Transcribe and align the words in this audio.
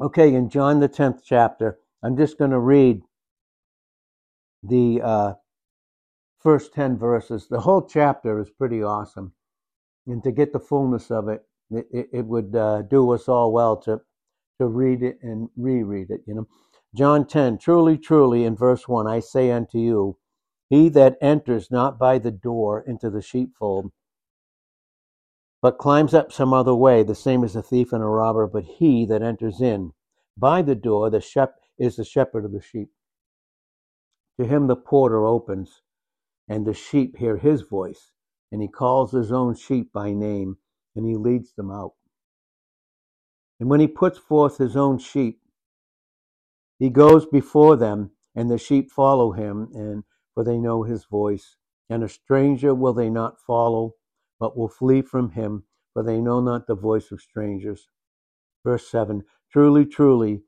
Okay, 0.00 0.32
in 0.32 0.48
John 0.48 0.80
the 0.80 0.88
10th 0.88 1.20
chapter, 1.22 1.78
I'm 2.02 2.16
just 2.16 2.38
going 2.38 2.52
to 2.52 2.58
read 2.58 3.02
the 4.62 5.02
uh, 5.02 5.34
first 6.38 6.72
10 6.72 6.96
verses. 6.96 7.48
The 7.50 7.60
whole 7.60 7.82
chapter 7.82 8.40
is 8.40 8.48
pretty 8.48 8.82
awesome. 8.82 9.34
And 10.06 10.24
to 10.24 10.32
get 10.32 10.54
the 10.54 10.58
fullness 10.58 11.10
of 11.10 11.28
it, 11.28 11.42
it, 11.70 12.08
it, 12.12 12.24
would 12.24 12.56
uh, 12.56 12.82
do 12.82 13.10
us 13.10 13.28
all 13.28 13.52
well 13.52 13.76
to, 13.82 14.00
to 14.58 14.66
read 14.66 15.02
it 15.02 15.18
and 15.22 15.50
reread 15.54 16.10
it, 16.10 16.22
you 16.26 16.34
know. 16.34 16.48
John 16.94 17.26
10, 17.26 17.58
truly, 17.58 17.98
truly, 17.98 18.44
in 18.44 18.56
verse 18.56 18.88
1, 18.88 19.06
I 19.06 19.20
say 19.20 19.50
unto 19.50 19.78
you, 19.78 20.16
he 20.70 20.88
that 20.88 21.18
enters 21.20 21.70
not 21.70 21.98
by 21.98 22.18
the 22.18 22.30
door 22.30 22.82
into 22.86 23.10
the 23.10 23.22
sheepfold, 23.22 23.92
but 25.62 25.78
climbs 25.78 26.14
up 26.14 26.32
some 26.32 26.52
other 26.52 26.74
way, 26.74 27.02
the 27.02 27.14
same 27.14 27.44
as 27.44 27.54
a 27.54 27.62
thief 27.62 27.92
and 27.92 28.02
a 28.02 28.06
robber, 28.06 28.46
but 28.46 28.64
he 28.64 29.04
that 29.06 29.22
enters 29.22 29.60
in 29.60 29.92
by 30.36 30.62
the 30.62 30.74
door 30.74 31.10
the 31.10 31.20
shep- 31.20 31.60
is 31.78 31.96
the 31.96 32.04
shepherd 32.04 32.44
of 32.44 32.52
the 32.52 32.62
sheep. 32.62 32.90
To 34.38 34.46
him 34.46 34.66
the 34.66 34.76
porter 34.76 35.26
opens, 35.26 35.82
and 36.48 36.66
the 36.66 36.74
sheep 36.74 37.16
hear 37.18 37.36
his 37.36 37.62
voice, 37.62 38.12
and 38.50 38.62
he 38.62 38.68
calls 38.68 39.12
his 39.12 39.30
own 39.30 39.54
sheep 39.54 39.92
by 39.92 40.12
name, 40.12 40.56
and 40.96 41.06
he 41.06 41.16
leads 41.16 41.52
them 41.54 41.70
out. 41.70 41.92
And 43.58 43.68
when 43.68 43.80
he 43.80 43.86
puts 43.86 44.18
forth 44.18 44.56
his 44.56 44.76
own 44.76 44.98
sheep, 44.98 45.42
he 46.78 46.88
goes 46.88 47.26
before 47.26 47.76
them, 47.76 48.12
and 48.34 48.50
the 48.50 48.56
sheep 48.56 48.90
follow 48.90 49.32
him, 49.32 49.68
and 49.74 50.04
for 50.32 50.42
they 50.42 50.56
know 50.56 50.82
his 50.82 51.04
voice. 51.04 51.56
And 51.90 52.02
a 52.02 52.08
stranger 52.08 52.74
will 52.74 52.94
they 52.94 53.10
not 53.10 53.38
follow, 53.38 53.96
but 54.40 54.56
will 54.56 54.68
flee 54.68 55.02
from 55.02 55.32
him, 55.32 55.64
for 55.92 56.02
they 56.02 56.20
know 56.20 56.40
not 56.40 56.66
the 56.66 56.74
voice 56.74 57.12
of 57.12 57.20
strangers. 57.20 57.88
Verse 58.64 58.88
7 58.88 59.24
Truly, 59.52 59.86
truly, 59.86 60.42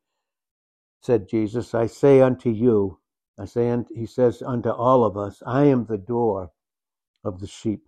said 1.03 1.29
Jesus, 1.29 1.75
I 1.75 1.87
say 1.87 2.21
unto 2.23 2.51
you, 2.51 2.99
I 3.39 3.45
say, 3.47 3.77
he 3.95 4.07
says 4.07 4.43
unto 4.43 4.71
all 4.71 5.05
of 5.05 5.17
us, 5.17 5.43
I 5.47 5.65
am 5.67 5.87
the 5.87 5.99
door 5.99 6.53
of 7.25 7.41
the 7.41 7.47
sheep. 7.47 7.87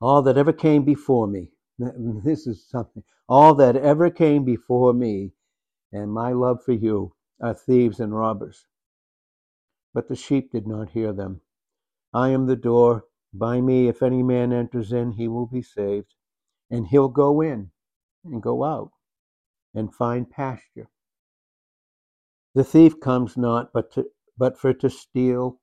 All 0.00 0.22
that 0.22 0.38
ever 0.38 0.52
came 0.52 0.84
before 0.84 1.26
me, 1.26 1.52
this 1.78 2.46
is 2.46 2.68
something, 2.68 3.04
all 3.28 3.54
that 3.56 3.76
ever 3.76 4.10
came 4.10 4.44
before 4.44 4.94
me 4.94 5.32
and 5.92 6.12
my 6.12 6.32
love 6.32 6.62
for 6.64 6.72
you 6.72 7.14
are 7.40 7.54
thieves 7.54 8.00
and 8.00 8.14
robbers. 8.14 8.66
But 9.94 10.08
the 10.08 10.16
sheep 10.16 10.52
did 10.52 10.66
not 10.66 10.90
hear 10.90 11.12
them. 11.12 11.40
I 12.14 12.30
am 12.30 12.46
the 12.46 12.56
door. 12.56 13.04
By 13.32 13.60
me, 13.60 13.88
if 13.88 14.02
any 14.02 14.22
man 14.22 14.52
enters 14.52 14.92
in, 14.92 15.12
he 15.12 15.28
will 15.28 15.46
be 15.46 15.62
saved, 15.62 16.14
and 16.70 16.86
he'll 16.86 17.08
go 17.08 17.40
in 17.40 17.70
and 18.24 18.42
go 18.42 18.64
out 18.64 18.90
and 19.74 19.94
find 19.94 20.28
pasture. 20.28 20.88
The 22.54 22.64
thief 22.64 22.98
comes 22.98 23.36
not 23.36 23.72
but 23.72 23.92
to, 23.92 24.10
but 24.36 24.58
for 24.58 24.72
to 24.74 24.90
steal, 24.90 25.60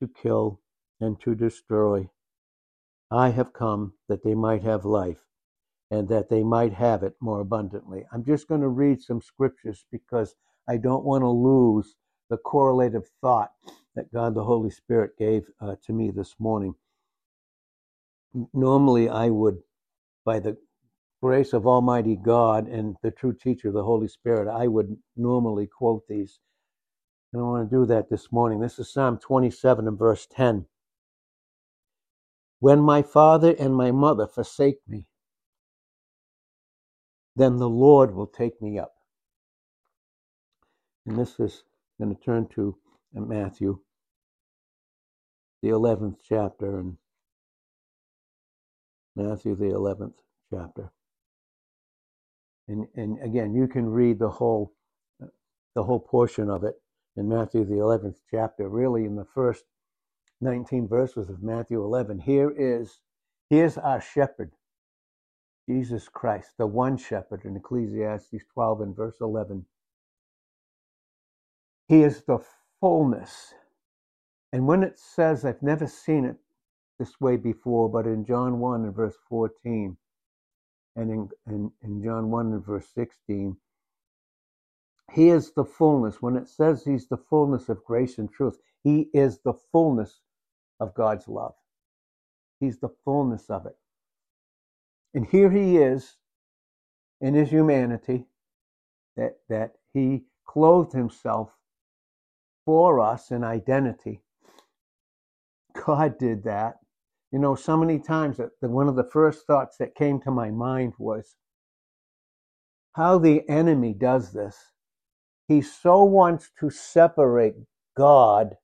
to 0.00 0.08
kill, 0.08 0.60
and 1.00 1.20
to 1.22 1.34
destroy. 1.34 2.08
I 3.10 3.30
have 3.30 3.52
come 3.52 3.94
that 4.08 4.22
they 4.22 4.34
might 4.34 4.62
have 4.62 4.84
life, 4.84 5.24
and 5.90 6.08
that 6.08 6.28
they 6.28 6.44
might 6.44 6.74
have 6.74 7.02
it 7.02 7.16
more 7.20 7.40
abundantly. 7.40 8.06
I'm 8.12 8.24
just 8.24 8.46
going 8.46 8.60
to 8.60 8.68
read 8.68 9.02
some 9.02 9.20
scriptures 9.20 9.84
because 9.90 10.34
I 10.68 10.76
don't 10.76 11.04
want 11.04 11.22
to 11.22 11.28
lose 11.30 11.96
the 12.30 12.36
correlative 12.36 13.08
thought 13.20 13.50
that 13.96 14.12
God 14.12 14.34
the 14.34 14.44
Holy 14.44 14.70
Spirit 14.70 15.16
gave 15.18 15.50
uh, 15.60 15.76
to 15.86 15.92
me 15.92 16.10
this 16.10 16.36
morning. 16.38 16.74
Normally, 18.52 19.08
I 19.08 19.30
would, 19.30 19.58
by 20.24 20.38
the 20.38 20.56
grace 21.22 21.52
of 21.52 21.66
Almighty 21.66 22.16
God 22.16 22.68
and 22.68 22.96
the 23.02 23.10
true 23.10 23.32
teacher, 23.32 23.72
the 23.72 23.84
Holy 23.84 24.08
Spirit, 24.08 24.48
I 24.48 24.66
would 24.66 24.96
normally 25.16 25.66
quote 25.66 26.06
these. 26.08 26.38
And 27.32 27.42
I 27.42 27.44
want 27.44 27.70
to 27.70 27.76
do 27.76 27.86
that 27.86 28.08
this 28.10 28.30
morning. 28.32 28.60
This 28.60 28.78
is 28.78 28.92
Psalm 28.92 29.18
27 29.18 29.88
and 29.88 29.98
verse 29.98 30.26
10. 30.30 30.66
When 32.60 32.80
my 32.80 33.02
father 33.02 33.54
and 33.58 33.74
my 33.74 33.90
mother 33.90 34.26
forsake 34.26 34.78
me, 34.88 35.06
then 37.36 37.56
the 37.56 37.68
Lord 37.68 38.14
will 38.14 38.26
take 38.26 38.60
me 38.60 38.78
up. 38.78 38.94
And 41.06 41.16
this 41.16 41.38
is 41.38 41.64
going 41.98 42.14
to 42.14 42.20
turn 42.20 42.48
to 42.54 42.76
Matthew 43.12 43.78
the 45.62 45.68
11th 45.68 46.16
chapter 46.26 46.78
and 46.78 46.96
Matthew 49.18 49.56
the 49.56 49.66
11th 49.66 50.14
chapter. 50.50 50.90
And, 52.68 52.86
and 52.94 53.22
again, 53.22 53.54
you 53.54 53.66
can 53.66 53.86
read 53.86 54.18
the 54.18 54.30
whole 54.30 54.72
the 55.74 55.84
whole 55.84 56.00
portion 56.00 56.50
of 56.50 56.64
it 56.64 56.74
in 57.16 57.28
Matthew 57.28 57.64
the 57.64 57.74
11th 57.74 58.16
chapter, 58.30 58.68
really 58.68 59.04
in 59.04 59.14
the 59.14 59.26
first 59.26 59.64
19 60.40 60.88
verses 60.88 61.28
of 61.28 61.42
Matthew 61.42 61.84
11. 61.84 62.18
Here 62.20 62.50
is 62.50 63.00
here's 63.50 63.78
our 63.78 64.00
shepherd, 64.00 64.52
Jesus 65.68 66.08
Christ, 66.08 66.52
the 66.58 66.66
one 66.66 66.96
shepherd 66.96 67.44
in 67.44 67.56
Ecclesiastes 67.56 68.44
12 68.54 68.80
and 68.80 68.96
verse 68.96 69.16
11. 69.20 69.66
He 71.88 72.02
is 72.02 72.22
the 72.22 72.38
fullness 72.80 73.54
and 74.52 74.66
when 74.66 74.82
it 74.82 74.98
says, 74.98 75.44
I've 75.44 75.62
never 75.62 75.86
seen 75.86 76.24
it 76.24 76.36
this 76.98 77.20
way 77.20 77.36
before, 77.36 77.88
but 77.88 78.06
in 78.06 78.24
John 78.24 78.58
1 78.58 78.84
and 78.84 78.94
verse 78.94 79.16
14, 79.28 79.96
and 80.96 81.10
in, 81.10 81.28
in, 81.46 81.72
in 81.82 82.02
John 82.02 82.30
1 82.30 82.52
and 82.52 82.64
verse 82.64 82.88
16, 82.94 83.56
he 85.12 85.28
is 85.30 85.52
the 85.52 85.64
fullness. 85.64 86.20
When 86.20 86.36
it 86.36 86.48
says 86.48 86.84
he's 86.84 87.08
the 87.08 87.16
fullness 87.16 87.68
of 87.68 87.84
grace 87.84 88.18
and 88.18 88.30
truth, 88.30 88.58
he 88.82 89.08
is 89.12 89.38
the 89.44 89.54
fullness 89.72 90.20
of 90.80 90.94
God's 90.94 91.28
love. 91.28 91.54
He's 92.60 92.78
the 92.78 92.94
fullness 93.04 93.48
of 93.48 93.66
it. 93.66 93.76
And 95.14 95.26
here 95.26 95.50
he 95.50 95.78
is 95.78 96.16
in 97.20 97.34
his 97.34 97.50
humanity, 97.50 98.26
that, 99.16 99.38
that 99.48 99.74
he 99.92 100.24
clothed 100.46 100.92
himself 100.92 101.50
for 102.64 103.00
us 103.00 103.30
in 103.30 103.42
identity 103.42 104.20
God 105.86 106.18
did 106.18 106.44
that. 106.44 106.78
You 107.32 107.38
know, 107.38 107.54
so 107.54 107.76
many 107.76 107.98
times 107.98 108.38
that 108.38 108.50
one 108.60 108.88
of 108.88 108.96
the 108.96 109.04
first 109.04 109.46
thoughts 109.46 109.76
that 109.78 109.94
came 109.94 110.20
to 110.22 110.30
my 110.30 110.50
mind 110.50 110.94
was 110.98 111.36
how 112.94 113.18
the 113.18 113.48
enemy 113.48 113.92
does 113.92 114.32
this. 114.32 114.56
He 115.46 115.60
so 115.62 116.04
wants 116.04 116.50
to 116.60 116.70
separate 116.70 117.54
God 117.96 118.56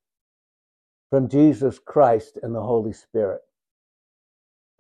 from 1.11 1.29
Jesus 1.29 1.79
Christ 1.79 2.39
and 2.43 2.55
the 2.55 2.63
Holy 2.63 2.93
Spirit. 2.93 3.43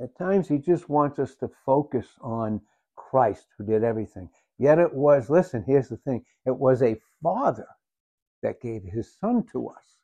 At 0.01 0.17
times, 0.19 0.49
he 0.49 0.59
just 0.59 0.89
wants 0.89 1.19
us 1.19 1.37
to 1.37 1.51
focus 1.65 2.07
on 2.21 2.61
Christ 2.97 3.47
who 3.57 3.65
did 3.65 3.85
everything. 3.85 4.29
Yet 4.59 4.79
it 4.79 4.93
was, 4.93 5.31
listen, 5.31 5.63
here's 5.67 5.89
the 5.89 5.97
thing 5.99 6.25
it 6.47 6.57
was 6.57 6.83
a 6.83 7.01
father 7.23 7.69
that 8.43 8.61
gave 8.61 8.83
his 8.83 9.15
son 9.21 9.45
to 9.53 9.69
us. 9.69 9.99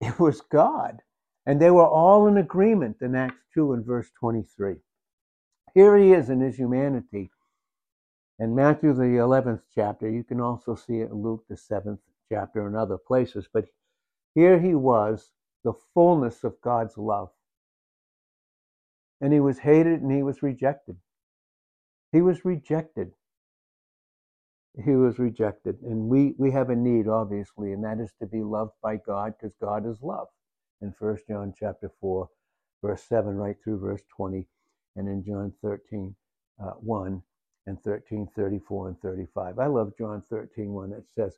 It 0.00 0.18
was 0.18 0.40
God. 0.40 1.02
And 1.50 1.60
they 1.60 1.72
were 1.72 1.88
all 1.88 2.28
in 2.28 2.36
agreement 2.36 2.98
in 3.00 3.16
Acts 3.16 3.42
2 3.54 3.72
and 3.72 3.84
verse 3.84 4.08
23. 4.20 4.76
Here 5.74 5.96
he 5.96 6.12
is 6.12 6.30
in 6.30 6.40
his 6.40 6.54
humanity. 6.54 7.32
In 8.38 8.54
Matthew, 8.54 8.94
the 8.94 9.02
11th 9.02 9.62
chapter, 9.74 10.08
you 10.08 10.22
can 10.22 10.40
also 10.40 10.76
see 10.76 11.00
it 11.00 11.10
in 11.10 11.24
Luke, 11.24 11.42
the 11.48 11.56
7th 11.56 11.98
chapter, 12.28 12.68
and 12.68 12.76
other 12.76 12.96
places. 12.96 13.48
But 13.52 13.64
here 14.32 14.60
he 14.60 14.76
was, 14.76 15.32
the 15.64 15.72
fullness 15.92 16.44
of 16.44 16.60
God's 16.60 16.96
love. 16.96 17.30
And 19.20 19.32
he 19.32 19.40
was 19.40 19.58
hated 19.58 20.02
and 20.02 20.12
he 20.12 20.22
was 20.22 20.44
rejected. 20.44 20.98
He 22.12 22.22
was 22.22 22.44
rejected 22.44 23.10
he 24.84 24.92
was 24.92 25.18
rejected. 25.18 25.82
And 25.82 26.08
we, 26.08 26.36
we 26.38 26.52
have 26.52 26.70
a 26.70 26.76
need, 26.76 27.08
obviously, 27.08 27.72
and 27.72 27.82
that 27.82 27.98
is 27.98 28.12
to 28.20 28.26
be 28.26 28.40
loved 28.40 28.74
by 28.80 28.98
God 28.98 29.34
because 29.36 29.56
God 29.60 29.84
is 29.84 30.00
love. 30.00 30.28
In 30.82 30.94
1 30.98 31.18
John 31.28 31.54
chapter 31.58 31.90
4, 32.00 32.28
verse 32.82 33.02
7, 33.02 33.36
right 33.36 33.56
through 33.62 33.80
verse 33.80 34.02
20, 34.16 34.46
and 34.96 35.08
in 35.08 35.24
John 35.24 35.52
13, 35.62 36.14
uh, 36.62 36.70
1 36.80 37.22
and 37.66 37.82
13, 37.82 38.28
34 38.34 38.88
and 38.88 39.00
35. 39.00 39.58
I 39.58 39.66
love 39.66 39.92
John 39.98 40.22
13, 40.28 40.72
1. 40.72 40.92
It 40.92 41.04
says, 41.14 41.36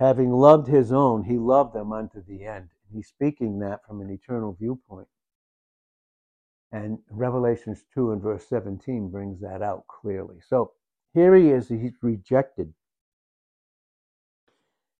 Having 0.00 0.32
loved 0.32 0.68
his 0.68 0.92
own, 0.92 1.24
he 1.24 1.38
loved 1.38 1.74
them 1.74 1.92
unto 1.92 2.22
the 2.22 2.44
end. 2.44 2.68
He's 2.92 3.08
speaking 3.08 3.58
that 3.60 3.84
from 3.86 4.00
an 4.00 4.10
eternal 4.10 4.56
viewpoint. 4.58 5.08
And 6.70 6.98
Revelations 7.10 7.84
2 7.94 8.12
and 8.12 8.22
verse 8.22 8.46
17 8.48 9.08
brings 9.10 9.40
that 9.40 9.62
out 9.62 9.86
clearly. 9.88 10.36
So 10.46 10.72
here 11.14 11.34
he 11.34 11.50
is, 11.50 11.68
he's 11.68 11.94
rejected. 12.02 12.72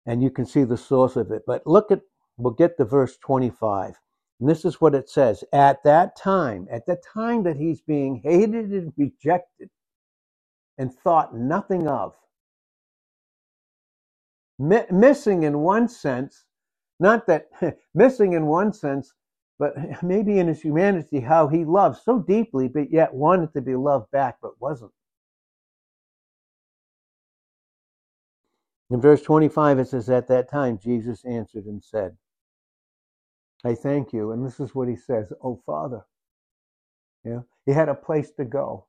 And 0.07 0.23
you 0.23 0.31
can 0.31 0.47
see 0.47 0.65
the 0.65 0.77
source 0.77 1.17
of 1.17 1.31
it. 1.31 1.43
But 1.47 1.67
look 1.67 1.91
at, 1.91 2.01
we'll 2.39 2.55
get 2.55 2.79
to 2.79 2.87
verse 2.87 3.19
25. 3.19 3.95
And 4.41 4.49
this 4.51 4.65
is 4.65 4.81
what 4.81 4.95
it 4.95 5.11
says 5.11 5.45
At 5.53 5.83
that 5.85 6.17
time, 6.17 6.69
at 6.73 6.87
the 6.87 6.97
time 7.15 7.45
that 7.45 7.59
he's 7.59 7.83
being 7.83 8.23
hated 8.25 8.71
and 8.73 8.93
rejected, 8.97 9.71
and 10.79 10.93
thought 10.95 11.37
nothing 11.37 11.89
of. 11.89 12.15
Mi- 14.59 14.87
missing 14.91 15.45
in 15.45 15.61
one 15.61 15.89
sense, 15.89 16.45
not 17.01 17.27
that 17.29 17.49
missing 17.95 18.35
in 18.35 18.47
one 18.47 18.73
sense, 18.73 19.15
but 19.59 19.75
maybe 20.03 20.39
in 20.39 20.49
his 20.49 20.63
humanity, 20.63 21.21
how 21.21 21.49
he 21.49 21.65
loved 21.65 22.01
so 22.03 22.21
deeply, 22.21 22.69
but 22.69 22.91
yet 22.93 23.15
wanted 23.15 23.53
to 23.55 23.63
be 23.63 23.77
loved 23.77 24.11
back, 24.13 24.39
but 24.43 24.61
wasn't. 24.61 24.93
In 28.91 29.01
verse 29.01 29.23
25, 29.23 29.81
it 29.81 29.89
says, 29.89 30.11
At 30.11 30.29
that 30.29 30.51
time, 30.51 30.79
Jesus 30.79 31.25
answered 31.25 31.67
and 31.67 31.83
said, 31.83 32.17
I 33.65 33.75
thank 33.75 34.13
you. 34.13 34.33
And 34.33 34.45
this 34.45 34.61
is 34.61 34.75
what 34.75 34.89
he 34.89 34.97
says, 34.97 35.33
Oh, 35.43 35.61
Father. 35.67 36.05
Yeah, 37.25 37.41
he 37.67 37.73
had 37.73 37.89
a 37.89 37.95
place 37.95 38.31
to 38.33 38.45
go 38.45 38.87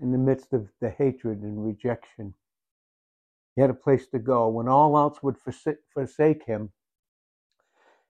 in 0.00 0.12
the 0.12 0.18
midst 0.18 0.52
of 0.52 0.68
the 0.80 0.90
hatred 0.90 1.40
and 1.42 1.64
rejection. 1.64 2.34
He 3.54 3.60
had 3.60 3.70
a 3.70 3.74
place 3.74 4.08
to 4.08 4.18
go 4.18 4.48
when 4.48 4.68
all 4.68 4.98
else 4.98 5.22
would 5.22 5.36
forsake 5.38 6.44
him. 6.44 6.72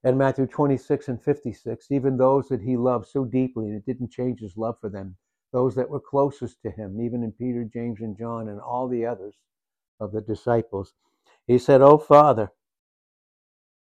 And 0.03 0.19
Matthew 0.19 0.47
26 0.47 1.09
and 1.09 1.23
56, 1.23 1.91
even 1.91 2.17
those 2.17 2.49
that 2.49 2.63
he 2.63 2.77
loved 2.77 3.07
so 3.09 3.25
deeply, 3.25 3.67
and 3.67 3.77
it 3.77 3.87
didn't 3.87 4.11
change 4.11 4.41
his 4.41 4.57
love 4.57 4.77
for 4.81 4.89
them, 4.89 5.17
those 5.53 5.75
that 5.77 5.89
were 5.89 6.01
closest 6.01 6.61
to 6.63 6.71
him, 6.71 7.01
even 7.01 7.23
in 7.23 7.33
Peter, 7.33 7.65
James, 7.65 8.01
and 8.01 8.17
John, 8.17 8.49
and 8.49 8.61
all 8.61 8.89
the 8.89 9.07
others 9.07 9.37
of 10.01 10.13
the 10.13 10.21
disciples, 10.21 10.95
he 11.47 11.59
said, 11.59 11.83
Oh, 11.83 11.99
Father. 11.99 12.51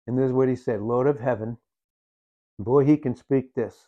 And 0.08 0.18
this 0.18 0.28
is 0.28 0.32
what 0.32 0.50
he 0.50 0.56
said 0.56 0.82
Lord 0.82 1.08
of 1.08 1.20
heaven. 1.20 1.58
Boy, 2.58 2.86
he 2.86 2.98
can 2.98 3.16
speak 3.16 3.54
this. 3.54 3.88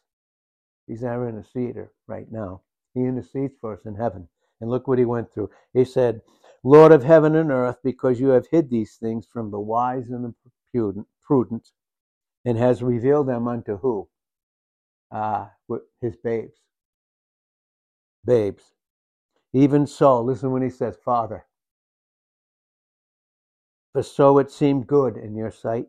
He's 0.88 1.04
our 1.04 1.32
interceder 1.32 1.90
right 2.08 2.32
now. 2.32 2.62
He 2.94 3.02
intercedes 3.02 3.56
for 3.60 3.74
us 3.74 3.86
in 3.86 3.96
heaven. 3.96 4.28
And 4.62 4.70
look 4.70 4.88
what 4.88 5.00
he 5.00 5.06
went 5.06 5.34
through. 5.34 5.50
He 5.74 5.86
said, 5.86 6.22
Lord 6.64 6.92
of 6.92 7.04
heaven 7.04 7.36
and 7.36 7.52
earth, 7.52 7.78
because 7.84 8.20
you 8.20 8.30
have 8.30 8.48
hid 8.52 8.70
these 8.70 8.96
things 8.96 9.26
from 9.32 9.52
the 9.52 9.60
wise 9.60 10.10
and 10.10 10.26
the 10.26 11.06
prudent, 11.22 11.70
and 12.46 12.58
has 12.58 12.84
revealed 12.84 13.28
them 13.28 13.48
unto 13.48 13.78
who? 13.78 14.10
Uh, 15.12 15.48
his 16.02 16.16
babes. 16.18 16.58
Babes. 18.26 18.74
Even 19.54 19.88
so, 19.88 20.22
listen 20.22 20.52
when 20.52 20.62
he 20.62 20.70
says, 20.70 20.98
Father, 21.04 21.46
for 23.94 24.04
so 24.04 24.38
it 24.38 24.52
seemed 24.52 24.86
good 24.86 25.18
in 25.18 25.36
your 25.36 25.52
sight. 25.52 25.88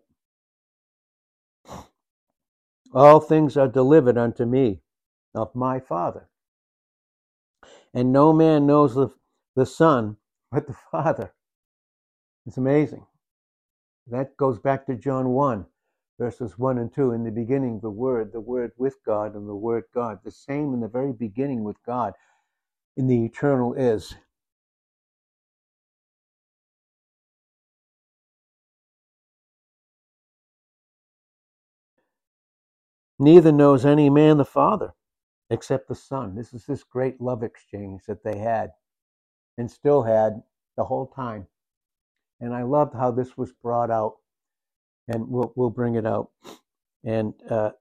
All 2.92 3.20
things 3.20 3.56
are 3.56 3.69
delivered 3.69 4.19
unto 4.19 4.44
me 4.44 4.81
of 5.34 5.54
my 5.54 5.78
Father. 5.78 6.28
And 7.94 8.12
no 8.12 8.32
man 8.32 8.66
knows 8.66 8.94
the, 8.94 9.08
the 9.54 9.66
Son 9.66 10.16
but 10.50 10.66
the 10.66 10.76
Father. 10.90 11.32
It's 12.46 12.56
amazing. 12.56 13.06
That 14.08 14.37
goes 14.37 14.58
back 14.58 14.87
to 14.87 14.96
John 14.96 15.28
1, 15.28 15.66
verses 16.19 16.58
1 16.58 16.78
and 16.78 16.92
2. 16.92 17.12
In 17.12 17.22
the 17.22 17.31
beginning, 17.31 17.81
the 17.81 17.90
Word, 17.90 18.32
the 18.32 18.40
Word 18.40 18.72
with 18.76 18.96
God, 19.06 19.37
and 19.37 19.48
the 19.48 19.54
Word 19.54 19.84
God. 19.94 20.20
The 20.25 20.32
same 20.32 20.75
in 20.75 20.81
the 20.81 20.88
very 20.88 21.12
beginning 21.12 21.62
with 21.62 21.76
God 21.87 22.14
in 22.96 23.06
the 23.06 23.25
eternal 23.25 23.75
is. 23.75 24.14
Neither 33.20 33.52
knows 33.52 33.84
any 33.84 34.08
man 34.08 34.38
the 34.38 34.46
Father 34.46 34.94
except 35.50 35.88
the 35.88 35.94
Son. 35.94 36.34
This 36.34 36.55
is 36.55 36.64
this 36.64 36.82
great 36.82 37.20
love 37.20 37.43
exchange 37.43 38.00
that 38.08 38.25
they 38.25 38.38
had 38.38 38.70
and 39.58 39.70
still 39.70 40.05
had 40.05 40.43
the 40.78 40.84
whole 40.84 41.06
time. 41.06 41.46
And 42.40 42.55
I 42.55 42.62
loved 42.62 42.94
how 42.94 43.11
this 43.11 43.37
was 43.37 43.52
brought 43.52 43.90
out, 43.90 44.14
and 45.06 45.28
we'll, 45.28 45.52
we'll 45.55 45.69
bring 45.69 45.96
it 45.96 46.06
out. 46.06 46.31
And 47.05 47.34
uh, 47.50 47.72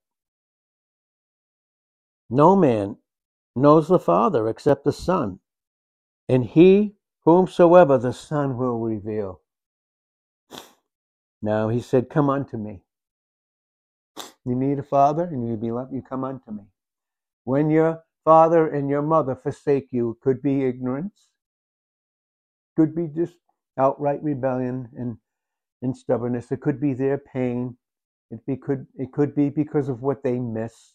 no 2.30 2.58
man 2.58 2.98
knows 3.56 3.88
the 3.88 3.98
Father 3.98 4.50
except 4.50 4.84
the 4.84 4.92
Son, 4.92 5.40
and 6.28 6.44
he 6.44 6.96
whomsoever 7.24 7.98
the 7.98 8.12
Son 8.12 8.58
will 8.58 8.78
reveal. 8.78 9.40
Now 11.42 11.70
he 11.70 11.80
said, 11.80 12.10
Come 12.10 12.30
unto 12.30 12.58
me. 12.58 12.82
You 14.46 14.56
need 14.56 14.80
a 14.80 14.84
father 14.84 15.24
and 15.24 15.44
you 15.44 15.52
need 15.52 15.62
be 15.62 15.72
loved, 15.72 15.94
you 15.94 16.02
come 16.02 16.24
unto 16.24 16.52
me. 16.52 16.64
When 17.44 17.70
your 17.70 18.04
father 18.24 18.68
and 18.68 18.90
your 18.90 19.02
mother 19.02 19.36
forsake 19.36 19.88
you, 19.92 20.12
it 20.12 20.22
could 20.22 20.42
be 20.42 20.66
ignorance, 20.66 21.28
could 22.76 22.96
be 22.96 23.08
just 23.08 23.36
outright 23.78 24.22
rebellion 24.24 24.90
and, 24.96 25.18
and 25.82 25.96
stubbornness. 25.96 26.52
It 26.52 26.62
could 26.62 26.80
be 26.80 26.94
their 26.94 27.18
pain. 27.18 27.78
It, 28.32 28.46
be, 28.46 28.56
could, 28.56 28.86
it 28.98 29.12
could 29.12 29.36
be 29.36 29.50
because 29.50 29.90
of 29.90 30.02
what 30.02 30.24
they 30.24 30.40
miss. 30.40 30.94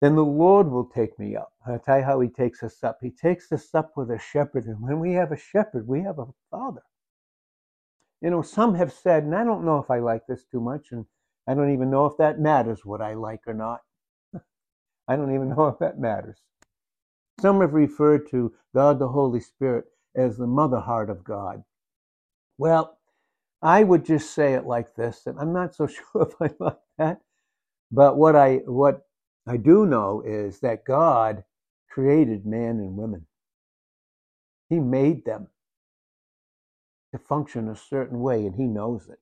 Then 0.00 0.16
the 0.16 0.24
Lord 0.24 0.68
will 0.68 0.86
take 0.86 1.16
me 1.18 1.36
up. 1.36 1.52
I'll 1.64 1.78
tell 1.78 1.98
you 1.98 2.04
how 2.04 2.18
He 2.20 2.28
takes 2.28 2.64
us 2.64 2.82
up. 2.82 2.98
He 3.00 3.10
takes 3.10 3.52
us 3.52 3.72
up 3.72 3.92
with 3.96 4.10
a 4.10 4.18
shepherd. 4.18 4.66
And 4.66 4.82
when 4.82 4.98
we 4.98 5.12
have 5.12 5.30
a 5.30 5.36
shepherd, 5.36 5.86
we 5.86 6.02
have 6.02 6.18
a 6.18 6.26
father. 6.50 6.82
You 8.20 8.30
know, 8.30 8.42
some 8.42 8.74
have 8.74 8.92
said, 8.92 9.22
and 9.22 9.34
I 9.34 9.44
don't 9.44 9.64
know 9.64 9.78
if 9.78 9.90
I 9.90 10.00
like 10.00 10.26
this 10.26 10.44
too 10.44 10.60
much, 10.60 10.88
and 10.90 11.06
I 11.48 11.54
don't 11.54 11.72
even 11.72 11.90
know 11.90 12.06
if 12.06 12.16
that 12.18 12.40
matters 12.40 12.84
what 12.84 13.00
I 13.02 13.14
like 13.14 13.40
or 13.46 13.54
not. 13.54 13.80
I 15.08 15.16
don't 15.16 15.34
even 15.34 15.50
know 15.50 15.68
if 15.68 15.78
that 15.80 15.98
matters. 15.98 16.38
Some 17.40 17.60
have 17.60 17.74
referred 17.74 18.28
to 18.30 18.54
God 18.74 18.98
the 18.98 19.08
Holy 19.08 19.40
Spirit 19.40 19.86
as 20.16 20.36
the 20.36 20.46
mother 20.46 20.80
heart 20.80 21.10
of 21.10 21.24
God. 21.24 21.64
Well, 22.58 22.98
I 23.62 23.84
would 23.84 24.04
just 24.04 24.32
say 24.34 24.54
it 24.54 24.66
like 24.66 24.94
this, 24.96 25.26
and 25.26 25.38
I'm 25.38 25.52
not 25.52 25.74
so 25.74 25.86
sure 25.88 26.22
if 26.28 26.34
I 26.40 26.54
like 26.64 26.78
that. 26.98 27.20
But 27.90 28.16
what 28.16 28.36
I 28.36 28.56
what 28.66 29.06
I 29.46 29.56
do 29.56 29.86
know 29.86 30.22
is 30.24 30.60
that 30.60 30.84
God 30.84 31.44
created 31.90 32.46
man 32.46 32.78
and 32.80 32.96
women. 32.96 33.26
He 34.70 34.80
made 34.80 35.24
them 35.24 35.48
to 37.12 37.18
function 37.18 37.68
a 37.68 37.76
certain 37.76 38.20
way, 38.20 38.46
and 38.46 38.54
he 38.56 38.64
knows 38.66 39.08
it. 39.08 39.20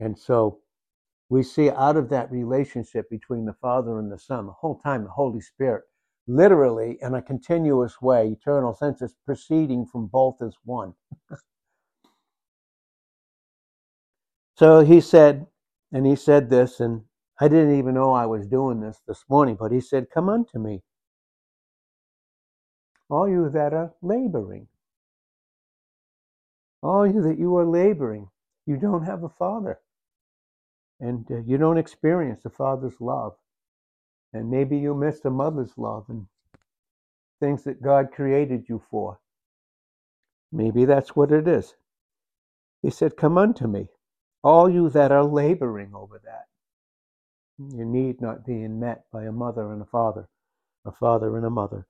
And 0.00 0.18
so 0.18 0.60
we 1.30 1.44
see 1.44 1.70
out 1.70 1.96
of 1.96 2.10
that 2.10 2.30
relationship 2.30 3.08
between 3.08 3.46
the 3.46 3.54
Father 3.54 4.00
and 4.00 4.10
the 4.10 4.18
Son, 4.18 4.46
the 4.46 4.52
whole 4.52 4.78
time 4.80 5.04
the 5.04 5.10
Holy 5.10 5.40
Spirit, 5.40 5.84
literally 6.26 6.98
in 7.00 7.14
a 7.14 7.22
continuous 7.22 8.02
way, 8.02 8.28
eternal 8.28 8.74
sense 8.74 9.00
is 9.00 9.14
proceeding 9.24 9.86
from 9.86 10.08
both 10.08 10.42
as 10.42 10.56
one. 10.64 10.92
so 14.58 14.80
he 14.80 15.00
said, 15.00 15.46
and 15.92 16.04
he 16.04 16.16
said 16.16 16.50
this, 16.50 16.80
and 16.80 17.02
I 17.40 17.46
didn't 17.46 17.78
even 17.78 17.94
know 17.94 18.12
I 18.12 18.26
was 18.26 18.48
doing 18.48 18.80
this 18.80 19.00
this 19.06 19.24
morning, 19.28 19.56
but 19.58 19.70
he 19.72 19.80
said, 19.80 20.08
Come 20.12 20.28
unto 20.28 20.58
me, 20.58 20.82
all 23.08 23.28
you 23.28 23.48
that 23.50 23.72
are 23.72 23.94
laboring. 24.02 24.66
All 26.82 27.06
you 27.06 27.22
that 27.22 27.38
you 27.38 27.56
are 27.56 27.66
laboring, 27.66 28.30
you 28.66 28.76
don't 28.76 29.04
have 29.04 29.22
a 29.22 29.28
father 29.28 29.78
and 31.00 31.26
uh, 31.30 31.38
you 31.46 31.56
don't 31.56 31.78
experience 31.78 32.42
the 32.42 32.50
father's 32.50 33.00
love. 33.00 33.34
And 34.32 34.50
maybe 34.50 34.78
you 34.78 34.94
missed 34.94 35.24
a 35.24 35.30
mother's 35.30 35.72
love 35.76 36.04
and 36.08 36.26
things 37.40 37.64
that 37.64 37.82
god 37.82 38.12
created 38.12 38.68
you 38.68 38.82
for. 38.90 39.18
Maybe 40.52 40.84
that's 40.84 41.16
what 41.16 41.32
it 41.32 41.48
is. 41.48 41.74
He 42.82 42.90
said 42.90 43.16
come 43.16 43.38
unto 43.38 43.66
me 43.66 43.88
all 44.42 44.70
you 44.70 44.88
that 44.90 45.12
are 45.12 45.24
laboring 45.24 45.92
over 45.94 46.20
that. 46.24 46.46
Your 47.76 47.86
need 47.86 48.20
not 48.20 48.46
being 48.46 48.80
met 48.80 49.04
by 49.12 49.24
a 49.24 49.32
mother 49.32 49.72
and 49.72 49.82
a 49.82 49.86
father 49.86 50.28
a 50.86 50.92
father 50.92 51.36
and 51.36 51.44
a 51.44 51.50
mother 51.50 51.86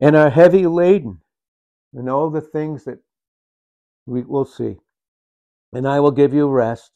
and 0.00 0.14
are 0.14 0.28
heavy 0.28 0.66
laden 0.66 1.20
and 1.94 2.10
all 2.10 2.28
the 2.28 2.40
things 2.40 2.84
that 2.84 2.98
we 4.06 4.22
will 4.22 4.44
see. 4.44 4.76
And 5.72 5.88
i 5.88 6.00
will 6.00 6.10
give 6.10 6.34
you 6.34 6.48
rest 6.48 6.92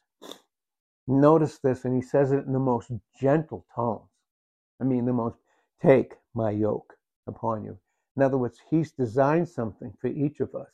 Notice 1.09 1.59
this, 1.59 1.87
and 1.87 1.97
he 1.97 2.03
says 2.03 2.33
it 2.33 2.45
in 2.45 2.53
the 2.53 2.59
most 2.59 2.93
gentle 3.19 3.65
tones. 3.75 4.11
I 4.79 4.85
mean, 4.85 5.07
the 5.07 5.12
most 5.15 5.38
take 5.83 6.15
my 6.35 6.50
yoke 6.50 6.95
upon 7.27 7.65
you. 7.65 7.79
In 8.17 8.23
other 8.23 8.37
words, 8.37 8.61
he's 8.69 8.93
designed 8.93 9.49
something 9.49 9.95
for 10.00 10.09
each 10.09 10.41
of 10.41 10.55
us 10.55 10.69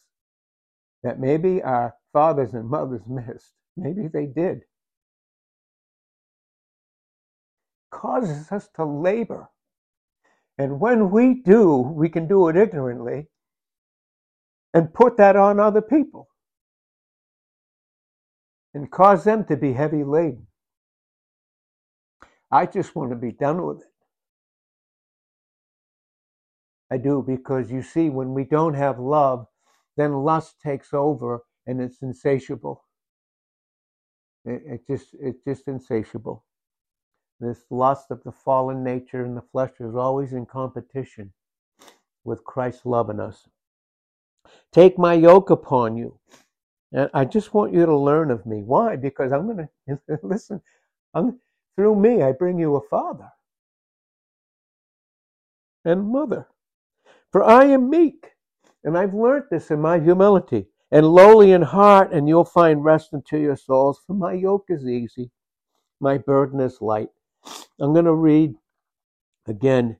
that 1.04 1.20
maybe 1.20 1.62
our 1.62 1.94
fathers 2.12 2.52
and 2.54 2.68
mothers 2.68 3.02
missed. 3.08 3.52
Maybe 3.76 4.08
they 4.08 4.26
did. 4.26 4.62
Causes 7.92 8.50
us 8.50 8.68
to 8.74 8.84
labor. 8.84 9.48
And 10.58 10.80
when 10.80 11.10
we 11.10 11.42
do, 11.42 11.76
we 11.78 12.08
can 12.08 12.26
do 12.26 12.48
it 12.48 12.56
ignorantly 12.56 13.28
and 14.72 14.92
put 14.92 15.16
that 15.18 15.36
on 15.36 15.60
other 15.60 15.82
people 15.82 16.28
and 18.74 18.90
cause 18.90 19.24
them 19.24 19.44
to 19.44 19.56
be 19.56 19.72
heavy 19.72 20.04
laden. 20.04 20.46
I 22.50 22.66
just 22.66 22.94
want 22.94 23.10
to 23.10 23.16
be 23.16 23.32
done 23.32 23.64
with 23.64 23.80
it. 23.80 23.86
I 26.90 26.98
do 26.98 27.24
because 27.26 27.70
you 27.70 27.82
see, 27.82 28.10
when 28.10 28.34
we 28.34 28.44
don't 28.44 28.74
have 28.74 28.98
love, 28.98 29.46
then 29.96 30.12
lust 30.12 30.60
takes 30.60 30.92
over 30.92 31.44
and 31.66 31.80
it's 31.80 32.02
insatiable. 32.02 32.84
It, 34.44 34.62
it 34.66 34.86
just 34.86 35.14
it's 35.20 35.42
just 35.46 35.66
insatiable. 35.66 36.44
This 37.40 37.64
lust 37.70 38.10
of 38.10 38.22
the 38.22 38.32
fallen 38.32 38.84
nature 38.84 39.24
and 39.24 39.36
the 39.36 39.42
flesh 39.42 39.72
is 39.80 39.94
always 39.94 40.32
in 40.32 40.46
competition 40.46 41.32
with 42.22 42.44
Christ's 42.44 42.86
love 42.86 43.10
in 43.10 43.20
us. 43.20 43.48
Take 44.72 44.98
my 44.98 45.14
yoke 45.14 45.50
upon 45.50 45.96
you. 45.96 46.18
And 46.94 47.10
I 47.12 47.24
just 47.24 47.52
want 47.52 47.74
you 47.74 47.84
to 47.84 47.96
learn 47.96 48.30
of 48.30 48.46
me. 48.46 48.62
Why? 48.62 48.94
Because 48.94 49.32
I'm 49.32 49.52
going 49.52 49.68
to 49.88 50.18
listen. 50.22 50.62
I'm, 51.12 51.40
through 51.74 51.96
me, 51.96 52.22
I 52.22 52.30
bring 52.30 52.58
you 52.58 52.76
a 52.76 52.88
father 52.88 53.30
and 55.84 56.06
mother. 56.06 56.46
For 57.32 57.42
I 57.42 57.64
am 57.64 57.90
meek, 57.90 58.30
and 58.84 58.96
I've 58.96 59.12
learned 59.12 59.46
this 59.50 59.72
in 59.72 59.80
my 59.80 59.98
humility, 59.98 60.66
and 60.92 61.04
lowly 61.04 61.50
in 61.50 61.62
heart, 61.62 62.12
and 62.12 62.28
you'll 62.28 62.44
find 62.44 62.84
rest 62.84 63.12
unto 63.12 63.38
your 63.38 63.56
souls. 63.56 64.00
For 64.06 64.14
my 64.14 64.32
yoke 64.32 64.66
is 64.68 64.86
easy, 64.86 65.32
my 66.00 66.16
burden 66.16 66.60
is 66.60 66.80
light. 66.80 67.08
I'm 67.80 67.92
going 67.92 68.04
to 68.04 68.14
read 68.14 68.54
again 69.48 69.96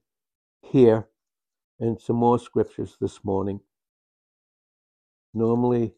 here 0.63 1.09
and 1.81 2.01
some 2.01 2.17
more 2.17 2.39
scriptures 2.39 2.97
this 3.01 3.25
morning. 3.25 3.59
Normally, 5.35 5.93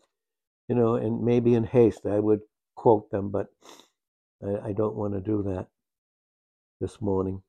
you 0.68 0.74
know, 0.74 0.94
and 0.96 1.22
maybe 1.22 1.54
in 1.54 1.64
haste 1.64 2.06
I 2.06 2.18
would 2.18 2.40
quote 2.74 3.10
them, 3.10 3.30
but 3.30 3.46
I, 4.44 4.68
I 4.68 4.72
don't 4.72 4.96
want 4.96 5.14
to 5.14 5.20
do 5.20 5.42
that 5.44 5.68
this 6.80 7.00
morning. 7.00 7.42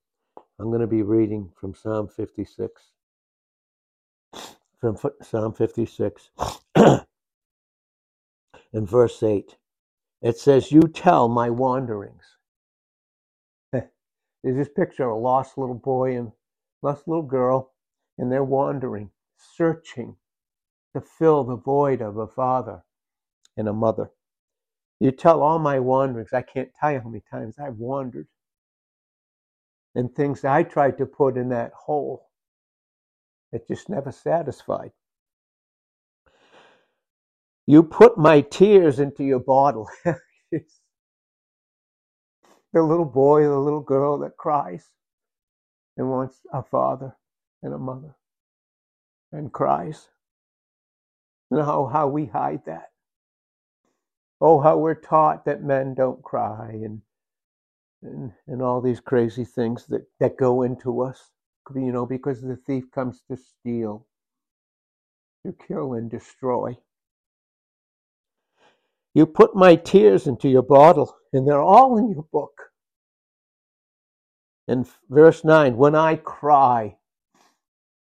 I'm 0.60 0.70
going 0.70 0.82
to 0.82 0.88
be 0.88 1.04
reading 1.04 1.52
from 1.60 1.76
Psalm 1.76 2.08
56. 2.08 2.82
From 4.80 4.98
Psalm 5.22 5.54
56 5.54 6.30
and 6.76 7.06
verse 8.74 9.24
8. 9.24 9.56
It 10.22 10.38
says, 10.38 10.72
You 10.72 10.82
tell 10.82 11.28
my 11.28 11.50
wanderings. 11.50 12.24
There's 13.72 13.88
this 14.44 14.70
picture 14.70 15.06
a 15.06 15.18
lost 15.18 15.58
little 15.58 15.76
boy 15.76 16.18
and 16.18 16.32
lost 16.82 17.08
little 17.08 17.24
girl, 17.24 17.74
and 18.18 18.32
they're 18.32 18.44
wandering, 18.44 19.12
searching 19.38 20.16
to 20.96 21.02
fill 21.02 21.44
the 21.44 21.56
void 21.56 22.02
of 22.02 22.18
a 22.18 22.28
father 22.28 22.84
and 23.58 23.68
a 23.68 23.74
mother. 23.74 24.12
You 25.00 25.12
tell 25.12 25.42
all 25.42 25.60
my 25.60 25.80
wanderings. 25.80 26.34
I 26.34 26.42
can't 26.42 26.70
tell 26.80 26.92
you 26.92 27.00
how 27.00 27.10
many 27.10 27.24
times 27.30 27.56
I've 27.60 27.78
wandered. 27.78 28.28
And 29.96 30.14
things 30.14 30.46
I 30.46 30.64
tried 30.64 30.98
to 31.00 31.06
put 31.06 31.38
in 31.38 31.50
that 31.50 31.72
hole 31.74 32.30
that 33.52 33.68
just 33.68 33.90
never 33.90 34.12
satisfied. 34.12 34.92
You 37.66 37.84
put 37.84 38.18
my 38.18 38.42
tears 38.42 39.00
into 39.00 39.24
your 39.24 39.40
bottle. 39.40 39.90
the 40.06 40.62
little 42.74 43.06
boy, 43.06 43.44
the 43.44 43.58
little 43.58 43.82
girl 43.82 44.20
that 44.20 44.38
cries 44.38 44.86
and 45.98 46.10
wants 46.10 46.40
a 46.54 46.64
father 46.64 47.16
and 47.64 47.74
a 47.74 47.78
mother 47.78 48.16
and 49.32 49.52
cries. 49.52 50.08
And 51.52 51.62
how, 51.62 51.88
how 51.88 52.08
we 52.08 52.26
hide 52.26 52.62
that. 52.66 52.90
Oh, 54.40 54.60
how 54.62 54.78
we're 54.78 54.96
taught 54.96 55.46
that 55.46 55.64
men 55.64 55.94
don't 55.94 56.22
cry 56.22 56.70
and 56.72 57.02
and, 58.02 58.32
and 58.48 58.62
all 58.62 58.82
these 58.82 59.00
crazy 59.00 59.46
things 59.46 59.86
that, 59.88 60.06
that 60.20 60.38
go 60.38 60.62
into 60.64 61.02
us, 61.02 61.32
you 61.76 61.92
know, 61.92 62.06
because 62.06 62.42
the 62.42 62.58
thief 62.68 62.86
comes 62.92 63.22
to 63.30 63.38
steal, 63.38 64.06
to 65.46 65.54
kill, 65.68 65.94
and 65.94 66.10
destroy. 66.10 66.78
You 69.14 69.26
put 69.26 69.56
my 69.56 69.76
tears 69.76 70.28
into 70.28 70.48
your 70.48 70.64
bottle, 70.64 71.16
and 71.34 71.48
they're 71.48 71.62
all 71.62 71.98
in 71.98 72.10
your 72.12 72.26
book. 72.32 72.54
In 74.68 74.86
verse 75.10 75.44
9, 75.44 75.76
when 75.78 75.96
I 75.96 76.18
cry, 76.18 76.98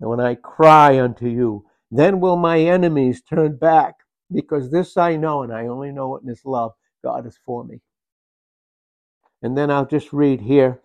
and 0.00 0.10
when 0.10 0.20
I 0.20 0.34
cry 0.34 1.00
unto 1.00 1.28
you, 1.28 1.64
then 1.90 2.20
will 2.20 2.36
my 2.36 2.60
enemies 2.60 3.22
turn 3.22 3.56
back, 3.56 3.94
because 4.32 4.70
this 4.70 4.96
I 4.96 5.16
know, 5.16 5.42
and 5.42 5.52
I 5.52 5.66
only 5.66 5.92
know 5.92 6.16
it 6.16 6.22
in 6.22 6.28
His 6.28 6.44
love. 6.44 6.72
God 7.04 7.26
is 7.26 7.38
for 7.44 7.64
me. 7.64 7.80
And 9.42 9.56
then 9.56 9.70
I'll 9.70 9.86
just 9.86 10.12
read 10.12 10.40
here. 10.40 10.80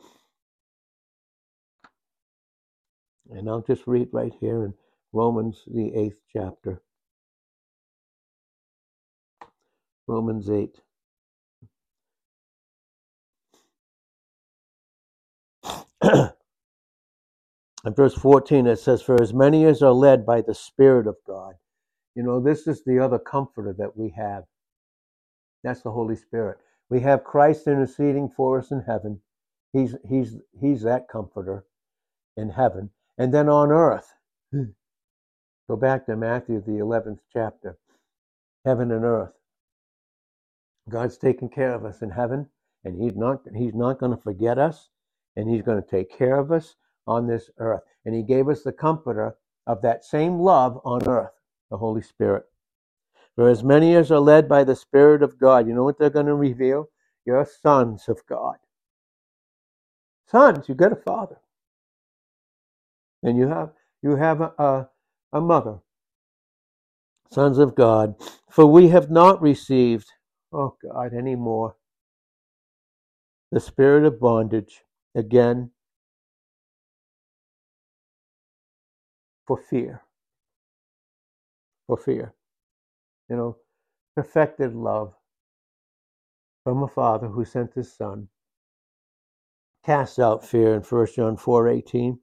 And 3.31 3.49
I'll 3.49 3.61
just 3.61 3.87
read 3.87 4.09
right 4.11 4.33
here 4.39 4.65
in 4.65 4.73
Romans, 5.13 5.63
the 5.67 5.93
eighth 5.95 6.21
chapter. 6.31 6.81
Romans 10.07 10.49
8. 10.49 10.79
In 17.85 17.93
verse 17.93 18.13
14, 18.13 18.67
it 18.67 18.79
says, 18.79 19.01
For 19.01 19.21
as 19.21 19.33
many 19.33 19.65
as 19.65 19.81
are 19.81 19.91
led 19.93 20.25
by 20.25 20.41
the 20.41 20.53
Spirit 20.55 21.07
of 21.07 21.17
God. 21.27 21.55
You 22.15 22.23
know, 22.23 22.39
this 22.39 22.67
is 22.67 22.83
the 22.83 22.99
other 22.99 23.19
comforter 23.19 23.73
that 23.77 23.97
we 23.97 24.13
have. 24.17 24.43
That's 25.63 25.81
the 25.81 25.91
Holy 25.91 26.15
Spirit. 26.15 26.57
We 26.89 26.99
have 27.01 27.23
Christ 27.23 27.67
interceding 27.67 28.29
for 28.29 28.59
us 28.59 28.71
in 28.71 28.81
heaven. 28.81 29.21
He's, 29.71 29.95
he's, 30.07 30.37
he's 30.59 30.83
that 30.83 31.07
comforter 31.07 31.65
in 32.37 32.49
heaven. 32.49 32.91
And 33.17 33.33
then 33.33 33.49
on 33.49 33.71
earth, 33.71 34.13
hmm, 34.51 34.71
go 35.67 35.75
back 35.75 36.05
to 36.05 36.15
Matthew, 36.15 36.61
the 36.61 36.73
11th 36.73 37.19
chapter, 37.31 37.77
heaven 38.65 38.91
and 38.91 39.05
earth. 39.05 39.33
God's 40.89 41.17
taking 41.17 41.49
care 41.49 41.73
of 41.73 41.85
us 41.85 42.01
in 42.01 42.11
heaven, 42.11 42.49
and 42.83 43.01
He's 43.01 43.15
not, 43.15 43.41
he's 43.55 43.73
not 43.73 43.99
going 43.99 44.15
to 44.15 44.21
forget 44.21 44.57
us, 44.57 44.89
and 45.35 45.49
He's 45.49 45.61
going 45.61 45.81
to 45.81 45.89
take 45.89 46.15
care 46.15 46.37
of 46.37 46.51
us 46.51 46.75
on 47.07 47.27
this 47.27 47.49
earth. 47.57 47.83
And 48.05 48.13
He 48.13 48.23
gave 48.23 48.49
us 48.49 48.63
the 48.63 48.73
comforter 48.73 49.37
of 49.65 49.81
that 49.81 50.03
same 50.03 50.39
love 50.39 50.79
on 50.83 51.07
earth, 51.07 51.31
the 51.69 51.77
Holy 51.77 52.01
Spirit. 52.01 52.43
For 53.35 53.49
as 53.49 53.63
many 53.63 53.95
as 53.95 54.11
are 54.11 54.19
led 54.19 54.47
by 54.47 54.63
the 54.63 54.75
Spirit 54.75 55.23
of 55.23 55.39
God, 55.39 55.67
you 55.67 55.73
know 55.73 55.83
what 55.83 55.97
they're 55.97 56.09
going 56.09 56.27
to 56.27 56.35
reveal? 56.35 56.89
You're 57.25 57.47
sons 57.61 58.07
of 58.07 58.19
God. 58.27 58.57
Sons, 60.27 60.67
you've 60.67 60.77
got 60.77 60.91
a 60.91 60.97
father. 60.97 61.37
And 63.23 63.37
you 63.37 63.47
have 63.47 63.71
you 64.01 64.15
have 64.17 64.41
a, 64.41 64.53
a, 64.57 64.89
a 65.31 65.41
mother. 65.41 65.79
Sons 67.31 67.57
of 67.57 67.73
God. 67.75 68.15
For 68.49 68.65
we 68.65 68.89
have 68.89 69.09
not 69.09 69.41
received, 69.41 70.07
oh 70.51 70.75
God, 70.83 71.13
anymore 71.13 71.75
the 73.53 73.59
spirit 73.59 74.03
of 74.03 74.19
bondage 74.19 74.81
again 75.13 75.69
for 79.45 79.61
fear. 79.69 80.01
For 81.87 81.97
fear 81.97 82.33
you 83.29 83.35
know, 83.35 83.57
perfected 84.15 84.75
love 84.75 85.13
from 86.63 86.83
a 86.83 86.87
father 86.87 87.27
who 87.27 87.43
sent 87.45 87.73
his 87.73 87.91
son 87.91 88.27
casts 89.85 90.19
out 90.19 90.45
fear 90.45 90.73
in 90.75 90.81
1 90.81 91.07
John 91.15 91.35
4:18. 91.35 92.19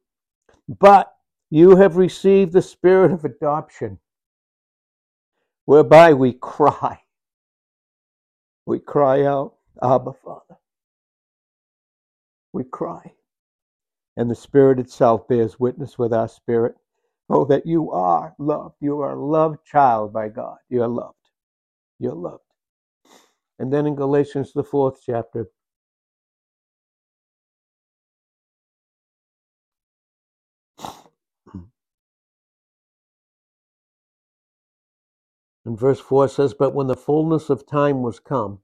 But 0.68 1.14
you 1.50 1.76
have 1.76 1.96
received 1.96 2.52
the 2.52 2.62
spirit 2.62 3.12
of 3.12 3.24
adoption 3.24 3.98
whereby 5.64 6.14
we 6.14 6.32
cry. 6.34 7.02
We 8.66 8.78
cry 8.78 9.24
out, 9.24 9.56
Abba, 9.82 10.12
Father. 10.12 10.58
We 12.52 12.64
cry. 12.64 13.14
And 14.16 14.30
the 14.30 14.34
Spirit 14.34 14.78
itself 14.78 15.26
bears 15.28 15.58
witness 15.58 15.98
with 15.98 16.12
our 16.12 16.28
spirit 16.28 16.76
Oh, 17.30 17.44
that 17.46 17.64
you 17.64 17.92
are 17.92 18.34
loved. 18.38 18.74
You 18.80 19.00
are 19.00 19.12
a 19.12 19.24
loved 19.24 19.64
child 19.64 20.12
by 20.12 20.28
God. 20.28 20.58
You're 20.68 20.88
loved. 20.88 21.14
You're 21.98 22.14
loved. 22.14 22.42
And 23.58 23.72
then 23.72 23.86
in 23.86 23.94
Galatians, 23.94 24.52
the 24.52 24.64
fourth 24.64 25.00
chapter, 25.06 25.48
And 35.64 35.78
verse 35.78 36.00
4 36.00 36.28
says, 36.28 36.54
But 36.54 36.74
when 36.74 36.86
the 36.86 36.96
fullness 36.96 37.50
of 37.50 37.66
time 37.66 38.02
was 38.02 38.18
come, 38.18 38.60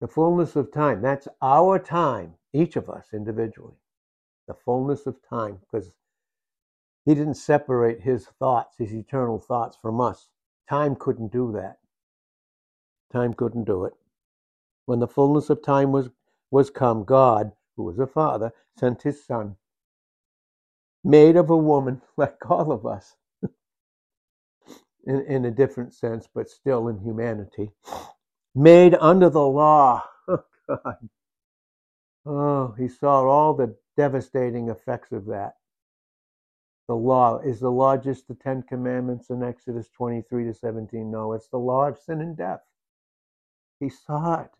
the 0.00 0.08
fullness 0.08 0.56
of 0.56 0.72
time, 0.72 1.02
that's 1.02 1.28
our 1.42 1.78
time, 1.78 2.34
each 2.52 2.76
of 2.76 2.88
us 2.88 3.08
individually. 3.12 3.76
The 4.48 4.54
fullness 4.54 5.06
of 5.06 5.16
time, 5.28 5.58
because 5.60 5.92
he 7.04 7.14
didn't 7.14 7.34
separate 7.34 8.02
his 8.02 8.26
thoughts, 8.38 8.76
his 8.78 8.92
eternal 8.94 9.38
thoughts, 9.38 9.76
from 9.80 10.00
us. 10.00 10.28
Time 10.68 10.94
couldn't 10.96 11.32
do 11.32 11.52
that. 11.52 11.78
Time 13.12 13.34
couldn't 13.34 13.64
do 13.64 13.84
it. 13.84 13.94
When 14.86 15.00
the 15.00 15.08
fullness 15.08 15.50
of 15.50 15.62
time 15.62 15.92
was, 15.92 16.10
was 16.50 16.70
come, 16.70 17.04
God, 17.04 17.52
who 17.76 17.84
was 17.84 17.98
a 17.98 18.06
father, 18.06 18.52
sent 18.78 19.02
his 19.02 19.24
son, 19.24 19.56
made 21.04 21.36
of 21.36 21.50
a 21.50 21.56
woman, 21.56 22.02
like 22.16 22.38
all 22.50 22.72
of 22.72 22.86
us, 22.86 23.16
in, 25.04 25.22
in 25.26 25.44
a 25.44 25.50
different 25.50 25.94
sense, 25.94 26.28
but 26.32 26.48
still 26.48 26.88
in 26.88 26.98
humanity, 27.00 27.70
made 28.54 28.94
under 29.00 29.30
the 29.30 29.46
law. 29.46 30.04
Oh, 30.68 30.78
God. 30.84 30.96
Oh, 32.24 32.74
he 32.78 32.88
saw 32.88 33.28
all 33.28 33.54
the 33.54 33.76
devastating 33.96 34.68
effects 34.68 35.12
of 35.12 35.26
that. 35.26 35.54
The 36.88 36.94
law. 36.96 37.38
Is 37.38 37.60
the 37.60 37.70
law 37.70 37.96
just 37.96 38.28
the 38.28 38.34
Ten 38.34 38.62
Commandments 38.62 39.30
in 39.30 39.42
Exodus 39.42 39.88
23 39.96 40.44
to 40.46 40.54
17? 40.54 41.10
No, 41.10 41.32
it's 41.32 41.48
the 41.48 41.58
law 41.58 41.88
of 41.88 41.98
sin 41.98 42.20
and 42.20 42.36
death. 42.36 42.60
He 43.80 43.88
saw 43.88 44.42
it 44.42 44.50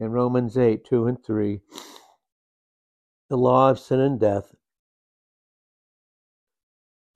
in 0.00 0.10
Romans 0.10 0.58
8 0.58 0.84
2 0.84 1.06
and 1.06 1.24
3. 1.24 1.60
The 3.30 3.36
law 3.38 3.70
of 3.70 3.78
sin 3.78 4.00
and 4.00 4.20
death 4.20 4.54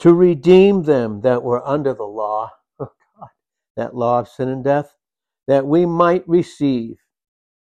to 0.03 0.13
redeem 0.13 0.83
them 0.83 1.21
that 1.21 1.45
were 1.45 1.65
under 1.67 1.95
the 1.95 2.03
law, 2.03 2.51
oh 2.81 2.89
God, 3.17 3.29
that 3.77 3.95
law 3.95 4.19
of 4.19 4.29
sin 4.29 4.49
and 4.49 4.65
death, 4.65 4.97
that 5.47 5.65
we 5.65 5.87
might 5.87 6.29
receive, 6.29 6.97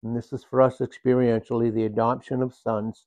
and 0.02 0.16
this 0.16 0.32
is 0.32 0.42
for 0.42 0.60
us 0.60 0.78
experientially, 0.78 1.72
the 1.72 1.84
adoption 1.84 2.42
of 2.42 2.52
sons. 2.52 3.06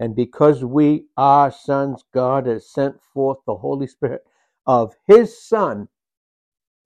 And 0.00 0.14
because 0.14 0.64
we 0.64 1.06
are 1.16 1.50
sons, 1.50 2.04
God 2.14 2.46
has 2.46 2.70
sent 2.70 3.02
forth 3.12 3.38
the 3.46 3.56
Holy 3.56 3.86
Spirit 3.86 4.22
of 4.66 4.94
His 5.06 5.42
Son 5.42 5.88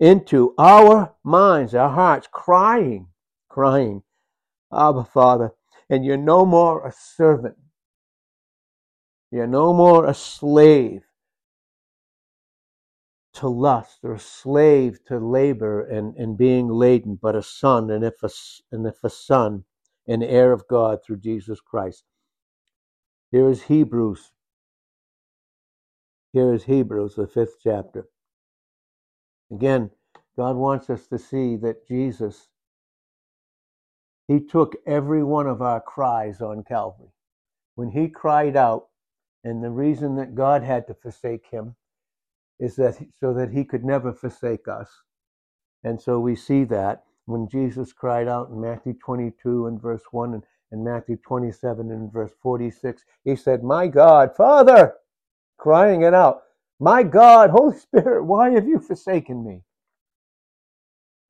into 0.01 0.55
our 0.59 1.15
minds, 1.23 1.75
our 1.75 1.91
hearts, 1.91 2.29
crying, 2.33 3.09
crying, 3.49 4.03
Abba, 4.73 5.05
Father. 5.05 5.53
And 5.91 6.05
you're 6.05 6.17
no 6.17 6.47
more 6.47 6.87
a 6.87 6.93
servant. 6.93 7.57
You're 9.31 9.47
no 9.47 9.73
more 9.73 10.07
a 10.07 10.15
slave 10.15 11.03
to 13.35 13.49
lust 13.49 14.01
or 14.03 14.15
a 14.15 14.19
slave 14.19 14.99
to 15.07 15.19
labor 15.19 15.83
and, 15.83 16.17
and 16.17 16.37
being 16.37 16.69
laden, 16.69 17.19
but 17.21 17.35
a 17.35 17.43
son, 17.43 17.91
and 17.91 18.05
if 18.05 18.23
a, 18.23 18.31
and 18.71 18.87
if 18.87 19.03
a 19.03 19.11
son, 19.11 19.65
an 20.07 20.23
heir 20.23 20.53
of 20.53 20.67
God 20.69 20.99
through 21.05 21.19
Jesus 21.19 21.61
Christ. 21.61 22.05
Here 23.33 23.49
is 23.49 23.65
Hebrews. 23.65 24.31
Here 26.33 26.55
is 26.55 26.65
Hebrews, 26.65 27.17
the 27.17 27.27
fifth 27.27 27.57
chapter. 27.63 28.07
Again, 29.51 29.91
God 30.37 30.57
wants 30.57 30.89
us 30.91 31.09
to 31.09 31.19
see 31.19 31.57
that 31.57 31.89
Jesus, 31.89 32.49
He 34.29 34.41
took 34.41 34.77
every 34.87 35.25
one 35.25 35.47
of 35.49 35.61
our 35.61 35.81
cries 35.81 36.41
on 36.41 36.63
Calvary. 36.63 37.11
When 37.75 37.91
He 37.91 38.09
cried 38.09 38.57
out, 38.57 38.89
and 39.45 39.65
the 39.65 39.71
reason 39.71 40.15
that 40.17 40.37
God 40.37 40.63
had 40.63 40.87
to 40.87 40.95
forsake 40.95 41.47
Him 41.51 41.75
is 42.61 42.77
that 42.77 42.97
so 43.19 43.35
that 43.35 43.51
he 43.51 43.65
could 43.65 43.85
never 43.85 44.13
forsake 44.13 44.69
us. 44.69 44.89
And 45.83 46.01
so 46.01 46.21
we 46.21 46.37
see 46.37 46.63
that 46.65 47.03
when 47.27 47.49
Jesus 47.49 47.93
cried 47.93 48.29
out 48.29 48.51
in 48.51 48.61
Matthew 48.61 48.95
22 48.95 49.67
and 49.67 49.83
verse 49.83 50.03
1 50.13 50.35
and, 50.35 50.45
and 50.73 50.85
Matthew 50.85 51.19
27 51.19 51.93
and 51.93 52.13
verse 52.13 52.33
46, 52.43 53.05
he 53.25 53.37
said, 53.37 53.63
My 53.65 53.89
God, 53.89 54.37
Father, 54.37 54.95
crying 55.59 56.03
it 56.03 56.15
out, 56.15 56.43
My 56.81 57.05
God, 57.05 57.51
Holy 57.51 57.79
Spirit, 57.79 58.25
why 58.25 58.51
have 58.51 58.69
you 58.69 58.81
forsaken 58.81 59.45
me? 59.45 59.63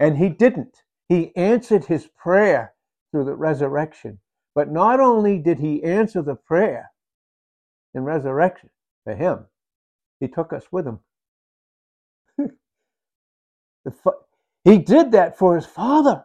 And 0.00 0.18
he 0.18 0.30
didn't. 0.30 0.82
He 1.08 1.36
answered 1.36 1.86
his 1.86 2.08
prayer 2.22 2.74
through 3.12 3.26
the 3.26 3.34
resurrection. 3.36 4.20
But 4.54 4.70
not 4.72 5.00
only 5.00 5.38
did 5.38 5.60
he 5.60 5.82
answer 5.84 6.22
the 6.22 6.36
prayer 6.36 6.90
in 7.94 8.04
resurrection 8.04 8.70
for 9.04 9.14
him, 9.14 9.46
he 10.20 10.28
took 10.28 10.52
us 10.52 10.64
with 10.72 10.86
him 10.86 11.00
he 14.64 14.78
did 14.78 15.12
that 15.12 15.38
for 15.38 15.56
his 15.56 15.66
father. 15.66 16.24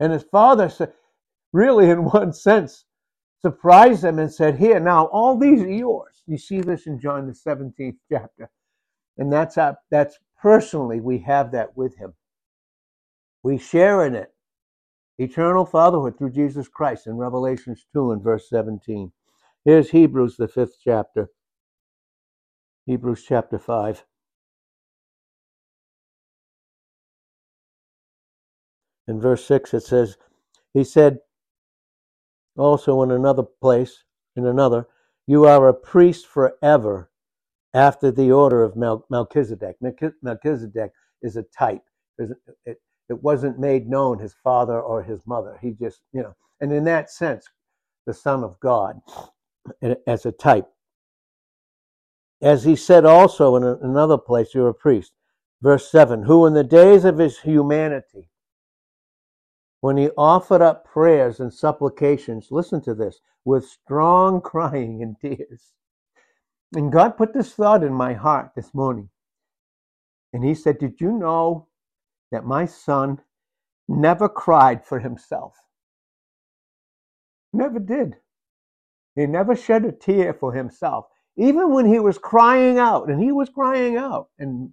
And 0.00 0.12
his 0.12 0.24
father, 0.24 0.68
really, 1.54 1.88
in 1.88 2.04
one 2.04 2.34
sense, 2.34 2.84
surprised 3.40 4.02
them 4.02 4.18
and 4.18 4.32
said, 4.32 4.58
Here, 4.58 4.80
now 4.80 5.06
all 5.06 5.38
these 5.38 5.62
are 5.62 5.72
yours. 5.72 6.22
You 6.26 6.36
see 6.36 6.60
this 6.60 6.86
in 6.86 7.00
John 7.00 7.26
the 7.26 7.32
17th 7.32 7.96
chapter. 8.10 8.50
And 9.16 9.32
that's, 9.32 9.56
our, 9.56 9.78
that's 9.90 10.18
personally, 10.40 11.00
we 11.00 11.18
have 11.20 11.52
that 11.52 11.76
with 11.76 11.96
him. 11.96 12.12
We 13.42 13.56
share 13.56 14.04
in 14.04 14.14
it. 14.14 14.34
Eternal 15.18 15.64
fatherhood 15.64 16.18
through 16.18 16.32
Jesus 16.32 16.66
Christ 16.66 17.06
in 17.06 17.16
Revelations 17.16 17.86
2 17.92 18.10
and 18.10 18.22
verse 18.22 18.48
17. 18.50 19.12
Here's 19.64 19.90
Hebrews, 19.90 20.36
the 20.36 20.48
fifth 20.48 20.76
chapter. 20.82 21.30
Hebrews 22.86 23.24
chapter 23.26 23.58
5. 23.58 24.04
in 29.06 29.20
verse 29.20 29.44
6 29.44 29.74
it 29.74 29.82
says, 29.82 30.16
He 30.72 30.84
said 30.84 31.18
also 32.56 33.02
in 33.02 33.10
another 33.10 33.42
place, 33.42 34.04
in 34.36 34.46
another, 34.46 34.86
You 35.26 35.46
are 35.46 35.68
a 35.68 35.74
priest 35.74 36.26
forever 36.26 37.10
after 37.72 38.10
the 38.10 38.30
order 38.30 38.62
of 38.62 38.76
Melchizedek. 39.10 39.76
Melchizedek 40.22 40.92
is 41.22 41.36
a 41.36 41.42
type. 41.42 41.82
It, 42.18 42.30
it 43.08 43.22
wasn't 43.22 43.58
made 43.58 43.88
known 43.88 44.18
his 44.18 44.34
father 44.42 44.80
or 44.80 45.02
his 45.02 45.26
mother. 45.26 45.58
He 45.60 45.72
just, 45.72 46.00
you 46.12 46.22
know, 46.22 46.34
and 46.60 46.72
in 46.72 46.84
that 46.84 47.10
sense, 47.10 47.46
the 48.06 48.14
Son 48.14 48.44
of 48.44 48.58
God 48.60 49.00
eh, 49.82 49.94
as 50.06 50.24
a 50.26 50.32
type. 50.32 50.66
As 52.40 52.64
he 52.64 52.76
said 52.76 53.04
also 53.04 53.56
in 53.56 53.64
another 53.64 54.18
place, 54.18 54.54
you're 54.54 54.68
a 54.68 54.74
priest. 54.74 55.12
Verse 55.62 55.90
7 55.90 56.24
Who 56.24 56.46
in 56.46 56.54
the 56.54 56.64
days 56.64 57.04
of 57.04 57.18
his 57.18 57.40
humanity, 57.40 58.28
when 59.84 59.98
he 59.98 60.08
offered 60.16 60.62
up 60.62 60.86
prayers 60.86 61.40
and 61.40 61.52
supplications, 61.52 62.48
listen 62.50 62.80
to 62.80 62.94
this, 62.94 63.20
with 63.44 63.66
strong 63.66 64.40
crying 64.50 65.02
and 65.02 65.14
tears. 65.20 65.74
And 66.74 66.90
God 66.90 67.18
put 67.18 67.34
this 67.34 67.52
thought 67.52 67.84
in 67.84 67.92
my 67.92 68.14
heart 68.14 68.52
this 68.56 68.72
morning. 68.72 69.10
And 70.32 70.42
he 70.42 70.54
said, 70.54 70.78
Did 70.78 71.02
you 71.02 71.12
know 71.12 71.68
that 72.32 72.46
my 72.46 72.64
son 72.64 73.20
never 73.86 74.26
cried 74.26 74.86
for 74.86 75.00
himself? 75.00 75.54
Never 77.52 77.78
did. 77.78 78.16
He 79.16 79.26
never 79.26 79.54
shed 79.54 79.84
a 79.84 79.92
tear 79.92 80.32
for 80.32 80.54
himself. 80.54 81.08
Even 81.36 81.74
when 81.74 81.84
he 81.84 82.00
was 82.00 82.16
crying 82.16 82.78
out, 82.78 83.10
and 83.10 83.22
he 83.22 83.32
was 83.32 83.50
crying 83.50 83.98
out 83.98 84.30
in 84.38 84.72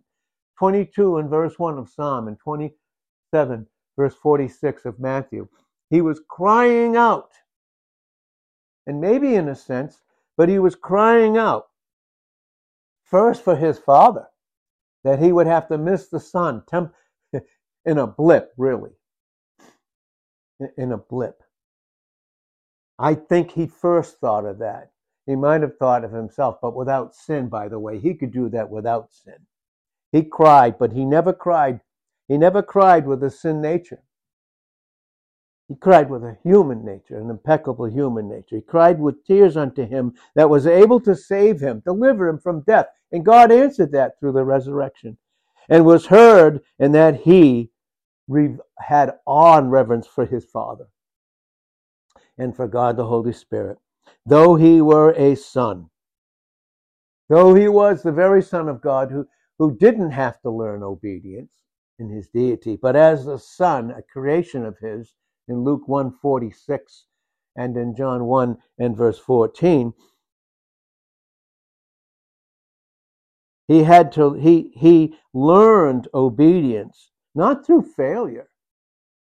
22 0.57 1.17
and 1.17 1.29
verse 1.29 1.59
1 1.59 1.77
of 1.77 1.89
Psalm 1.89 2.29
and 2.29 2.39
27 2.39 3.67
verse 3.95 4.15
46 4.15 4.85
of 4.85 4.99
Matthew. 4.99 5.47
He 5.89 6.01
was 6.01 6.21
crying 6.27 6.95
out. 6.95 7.31
And 8.87 8.99
maybe 8.99 9.35
in 9.35 9.47
a 9.47 9.55
sense, 9.55 10.01
but 10.37 10.49
he 10.49 10.59
was 10.59 10.75
crying 10.75 11.37
out 11.37 11.67
first 13.03 13.43
for 13.43 13.55
his 13.55 13.77
father, 13.77 14.27
that 15.03 15.19
he 15.19 15.31
would 15.31 15.47
have 15.47 15.67
to 15.67 15.77
miss 15.77 16.07
the 16.07 16.19
son 16.19 16.63
temp- 16.67 16.93
in 17.85 17.97
a 17.97 18.07
blip, 18.07 18.53
really. 18.57 18.91
In 20.77 20.91
a 20.91 20.97
blip. 20.97 21.43
I 22.97 23.15
think 23.15 23.51
he 23.51 23.67
first 23.67 24.19
thought 24.19 24.45
of 24.45 24.59
that. 24.59 24.91
He 25.25 25.35
might 25.35 25.61
have 25.61 25.77
thought 25.77 26.03
of 26.03 26.11
himself, 26.11 26.59
but 26.61 26.75
without 26.75 27.13
sin, 27.13 27.49
by 27.49 27.67
the 27.67 27.79
way. 27.79 27.99
He 27.99 28.13
could 28.13 28.31
do 28.31 28.49
that 28.49 28.69
without 28.69 29.11
sin. 29.11 29.35
He 30.11 30.23
cried, 30.23 30.77
but 30.77 30.93
he 30.93 31.05
never 31.05 31.33
cried 31.33 31.81
he 32.31 32.37
never 32.37 32.63
cried 32.63 33.05
with 33.05 33.21
a 33.23 33.29
sin 33.29 33.59
nature. 33.59 34.01
He 35.67 35.75
cried 35.75 36.09
with 36.09 36.23
a 36.23 36.37
human 36.45 36.85
nature, 36.85 37.19
an 37.19 37.29
impeccable 37.29 37.89
human 37.89 38.29
nature. 38.29 38.55
He 38.55 38.61
cried 38.61 39.01
with 39.01 39.25
tears 39.25 39.57
unto 39.57 39.85
him 39.85 40.13
that 40.35 40.49
was 40.49 40.65
able 40.65 41.01
to 41.01 41.13
save 41.13 41.59
him, 41.59 41.81
deliver 41.85 42.29
him 42.29 42.39
from 42.39 42.61
death. 42.61 42.85
And 43.11 43.25
God 43.25 43.51
answered 43.51 43.91
that 43.91 44.17
through 44.17 44.31
the 44.31 44.45
resurrection 44.45 45.17
and 45.67 45.85
was 45.85 46.05
heard 46.05 46.61
in 46.79 46.93
that 46.93 47.17
he 47.17 47.69
had 48.79 49.15
awe 49.25 49.57
and 49.57 49.69
reverence 49.69 50.07
for 50.07 50.25
his 50.25 50.45
Father 50.45 50.87
and 52.37 52.55
for 52.55 52.65
God 52.65 52.95
the 52.95 53.07
Holy 53.07 53.33
Spirit. 53.33 53.77
Though 54.25 54.55
he 54.55 54.79
were 54.79 55.11
a 55.17 55.35
son, 55.35 55.89
though 57.27 57.55
he 57.55 57.67
was 57.67 58.03
the 58.03 58.13
very 58.13 58.41
Son 58.41 58.69
of 58.69 58.79
God 58.79 59.11
who, 59.11 59.27
who 59.59 59.77
didn't 59.77 60.11
have 60.11 60.39
to 60.43 60.49
learn 60.49 60.81
obedience, 60.81 61.60
in 62.01 62.09
his 62.09 62.27
deity, 62.27 62.75
but 62.75 62.95
as 62.95 63.27
a 63.27 63.37
Son, 63.37 63.91
a 63.91 64.01
creation 64.01 64.65
of 64.65 64.77
his, 64.79 65.13
in 65.47 65.63
Luke 65.63 65.87
1:46 65.87 67.05
and 67.55 67.77
in 67.77 67.95
John 67.95 68.25
1 68.25 68.57
and 68.79 68.97
verse 68.97 69.19
14. 69.19 69.93
He 73.67 73.83
had 73.83 74.11
to 74.13 74.33
he 74.33 74.73
he 74.75 75.15
learned 75.33 76.07
obedience 76.13 77.11
not 77.35 77.65
through 77.65 77.83
failure, 77.83 78.49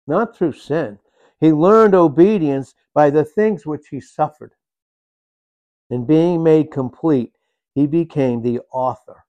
not 0.07 0.37
through 0.37 0.53
sin. 0.53 0.99
He 1.41 1.53
learned 1.53 1.95
obedience 1.95 2.75
by 2.93 3.11
the 3.11 3.25
things 3.25 3.65
which 3.65 3.89
he 3.89 4.01
suffered. 4.01 4.55
In 5.89 6.05
being 6.05 6.43
made 6.43 6.71
complete, 6.71 7.39
he 7.75 7.87
became 7.87 8.43
the 8.43 8.61
author 8.73 9.26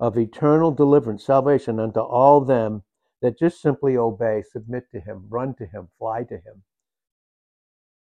of 0.00 0.16
eternal 0.16 0.70
deliverance, 0.70 1.24
salvation 1.24 1.80
unto 1.80 2.00
all 2.00 2.44
them 2.44 2.82
that 3.20 3.38
just 3.38 3.60
simply 3.60 3.96
obey, 3.96 4.42
submit 4.42 4.84
to 4.92 5.00
him, 5.00 5.26
run 5.28 5.54
to 5.54 5.66
him, 5.66 5.88
fly 5.98 6.22
to 6.24 6.34
him. 6.34 6.62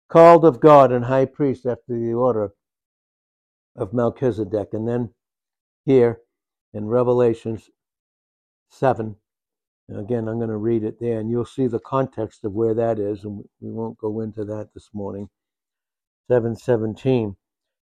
Called 0.09 0.45
of 0.45 0.61
God 0.61 0.93
and 0.93 1.05
high 1.05 1.27
priest 1.27 1.67
after 1.67 1.99
the 1.99 2.13
order 2.13 2.51
of 3.77 3.93
Melchizedek. 3.93 4.69
And 4.73 4.89
then 4.89 5.11
here 5.85 6.21
in 6.73 6.87
Revelations 6.87 7.71
7, 8.71 9.17
again, 9.89 10.29
I'm 10.29 10.39
going 10.39 10.51
to 10.51 10.57
read 10.57 10.83
it 10.83 10.99
there, 11.01 11.21
and 11.21 11.31
you'll 11.31 11.45
see 11.45 11.67
the 11.67 11.79
context 11.79 12.45
of 12.45 12.53
where 12.53 12.75
that 12.75 12.99
is, 12.99 13.25
and 13.25 13.45
we 13.61 13.71
won't 13.71 13.99
go 13.99 14.21
into 14.21 14.45
that 14.45 14.71
this 14.75 14.91
morning. 14.93 15.29
717. 16.29 17.37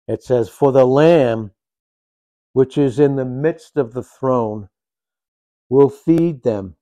It 0.07 0.21
says, 0.21 0.49
For 0.49 0.71
the 0.71 0.85
Lamb 0.85 1.51
which 2.55 2.77
is 2.77 2.99
in 2.99 3.17
the 3.17 3.25
midst 3.25 3.75
of 3.75 3.91
the 3.91 4.01
throne 4.01 4.69
will 5.67 5.89
feed 5.89 6.41
them. 6.41 6.73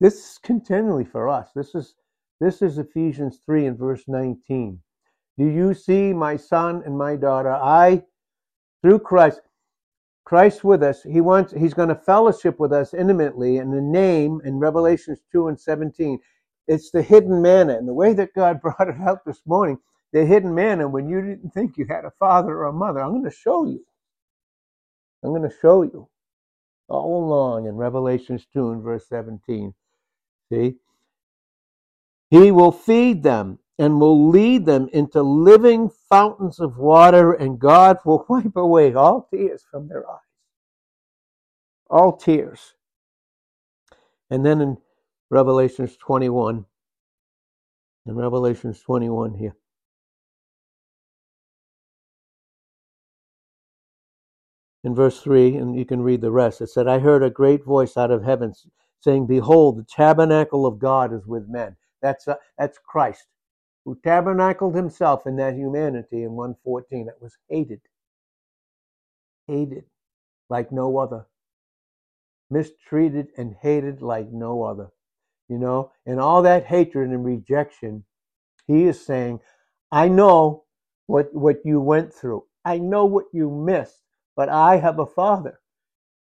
This 0.00 0.14
is 0.14 0.38
continually 0.42 1.04
for 1.04 1.28
us. 1.28 1.50
This 1.54 1.74
is 1.74 1.94
this 2.40 2.62
is 2.62 2.78
Ephesians 2.78 3.38
3 3.44 3.66
and 3.66 3.78
verse 3.78 4.04
19. 4.08 4.80
Do 5.36 5.44
you 5.44 5.74
see 5.74 6.14
my 6.14 6.38
son 6.38 6.82
and 6.86 6.96
my 6.96 7.16
daughter? 7.16 7.52
I 7.52 8.02
through 8.80 9.00
Christ 9.00 9.42
Christ 10.24 10.64
with 10.64 10.82
us, 10.82 11.02
he 11.02 11.20
wants 11.20 11.52
he's 11.52 11.74
going 11.74 11.90
to 11.90 11.94
fellowship 11.94 12.58
with 12.58 12.72
us 12.72 12.94
intimately 12.94 13.58
in 13.58 13.70
the 13.70 13.82
name 13.82 14.40
in 14.46 14.58
Revelations 14.58 15.18
2 15.32 15.48
and 15.48 15.60
17. 15.60 16.18
It's 16.66 16.90
the 16.90 17.02
hidden 17.02 17.42
manna. 17.42 17.76
And 17.76 17.86
the 17.86 17.92
way 17.92 18.14
that 18.14 18.32
God 18.34 18.62
brought 18.62 18.88
it 18.88 18.98
out 19.06 19.26
this 19.26 19.42
morning, 19.44 19.76
the 20.14 20.24
hidden 20.24 20.54
manna 20.54 20.88
when 20.88 21.10
you 21.10 21.20
didn't 21.20 21.50
think 21.50 21.76
you 21.76 21.84
had 21.90 22.06
a 22.06 22.12
father 22.18 22.52
or 22.52 22.68
a 22.68 22.72
mother. 22.72 23.00
I'm 23.00 23.10
going 23.10 23.24
to 23.24 23.30
show 23.30 23.66
you. 23.66 23.84
I'm 25.22 25.30
going 25.30 25.48
to 25.48 25.56
show 25.60 25.82
you 25.82 26.08
all 26.88 27.24
along 27.24 27.66
in 27.66 27.74
Revelations 27.74 28.46
2 28.52 28.70
and 28.70 28.82
verse 28.82 29.06
17. 29.08 29.74
See? 30.50 30.76
He 32.30 32.50
will 32.50 32.72
feed 32.72 33.22
them 33.22 33.58
and 33.78 34.00
will 34.00 34.28
lead 34.28 34.66
them 34.66 34.88
into 34.92 35.22
living 35.22 35.90
fountains 36.08 36.58
of 36.58 36.78
water, 36.78 37.32
and 37.32 37.58
God 37.58 37.98
will 38.04 38.26
wipe 38.28 38.56
away 38.56 38.92
all 38.94 39.28
tears 39.32 39.64
from 39.70 39.88
their 39.88 40.08
eyes. 40.08 40.18
All 41.88 42.16
tears. 42.16 42.74
And 44.30 44.44
then 44.44 44.60
in 44.60 44.78
Revelations 45.30 45.96
21, 45.96 46.64
in 48.06 48.14
Revelations 48.14 48.80
21 48.80 49.34
here, 49.34 49.56
in 54.84 54.94
verse 54.94 55.20
3, 55.20 55.56
and 55.56 55.76
you 55.76 55.84
can 55.84 56.02
read 56.02 56.20
the 56.20 56.30
rest, 56.30 56.60
it 56.60 56.68
said, 56.68 56.86
I 56.86 56.98
heard 56.98 57.22
a 57.22 57.30
great 57.30 57.64
voice 57.64 57.96
out 57.96 58.10
of 58.10 58.24
heaven 58.24 58.52
saying, 59.00 59.26
Behold, 59.26 59.78
the 59.78 59.84
tabernacle 59.84 60.66
of 60.66 60.78
God 60.78 61.12
is 61.12 61.26
with 61.26 61.48
men. 61.48 61.76
That's, 62.00 62.28
uh, 62.28 62.36
that's 62.56 62.78
Christ, 62.78 63.26
who 63.84 63.98
tabernacled 64.04 64.74
himself 64.76 65.26
in 65.26 65.36
that 65.36 65.54
humanity 65.54 66.22
in 66.22 66.32
114 66.32 67.06
that 67.06 67.20
was 67.20 67.36
hated. 67.48 67.80
Hated 69.48 69.84
like 70.48 70.70
no 70.70 70.98
other. 70.98 71.26
Mistreated 72.50 73.28
and 73.36 73.56
hated 73.60 74.00
like 74.00 74.30
no 74.30 74.62
other. 74.62 74.88
You 75.48 75.58
know, 75.58 75.92
and 76.04 76.20
all 76.20 76.42
that 76.42 76.66
hatred 76.66 77.08
and 77.08 77.24
rejection, 77.24 78.04
he 78.66 78.84
is 78.84 79.04
saying, 79.04 79.40
I 79.90 80.08
know 80.08 80.64
what, 81.06 81.34
what 81.34 81.64
you 81.64 81.80
went 81.80 82.12
through. 82.12 82.44
I 82.64 82.78
know 82.78 83.06
what 83.06 83.24
you 83.32 83.50
missed 83.50 84.02
but 84.38 84.48
I 84.48 84.76
have 84.76 85.00
a 85.00 85.06
father. 85.06 85.58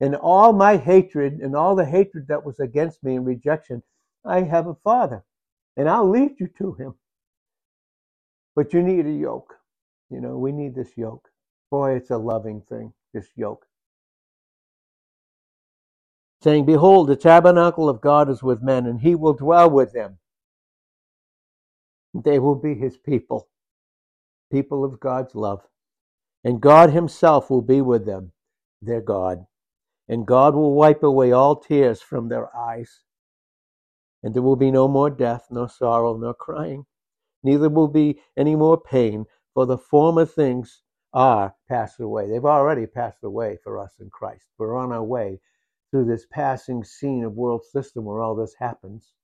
And 0.00 0.16
all 0.16 0.54
my 0.54 0.78
hatred 0.78 1.34
and 1.34 1.54
all 1.54 1.76
the 1.76 1.84
hatred 1.84 2.28
that 2.28 2.46
was 2.46 2.58
against 2.58 3.04
me 3.04 3.14
and 3.14 3.26
rejection, 3.26 3.82
I 4.24 4.40
have 4.40 4.66
a 4.66 4.74
father. 4.74 5.22
And 5.76 5.86
I'll 5.86 6.08
lead 6.08 6.40
you 6.40 6.48
to 6.56 6.72
him. 6.72 6.94
But 8.54 8.72
you 8.72 8.82
need 8.82 9.04
a 9.04 9.12
yoke. 9.12 9.52
You 10.08 10.22
know, 10.22 10.38
we 10.38 10.50
need 10.50 10.74
this 10.74 10.96
yoke. 10.96 11.28
Boy, 11.70 11.96
it's 11.96 12.08
a 12.08 12.16
loving 12.16 12.62
thing, 12.62 12.94
this 13.12 13.28
yoke. 13.36 13.66
Saying, 16.42 16.64
Behold, 16.64 17.08
the 17.08 17.16
tabernacle 17.16 17.86
of 17.86 18.00
God 18.00 18.30
is 18.30 18.42
with 18.42 18.62
men, 18.62 18.86
and 18.86 18.98
he 18.98 19.14
will 19.14 19.34
dwell 19.34 19.68
with 19.68 19.92
them. 19.92 20.16
They 22.14 22.38
will 22.38 22.54
be 22.54 22.74
his 22.74 22.96
people, 22.96 23.48
people 24.50 24.86
of 24.86 25.00
God's 25.00 25.34
love. 25.34 25.60
And 26.46 26.60
God 26.60 26.90
Himself 26.90 27.50
will 27.50 27.60
be 27.60 27.80
with 27.80 28.06
them, 28.06 28.30
their 28.80 29.00
God. 29.00 29.46
And 30.06 30.24
God 30.24 30.54
will 30.54 30.74
wipe 30.74 31.02
away 31.02 31.32
all 31.32 31.56
tears 31.56 32.00
from 32.00 32.28
their 32.28 32.56
eyes. 32.56 33.00
And 34.22 34.32
there 34.32 34.42
will 34.42 34.54
be 34.54 34.70
no 34.70 34.86
more 34.86 35.10
death, 35.10 35.48
nor 35.50 35.68
sorrow, 35.68 36.16
nor 36.16 36.34
crying. 36.34 36.86
Neither 37.42 37.68
will 37.68 37.88
be 37.88 38.20
any 38.36 38.54
more 38.54 38.80
pain, 38.80 39.24
for 39.54 39.66
the 39.66 39.76
former 39.76 40.24
things 40.24 40.82
are 41.12 41.56
passed 41.68 41.98
away. 41.98 42.30
They've 42.30 42.44
already 42.44 42.86
passed 42.86 43.24
away 43.24 43.58
for 43.64 43.80
us 43.80 43.96
in 43.98 44.08
Christ. 44.08 44.46
We're 44.56 44.76
on 44.76 44.92
our 44.92 45.02
way 45.02 45.40
through 45.90 46.04
this 46.04 46.26
passing 46.30 46.84
scene 46.84 47.24
of 47.24 47.32
world 47.32 47.64
system 47.64 48.04
where 48.04 48.22
all 48.22 48.36
this 48.36 48.54
happens. 48.60 49.14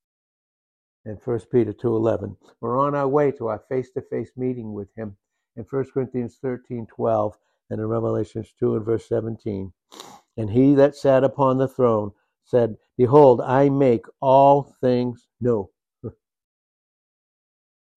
In 1.04 1.20
1 1.24 1.40
Peter 1.52 1.72
2.11, 1.72 2.36
we're 2.60 2.80
on 2.80 2.96
our 2.96 3.06
way 3.06 3.30
to 3.30 3.46
our 3.46 3.62
face-to-face 3.68 4.32
meeting 4.36 4.72
with 4.72 4.88
Him 4.96 5.16
in 5.56 5.64
1 5.68 5.84
Corinthians 5.92 6.38
13 6.40 6.86
12 6.86 7.36
and 7.70 7.80
in 7.80 7.86
Revelations 7.86 8.52
2 8.58 8.76
and 8.76 8.84
verse 8.84 9.08
17. 9.08 9.72
And 10.36 10.50
he 10.50 10.74
that 10.74 10.94
sat 10.94 11.24
upon 11.24 11.58
the 11.58 11.68
throne 11.68 12.12
said, 12.44 12.76
Behold, 12.96 13.40
I 13.40 13.68
make 13.68 14.04
all 14.20 14.74
things 14.80 15.28
new. 15.40 15.70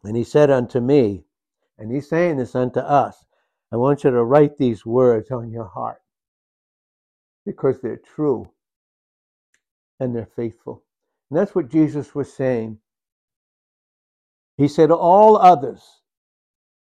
and 0.04 0.15
he 0.15 0.24
said 0.24 0.50
unto 0.50 0.80
me, 0.80 1.26
and 1.78 1.91
he's 1.91 2.10
saying 2.10 2.38
this 2.38 2.56
unto 2.56 2.80
us, 2.80 3.26
I 3.72 3.78
want 3.78 4.04
you 4.04 4.12
to 4.12 4.24
write 4.24 4.58
these 4.58 4.86
words 4.86 5.32
on 5.32 5.52
your 5.52 5.68
heart 5.68 6.02
because 7.46 7.82
they're 7.82 7.98
true 7.98 8.50
and 10.00 10.15
they're 10.15 10.30
faithful. 10.36 10.84
And 11.30 11.38
that's 11.38 11.56
what 11.56 11.70
Jesus 11.70 12.15
was 12.15 12.32
saying. 12.32 12.80
He 14.58 14.68
said, 14.68 14.91
All 14.91 15.38
others 15.38 16.02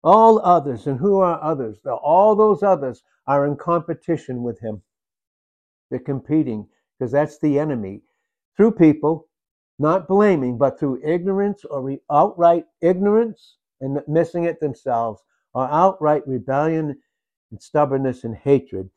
all 0.04 0.40
others, 0.40 0.88
and 0.88 1.00
who 1.00 1.20
are 1.20 1.42
others? 1.42 1.78
All 1.86 2.36
those 2.36 2.64
others 2.64 3.04
are 3.28 3.46
in 3.46 3.56
competition 3.56 4.44
with 4.44 4.60
him. 4.60 4.82
They're 5.90 6.00
competing 6.00 6.68
because 6.98 7.12
that's 7.12 7.40
the 7.40 7.60
enemy. 7.60 8.02
Through 8.58 8.74
people, 8.74 9.28
not 9.80 10.08
blaming, 10.08 10.58
but 10.58 10.80
through 10.80 11.02
ignorance 11.04 11.64
or 11.66 11.98
outright 12.12 12.66
ignorance 12.82 13.58
and 13.82 14.02
missing 14.08 14.44
it 14.44 14.60
themselves, 14.60 15.22
or 15.54 15.68
outright 15.70 16.28
rebellion 16.28 17.02
and 17.52 17.62
stubbornness 17.62 18.24
and 18.24 18.36
hatred. 18.36 18.90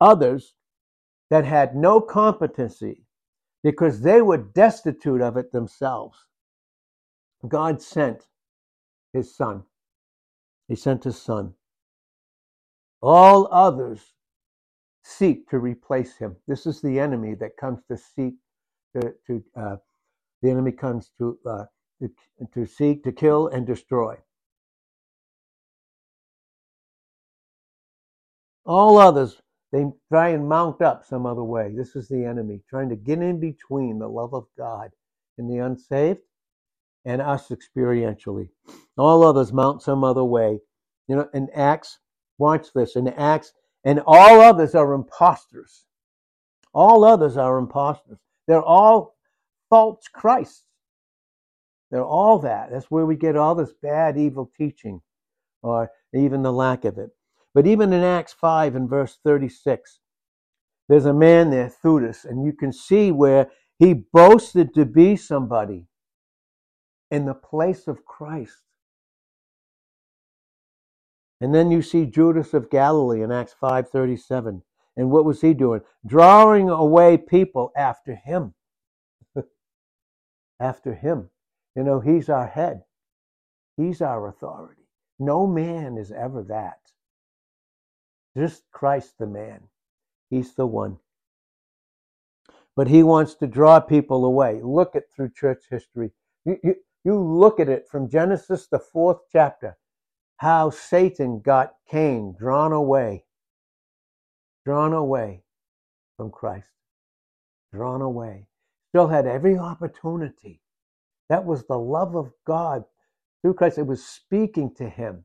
Others 0.00 0.54
that 1.30 1.44
had 1.44 1.76
no 1.76 2.00
competency 2.00 3.04
because 3.62 4.00
they 4.00 4.22
were 4.22 4.38
destitute 4.38 5.20
of 5.20 5.36
it 5.36 5.52
themselves. 5.52 6.18
God 7.46 7.80
sent 7.82 8.26
his 9.12 9.34
son 9.34 9.64
he 10.70 10.76
sent 10.76 11.02
his 11.02 11.20
son. 11.20 11.52
All 13.02 13.48
others 13.50 14.14
seek 15.02 15.50
to 15.50 15.58
replace 15.58 16.16
him. 16.16 16.36
This 16.46 16.64
is 16.64 16.80
the 16.80 17.00
enemy 17.00 17.34
that 17.34 17.56
comes 17.56 17.80
to 17.90 17.96
seek 17.98 18.34
to, 18.94 19.12
to 19.26 19.44
uh, 19.56 19.76
the 20.42 20.50
enemy 20.50 20.72
comes 20.72 21.10
to, 21.18 21.38
uh, 21.44 21.64
to 22.00 22.10
to 22.54 22.66
seek 22.66 23.02
to 23.04 23.12
kill 23.12 23.48
and 23.48 23.66
destroy. 23.66 24.16
All 28.64 28.96
others 28.98 29.42
they 29.72 29.86
try 30.08 30.28
and 30.30 30.48
mount 30.48 30.82
up 30.82 31.04
some 31.04 31.26
other 31.26 31.44
way. 31.44 31.72
This 31.76 31.96
is 31.96 32.08
the 32.08 32.24
enemy 32.24 32.62
trying 32.70 32.90
to 32.90 32.96
get 32.96 33.20
in 33.20 33.40
between 33.40 33.98
the 33.98 34.08
love 34.08 34.34
of 34.34 34.46
God 34.56 34.90
and 35.36 35.50
the 35.50 35.58
unsaved 35.58 36.20
and 37.04 37.22
us 37.22 37.48
experientially. 37.48 38.48
All 38.96 39.24
others 39.24 39.52
mount 39.52 39.82
some 39.82 40.04
other 40.04 40.24
way. 40.24 40.60
You 41.08 41.16
know, 41.16 41.28
in 41.34 41.48
Acts, 41.54 41.98
watch 42.38 42.68
this, 42.74 42.96
in 42.96 43.08
Acts, 43.08 43.52
and 43.84 44.02
all 44.06 44.40
others 44.40 44.74
are 44.74 44.92
imposters. 44.92 45.84
All 46.72 47.04
others 47.04 47.36
are 47.36 47.58
imposters. 47.58 48.18
They're 48.46 48.62
all 48.62 49.16
false 49.70 50.06
Christs. 50.12 50.64
They're 51.90 52.04
all 52.04 52.38
that. 52.40 52.70
That's 52.70 52.90
where 52.90 53.06
we 53.06 53.16
get 53.16 53.36
all 53.36 53.54
this 53.54 53.72
bad, 53.82 54.16
evil 54.16 54.50
teaching, 54.56 55.00
or 55.62 55.90
even 56.14 56.42
the 56.42 56.52
lack 56.52 56.84
of 56.84 56.98
it. 56.98 57.10
But 57.52 57.66
even 57.66 57.92
in 57.92 58.04
Acts 58.04 58.32
5 58.32 58.76
and 58.76 58.88
verse 58.88 59.18
36, 59.24 59.98
there's 60.88 61.06
a 61.06 61.12
man 61.12 61.50
there, 61.50 61.72
Theudas, 61.82 62.24
and 62.24 62.44
you 62.44 62.52
can 62.52 62.72
see 62.72 63.10
where 63.10 63.50
he 63.78 63.94
boasted 63.94 64.74
to 64.74 64.84
be 64.84 65.16
somebody 65.16 65.86
in 67.10 67.26
the 67.26 67.34
place 67.34 67.88
of 67.88 68.04
Christ. 68.04 68.62
And 71.40 71.54
then 71.54 71.70
you 71.70 71.82
see 71.82 72.06
Judas 72.06 72.52
of 72.52 72.70
Galilee 72.70 73.22
in 73.22 73.32
Acts 73.32 73.54
5:37. 73.54 74.62
And 74.96 75.10
what 75.10 75.24
was 75.24 75.40
he 75.40 75.54
doing? 75.54 75.80
Drawing 76.04 76.68
away 76.68 77.16
people 77.16 77.72
after 77.74 78.14
him. 78.14 78.54
after 80.60 80.94
him. 80.94 81.30
You 81.74 81.84
know, 81.84 82.00
he's 82.00 82.28
our 82.28 82.46
head. 82.46 82.84
He's 83.76 84.02
our 84.02 84.28
authority. 84.28 84.88
No 85.18 85.46
man 85.46 85.96
is 85.96 86.12
ever 86.12 86.42
that. 86.44 86.92
Just 88.36 88.70
Christ 88.70 89.18
the 89.18 89.26
man. 89.26 89.68
He's 90.28 90.54
the 90.54 90.66
one. 90.66 90.98
But 92.76 92.88
he 92.88 93.02
wants 93.02 93.34
to 93.36 93.46
draw 93.46 93.80
people 93.80 94.24
away. 94.24 94.60
Look 94.62 94.94
at 94.94 95.10
through 95.10 95.30
church 95.30 95.64
history. 95.70 96.12
You, 96.44 96.58
you, 96.62 96.74
you 97.04 97.18
look 97.18 97.60
at 97.60 97.68
it 97.68 97.88
from 97.88 98.10
Genesis, 98.10 98.66
the 98.66 98.78
fourth 98.78 99.18
chapter, 99.32 99.76
how 100.36 100.70
Satan 100.70 101.40
got 101.40 101.74
Cain 101.90 102.34
drawn 102.38 102.72
away, 102.72 103.24
drawn 104.64 104.92
away 104.92 105.42
from 106.16 106.30
Christ, 106.30 106.68
drawn 107.72 108.02
away. 108.02 108.46
Still 108.90 109.08
had 109.08 109.26
every 109.26 109.56
opportunity. 109.56 110.60
That 111.28 111.44
was 111.44 111.64
the 111.64 111.78
love 111.78 112.16
of 112.16 112.32
God 112.46 112.84
through 113.40 113.54
Christ. 113.54 113.78
It 113.78 113.86
was 113.86 114.04
speaking 114.04 114.74
to 114.76 114.88
him, 114.88 115.24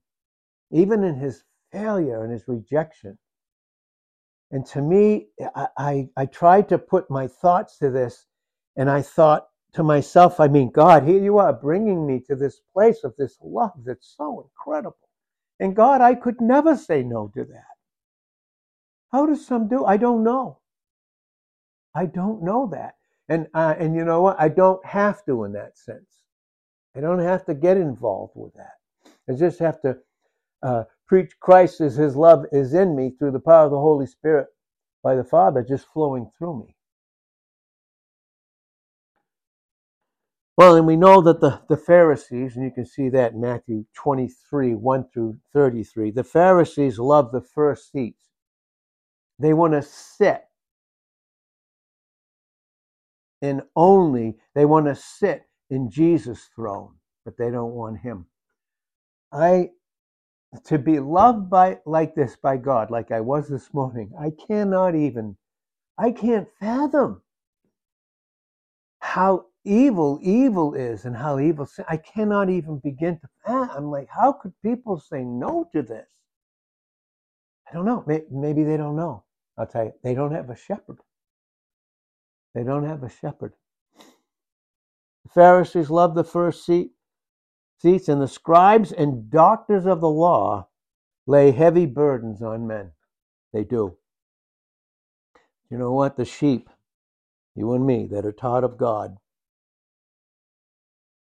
even 0.72 1.04
in 1.04 1.16
his 1.16 1.44
failure 1.72 2.24
and 2.24 2.32
his 2.32 2.48
rejection. 2.48 3.18
And 4.52 4.66
to 4.68 4.82
me, 4.82 5.30
I, 5.56 5.68
I, 5.78 6.10
I 6.16 6.26
tried 6.28 6.70
to 6.70 6.78
put 6.78 7.10
my 7.10 7.28
thoughts 7.28 7.78
to 7.80 7.90
this, 7.90 8.28
and 8.78 8.90
I 8.90 9.02
thought 9.02 9.48
to 9.76 9.84
myself, 9.84 10.40
I 10.40 10.48
mean, 10.48 10.72
God, 10.72 11.04
here 11.04 11.22
you 11.22 11.38
are 11.38 11.54
bringing 11.54 12.08
me 12.08 12.22
to 12.28 12.36
this 12.36 12.62
place 12.74 13.04
of 13.04 13.14
this 13.18 13.38
love 13.42 13.74
that's 13.86 14.16
so 14.18 14.50
incredible. 14.50 14.98
And 15.60 15.76
God, 15.76 16.02
I 16.02 16.16
could 16.16 16.42
never 16.42 16.76
say 16.78 17.04
no 17.04 17.32
to 17.36 17.44
that. 17.44 17.76
How 19.12 19.26
does 19.26 19.46
some 19.46 19.68
do? 19.68 19.86
I 19.86 19.98
don't 19.98 20.24
know. 20.24 20.60
I 21.94 22.06
don't 22.06 22.44
know 22.44 22.70
that. 22.72 22.96
And, 23.28 23.48
uh, 23.54 23.76
and 23.78 23.96
you 23.96 24.06
know 24.06 24.22
what? 24.22 24.40
I 24.40 24.50
don't 24.50 24.86
have 24.86 25.26
to 25.26 25.44
in 25.44 25.54
that 25.54 25.78
sense. 25.78 26.24
I 26.96 27.02
don't 27.02 27.20
have 27.20 27.46
to 27.46 27.54
get 27.54 27.78
involved 27.78 28.34
with 28.36 28.54
that. 28.54 28.76
I 29.30 29.34
just 29.34 29.60
have 29.60 29.82
to 29.82 29.98
uh, 30.64 30.84
preach 31.08 31.34
Christ 31.40 31.82
as 31.82 31.96
His 31.96 32.16
love 32.16 32.46
is 32.52 32.74
in 32.74 32.96
me 32.96 33.12
through 33.18 33.32
the 33.32 33.40
power 33.40 33.66
of 33.66 33.72
the 33.72 33.80
Holy 33.80 34.08
Spirit 34.08 34.48
by 35.04 35.16
the 35.16 35.24
Father 35.24 35.64
just 35.64 35.88
flowing 35.94 36.32
through 36.38 36.66
me. 36.66 36.75
Well, 40.58 40.76
and 40.76 40.88
we 40.88 40.96
know 40.96 41.22
that 41.22 41.42
the, 41.42 41.62
the 41.68 41.78
Pharisees, 41.78 42.56
and 42.56 42.64
you 42.64 42.72
can 42.72 42.86
see 42.86 43.10
that 43.10 43.34
in 43.34 43.42
Matthew 43.42 43.86
23, 43.94 44.74
1 44.76 45.10
through 45.14 45.38
33, 45.54 46.12
the 46.12 46.24
Pharisees 46.24 46.98
love 46.98 47.32
the 47.32 47.42
first 47.42 47.92
seats. 47.92 48.24
They 49.38 49.54
want 49.54 49.74
to 49.74 49.82
sit 49.82 50.46
and 53.42 53.64
only, 53.76 54.38
they 54.54 54.66
want 54.66 54.86
to 54.86 54.96
sit 54.96 55.44
in 55.70 55.90
Jesus' 55.90 56.50
throne, 56.56 56.96
but 57.26 57.38
they 57.38 57.52
don't 57.52 57.74
want 57.74 58.00
him. 58.00 58.28
I 59.34 59.72
to 60.64 60.80
be 60.80 61.00
loved 61.00 61.50
by 61.50 61.80
like 61.86 62.16
this 62.16 62.38
by 62.38 62.56
God, 62.56 62.90
like 62.90 63.12
I 63.12 63.20
was 63.20 63.50
this 63.50 63.74
morning, 63.74 64.12
I 64.18 64.32
cannot 64.48 64.96
even, 64.96 65.36
I 65.98 66.12
can't 66.12 66.48
fathom 66.62 67.22
how 69.00 69.48
evil 69.66 70.20
evil 70.22 70.74
is 70.74 71.06
and 71.06 71.18
how 71.18 71.40
evil 71.40 71.68
I 71.90 71.98
cannot 71.98 72.50
even 72.50 72.80
begin 72.80 73.20
to. 73.20 73.28
Ah, 73.48 73.76
I'm 73.76 73.92
like, 73.92 74.08
how 74.10 74.32
could 74.32 74.54
people 74.64 75.00
say 75.00 75.24
no 75.24 75.68
to 75.74 75.82
this? 75.82 76.08
I 77.70 77.74
don't 77.74 77.86
know. 77.86 78.06
Maybe 78.32 78.64
they 78.64 78.78
don't 78.78 78.96
know. 78.96 79.24
I'll 79.58 79.68
tell 79.68 79.86
you, 79.86 79.94
they 80.04 80.14
don't 80.14 80.34
have 80.34 80.50
a 80.50 80.56
shepherd. 80.56 81.00
They 82.54 82.64
don't 82.64 82.86
have 82.86 83.04
a 83.04 83.10
shepherd. 83.10 83.54
The 85.24 85.30
Pharisees 85.34 85.90
loved 85.90 86.16
the 86.16 86.24
first 86.24 86.66
seat 86.66 86.92
seats, 87.78 88.08
and 88.08 88.22
the 88.22 88.28
scribes 88.28 88.92
and 88.92 89.30
doctors 89.30 89.86
of 89.86 90.02
the 90.02 90.10
law 90.10 90.68
lay 91.28 91.52
heavy 91.52 91.86
burdens 91.86 92.42
on 92.42 92.68
men. 92.68 92.92
They 93.54 93.64
do. 93.64 93.98
You 95.70 95.78
know 95.78 95.92
what? 95.92 96.18
The 96.18 96.26
sheep, 96.26 96.70
you 97.56 97.74
and 97.74 97.86
me, 97.86 98.08
that 98.12 98.26
are 98.26 98.32
taught 98.32 98.64
of 98.64 98.78
God, 98.78 99.18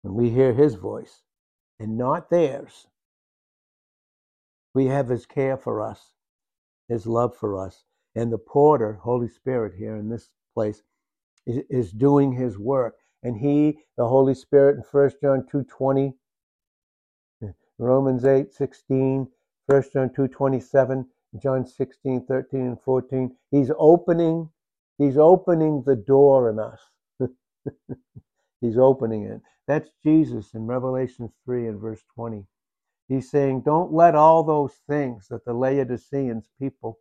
when 0.03 0.13
we 0.13 0.29
hear 0.29 0.53
his 0.53 0.75
voice 0.75 1.23
and 1.79 1.97
not 1.97 2.29
theirs, 2.29 2.87
we 4.75 4.85
have 4.87 5.09
his 5.09 5.25
care 5.25 5.57
for 5.57 5.81
us, 5.81 6.11
his 6.87 7.07
love 7.07 7.35
for 7.35 7.57
us. 7.57 7.83
And 8.15 8.31
the 8.31 8.37
porter, 8.37 8.99
Holy 9.01 9.27
Spirit, 9.27 9.73
here 9.77 9.95
in 9.95 10.09
this 10.09 10.29
place, 10.53 10.83
is, 11.47 11.63
is 11.69 11.91
doing 11.91 12.33
his 12.33 12.59
work. 12.59 12.95
And 13.23 13.37
he, 13.37 13.79
the 13.97 14.07
Holy 14.07 14.35
Spirit, 14.35 14.75
in 14.75 14.83
1 14.91 15.11
John 15.21 15.47
2.20, 15.51 16.13
Romans 17.79 18.25
8, 18.25 18.53
16, 18.53 19.27
1 19.65 19.83
John 19.93 20.13
2, 20.13 20.27
27, 20.27 21.07
John 21.41 21.65
16, 21.65 22.25
13, 22.25 22.59
and 22.61 22.81
14. 22.81 23.35
He's 23.51 23.71
opening, 23.77 24.49
he's 24.97 25.17
opening 25.17 25.83
the 25.85 25.95
door 25.95 26.49
in 26.49 26.59
us. 26.59 26.79
he's 28.63 28.77
opening 28.77 29.25
it. 29.25 29.41
That's 29.67 29.89
Jesus 30.03 30.53
in 30.53 30.65
Revelation 30.65 31.31
3 31.45 31.67
and 31.67 31.79
verse 31.79 32.01
20. 32.15 32.45
He's 33.07 33.29
saying, 33.29 33.61
Don't 33.61 33.91
let 33.93 34.15
all 34.15 34.43
those 34.43 34.73
things 34.87 35.27
that 35.29 35.45
the 35.45 35.53
Laodiceans 35.53 36.49
people, 36.59 36.99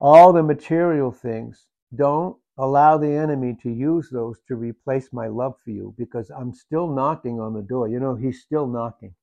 all 0.00 0.32
the 0.32 0.42
material 0.42 1.12
things, 1.12 1.66
don't 1.94 2.36
allow 2.56 2.96
the 2.96 3.12
enemy 3.12 3.56
to 3.62 3.70
use 3.70 4.08
those 4.10 4.38
to 4.48 4.56
replace 4.56 5.12
my 5.12 5.26
love 5.26 5.54
for 5.62 5.70
you 5.70 5.94
because 5.98 6.30
I'm 6.30 6.54
still 6.54 6.88
knocking 6.88 7.40
on 7.40 7.52
the 7.52 7.62
door. 7.62 7.88
You 7.88 8.00
know, 8.00 8.14
he's 8.14 8.42
still 8.42 8.66
knocking. 8.66 9.14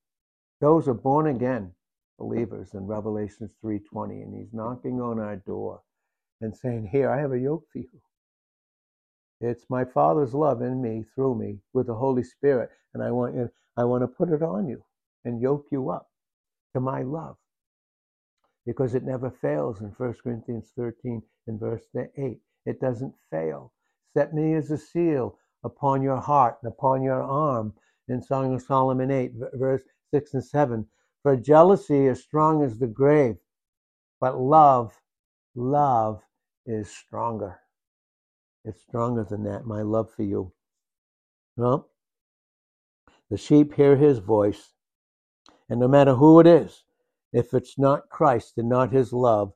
Those 0.60 0.86
are 0.88 0.94
born 0.94 1.26
again 1.26 1.72
believers 2.18 2.74
in 2.74 2.86
Revelation 2.86 3.50
3:20 3.60 4.22
and 4.22 4.34
he's 4.34 4.52
knocking 4.52 5.00
on 5.00 5.18
our 5.18 5.36
door 5.36 5.82
and 6.40 6.56
saying, 6.56 6.86
"Here, 6.86 7.10
I 7.10 7.18
have 7.18 7.32
a 7.32 7.38
yoke 7.38 7.66
for 7.72 7.78
you. 7.78 8.00
It's 9.42 9.68
my 9.68 9.84
Father's 9.84 10.34
love 10.34 10.62
in 10.62 10.80
me 10.80 11.02
through 11.14 11.34
me 11.34 11.60
with 11.72 11.88
the 11.88 11.96
Holy 11.96 12.22
Spirit, 12.22 12.70
and 12.94 13.02
I 13.02 13.10
want 13.10 13.34
you 13.34 13.50
I 13.76 13.84
want 13.84 14.02
to 14.02 14.08
put 14.08 14.28
it 14.28 14.42
on 14.42 14.68
you 14.68 14.84
and 15.24 15.40
yoke 15.40 15.66
you 15.72 15.90
up 15.90 16.10
to 16.72 16.80
my 16.80 17.02
love." 17.02 17.36
Because 18.64 18.94
it 18.94 19.02
never 19.02 19.30
fails 19.30 19.80
in 19.80 19.90
1 19.90 20.22
Corinthians 20.22 20.70
13 20.76 21.22
and 21.48 21.58
verse 21.58 21.88
8. 21.94 22.40
It 22.64 22.80
doesn't 22.80 23.18
fail. 23.30 23.72
Set 24.14 24.32
me 24.32 24.54
as 24.54 24.70
a 24.70 24.78
seal 24.78 25.36
upon 25.64 26.02
your 26.02 26.18
heart 26.18 26.58
and 26.62 26.72
upon 26.72 27.02
your 27.02 27.20
arm 27.20 27.74
in 28.06 28.22
Song 28.22 28.54
of 28.54 28.62
Solomon 28.62 29.10
8, 29.10 29.32
verse 29.54 29.82
6 30.12 30.34
and 30.34 30.44
7. 30.44 30.88
For 31.22 31.36
jealousy 31.36 32.06
is 32.06 32.22
strong 32.22 32.62
as 32.62 32.78
the 32.78 32.86
grave, 32.86 33.38
but 34.20 34.40
love, 34.40 35.00
love 35.56 36.22
is 36.64 36.88
stronger. 36.88 37.61
It's 38.64 38.80
stronger 38.82 39.24
than 39.24 39.42
that, 39.44 39.66
my 39.66 39.82
love 39.82 40.12
for 40.14 40.22
you. 40.22 40.52
Well, 41.56 41.90
the 43.28 43.36
sheep 43.36 43.74
hear 43.74 43.96
his 43.96 44.18
voice, 44.18 44.72
and 45.68 45.80
no 45.80 45.88
matter 45.88 46.14
who 46.14 46.38
it 46.38 46.46
is, 46.46 46.84
if 47.32 47.54
it's 47.54 47.76
not 47.76 48.08
Christ 48.08 48.58
and 48.58 48.68
not 48.68 48.92
his 48.92 49.12
love, 49.12 49.52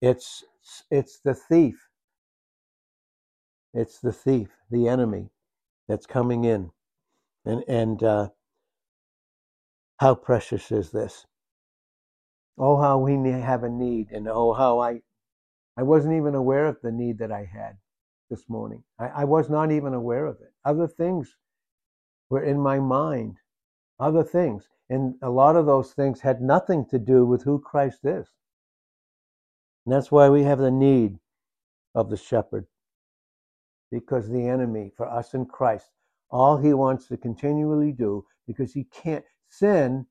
it's 0.00 0.44
it's 0.90 1.18
the 1.20 1.34
thief. 1.34 1.88
It's 3.74 3.98
the 3.98 4.12
thief, 4.12 4.48
the 4.70 4.88
enemy 4.88 5.30
that's 5.88 6.06
coming 6.06 6.44
in. 6.44 6.70
And 7.44 7.64
and 7.66 8.02
uh, 8.02 8.28
how 9.98 10.14
precious 10.14 10.70
is 10.70 10.92
this? 10.92 11.26
Oh, 12.58 12.80
how 12.80 12.98
we 12.98 13.14
have 13.30 13.64
a 13.64 13.68
need, 13.68 14.12
and 14.12 14.28
oh, 14.28 14.52
how 14.54 14.78
I, 14.78 15.02
I 15.76 15.82
wasn't 15.82 16.14
even 16.14 16.34
aware 16.34 16.66
of 16.66 16.80
the 16.80 16.92
need 16.92 17.18
that 17.18 17.32
I 17.32 17.44
had 17.44 17.78
this 18.30 18.48
morning. 18.48 18.82
I, 18.98 19.08
I 19.08 19.24
was 19.24 19.48
not 19.48 19.70
even 19.70 19.94
aware 19.94 20.26
of 20.26 20.36
it. 20.40 20.52
Other 20.64 20.88
things 20.88 21.36
were 22.30 22.42
in 22.42 22.58
my 22.58 22.78
mind, 22.78 23.36
other 24.00 24.24
things. 24.24 24.68
And 24.88 25.14
a 25.22 25.30
lot 25.30 25.56
of 25.56 25.66
those 25.66 25.92
things 25.92 26.20
had 26.20 26.40
nothing 26.40 26.86
to 26.90 26.98
do 26.98 27.24
with 27.24 27.42
who 27.42 27.58
Christ 27.58 28.00
is. 28.04 28.26
And 29.84 29.94
that's 29.94 30.12
why 30.12 30.28
we 30.28 30.44
have 30.44 30.58
the 30.58 30.70
need 30.70 31.18
of 31.94 32.10
the 32.10 32.16
shepherd. 32.16 32.66
Because 33.90 34.28
the 34.28 34.46
enemy, 34.46 34.92
for 34.96 35.08
us 35.08 35.34
in 35.34 35.46
Christ, 35.46 35.86
all 36.30 36.56
he 36.56 36.74
wants 36.74 37.06
to 37.08 37.16
continually 37.16 37.92
do, 37.92 38.24
because 38.46 38.72
he 38.72 38.84
can't, 38.84 39.24
sin, 39.48 40.06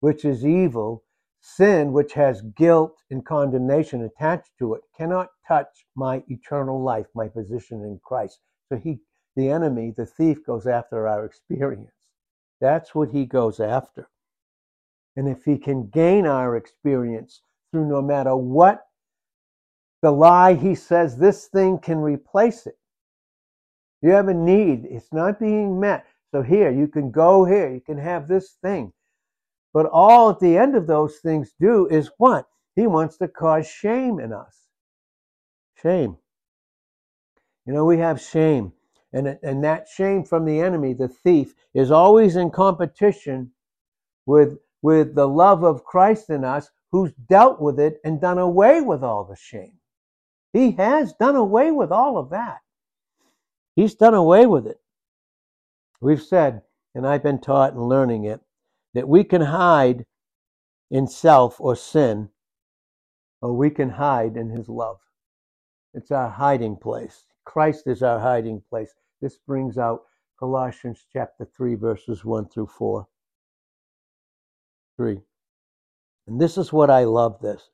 which 0.00 0.24
is 0.24 0.46
evil, 0.46 1.02
sin, 1.46 1.92
which 1.92 2.12
has 2.14 2.42
guilt 2.56 2.98
and 3.10 3.24
condemnation 3.24 4.02
attached 4.02 4.50
to 4.58 4.74
it, 4.74 4.82
cannot 4.96 5.28
touch 5.46 5.86
my 5.94 6.22
eternal 6.28 6.82
life, 6.82 7.06
my 7.14 7.28
position 7.28 7.82
in 7.84 8.00
Christ. 8.04 8.40
So 8.68 8.76
he, 8.76 8.98
the 9.36 9.48
enemy, 9.48 9.94
the 9.96 10.06
thief, 10.06 10.44
goes 10.44 10.66
after 10.66 11.06
our 11.06 11.24
experience. 11.24 11.92
That's 12.60 12.94
what 12.94 13.10
he 13.10 13.26
goes 13.26 13.60
after. 13.60 14.08
And 15.14 15.28
if 15.28 15.44
he 15.44 15.56
can 15.56 15.88
gain 15.88 16.26
our 16.26 16.56
experience 16.56 17.40
through 17.70 17.88
no 17.88 18.02
matter 18.02 18.34
what 18.34 18.82
the 20.02 20.10
lie, 20.10 20.54
he 20.54 20.74
says 20.74 21.16
this 21.16 21.46
thing 21.46 21.78
can 21.78 21.98
replace 21.98 22.66
it. 22.66 22.78
You 24.02 24.10
have 24.10 24.28
a 24.28 24.34
need, 24.34 24.84
it's 24.90 25.12
not 25.12 25.38
being 25.38 25.78
met. 25.78 26.06
So 26.32 26.42
here, 26.42 26.72
you 26.72 26.88
can 26.88 27.12
go 27.12 27.44
here, 27.44 27.72
you 27.72 27.80
can 27.80 27.98
have 27.98 28.26
this 28.26 28.56
thing. 28.62 28.92
But 29.76 29.90
all 29.92 30.30
at 30.30 30.40
the 30.40 30.56
end 30.56 30.74
of 30.74 30.86
those 30.86 31.18
things 31.18 31.52
do 31.60 31.86
is 31.88 32.10
what? 32.16 32.48
He 32.76 32.86
wants 32.86 33.18
to 33.18 33.28
cause 33.28 33.68
shame 33.68 34.18
in 34.18 34.32
us. 34.32 34.56
Shame. 35.82 36.16
You 37.66 37.74
know, 37.74 37.84
we 37.84 37.98
have 37.98 38.18
shame. 38.18 38.72
And, 39.12 39.38
and 39.42 39.62
that 39.64 39.86
shame 39.86 40.24
from 40.24 40.46
the 40.46 40.60
enemy, 40.62 40.94
the 40.94 41.08
thief, 41.08 41.54
is 41.74 41.90
always 41.90 42.36
in 42.36 42.50
competition 42.50 43.50
with, 44.24 44.56
with 44.80 45.14
the 45.14 45.28
love 45.28 45.62
of 45.62 45.84
Christ 45.84 46.30
in 46.30 46.42
us, 46.42 46.70
who's 46.90 47.12
dealt 47.28 47.60
with 47.60 47.78
it 47.78 48.00
and 48.02 48.18
done 48.18 48.38
away 48.38 48.80
with 48.80 49.04
all 49.04 49.24
the 49.24 49.36
shame. 49.36 49.74
He 50.54 50.70
has 50.70 51.12
done 51.20 51.36
away 51.36 51.70
with 51.70 51.92
all 51.92 52.16
of 52.16 52.30
that. 52.30 52.60
He's 53.74 53.94
done 53.94 54.14
away 54.14 54.46
with 54.46 54.66
it. 54.66 54.80
We've 56.00 56.22
said, 56.22 56.62
and 56.94 57.06
I've 57.06 57.22
been 57.22 57.42
taught 57.42 57.74
and 57.74 57.86
learning 57.90 58.24
it, 58.24 58.40
that 58.96 59.06
we 59.06 59.22
can 59.22 59.42
hide 59.42 60.06
in 60.90 61.06
self 61.06 61.60
or 61.60 61.76
sin, 61.76 62.30
or 63.42 63.52
we 63.52 63.68
can 63.68 63.90
hide 63.90 64.38
in 64.38 64.48
His 64.48 64.70
love. 64.70 64.96
It's 65.92 66.10
our 66.10 66.30
hiding 66.30 66.76
place. 66.76 67.26
Christ 67.44 67.88
is 67.88 68.02
our 68.02 68.18
hiding 68.18 68.62
place. 68.70 68.94
This 69.20 69.36
brings 69.36 69.76
out 69.76 70.04
Colossians 70.38 71.04
chapter 71.12 71.46
3, 71.54 71.74
verses 71.74 72.24
1 72.24 72.48
through 72.48 72.68
4. 72.68 73.06
3. 74.96 75.20
And 76.26 76.40
this 76.40 76.56
is 76.56 76.72
what 76.72 76.88
I 76.88 77.04
love 77.04 77.38
this. 77.42 77.68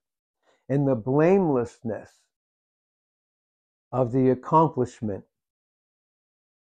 In 0.69 0.87
the 0.87 0.97
blamelessness 0.97 2.11
of 3.93 4.11
the 4.11 4.31
accomplishment 4.31 5.23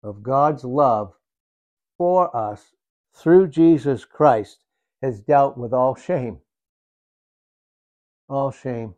of 0.02 0.22
God's 0.22 0.62
love 0.62 1.14
for 1.96 2.36
us 2.36 2.74
through 3.14 3.48
Jesus 3.48 4.04
Christ 4.04 4.64
has 5.02 5.20
dealt 5.20 5.56
with 5.56 5.72
all 5.72 5.94
shame. 5.94 6.38
All 8.28 8.50
shame. 8.50 8.94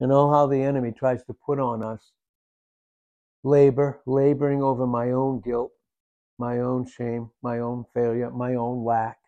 And 0.00 0.12
oh, 0.12 0.30
how 0.30 0.46
the 0.46 0.62
enemy 0.62 0.92
tries 0.92 1.22
to 1.24 1.34
put 1.34 1.58
on 1.58 1.82
us 1.82 2.12
labor, 3.44 4.00
laboring 4.06 4.62
over 4.62 4.86
my 4.86 5.10
own 5.10 5.40
guilt, 5.40 5.72
my 6.38 6.58
own 6.58 6.86
shame, 6.86 7.30
my 7.42 7.58
own 7.58 7.84
failure, 7.94 8.30
my 8.30 8.54
own 8.54 8.84
lack, 8.84 9.18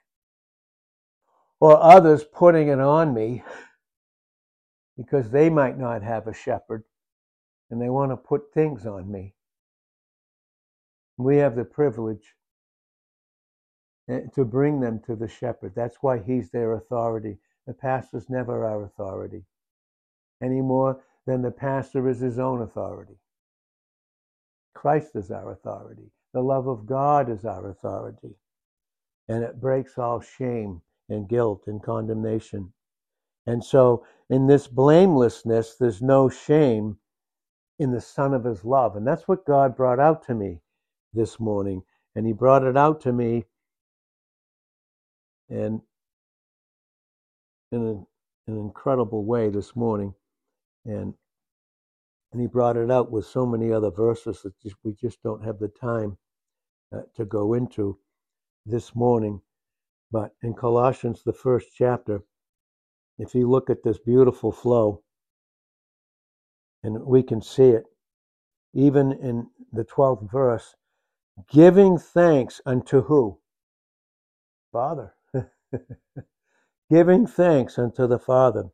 or 1.60 1.80
others 1.82 2.24
putting 2.24 2.68
it 2.68 2.80
on 2.80 3.14
me 3.14 3.42
because 4.96 5.30
they 5.30 5.50
might 5.50 5.78
not 5.78 6.02
have 6.02 6.26
a 6.26 6.34
shepherd 6.34 6.84
and 7.70 7.80
they 7.80 7.88
want 7.88 8.12
to 8.12 8.16
put 8.16 8.52
things 8.52 8.86
on 8.86 9.10
me. 9.10 9.34
We 11.16 11.36
have 11.38 11.56
the 11.56 11.64
privilege 11.64 12.34
Eh, 14.08 14.20
to 14.34 14.44
bring 14.44 14.80
them 14.80 15.00
to 15.00 15.16
the 15.16 15.28
shepherd. 15.28 15.72
That's 15.74 15.96
why 16.02 16.18
he's 16.18 16.50
their 16.50 16.74
authority. 16.74 17.38
The 17.66 17.72
pastor's 17.72 18.28
never 18.28 18.64
our 18.64 18.84
authority, 18.84 19.44
any 20.42 20.60
more 20.60 21.02
than 21.26 21.40
the 21.40 21.50
pastor 21.50 22.06
is 22.08 22.20
his 22.20 22.38
own 22.38 22.60
authority. 22.60 23.16
Christ 24.74 25.16
is 25.16 25.30
our 25.30 25.52
authority. 25.52 26.10
The 26.34 26.42
love 26.42 26.66
of 26.66 26.84
God 26.84 27.30
is 27.30 27.46
our 27.46 27.70
authority. 27.70 28.36
And 29.28 29.42
it 29.42 29.58
breaks 29.60 29.96
all 29.96 30.20
shame 30.20 30.82
and 31.08 31.26
guilt 31.26 31.64
and 31.66 31.82
condemnation. 31.82 32.74
And 33.46 33.64
so, 33.64 34.04
in 34.28 34.46
this 34.46 34.66
blamelessness, 34.66 35.76
there's 35.76 36.02
no 36.02 36.28
shame 36.28 36.98
in 37.78 37.92
the 37.92 38.02
Son 38.02 38.34
of 38.34 38.44
His 38.44 38.64
love. 38.64 38.96
And 38.96 39.06
that's 39.06 39.26
what 39.26 39.46
God 39.46 39.74
brought 39.74 40.00
out 40.00 40.26
to 40.26 40.34
me 40.34 40.60
this 41.14 41.40
morning. 41.40 41.82
And 42.14 42.26
He 42.26 42.34
brought 42.34 42.64
it 42.64 42.76
out 42.76 43.00
to 43.02 43.12
me 43.12 43.46
and 45.48 45.80
in 47.72 47.82
an, 47.82 48.06
an 48.46 48.58
incredible 48.58 49.24
way 49.24 49.50
this 49.50 49.74
morning. 49.74 50.14
And 50.84 51.14
and 52.32 52.40
he 52.40 52.48
brought 52.48 52.76
it 52.76 52.90
out 52.90 53.12
with 53.12 53.26
so 53.26 53.46
many 53.46 53.72
other 53.72 53.92
verses 53.92 54.42
that 54.42 54.60
just, 54.60 54.74
we 54.82 54.92
just 54.92 55.22
don't 55.22 55.44
have 55.44 55.60
the 55.60 55.68
time 55.68 56.18
uh, 56.92 57.02
to 57.14 57.24
go 57.24 57.54
into 57.54 57.96
this 58.66 58.92
morning. 58.96 59.40
But 60.10 60.32
in 60.42 60.54
Colossians, 60.54 61.22
the 61.24 61.32
first 61.32 61.68
chapter, 61.76 62.22
if 63.18 63.36
you 63.36 63.48
look 63.48 63.70
at 63.70 63.84
this 63.84 63.98
beautiful 63.98 64.50
flow, 64.50 65.02
and 66.82 67.04
we 67.04 67.22
can 67.22 67.40
see 67.40 67.68
it 67.68 67.84
even 68.74 69.12
in 69.12 69.46
the 69.72 69.84
12th 69.84 70.30
verse, 70.30 70.74
giving 71.48 71.96
thanks 71.98 72.60
unto 72.66 73.02
who? 73.02 73.38
Father. 74.72 75.14
giving 76.90 77.26
thanks 77.26 77.78
unto 77.78 78.06
the 78.06 78.18
Father, 78.18 78.70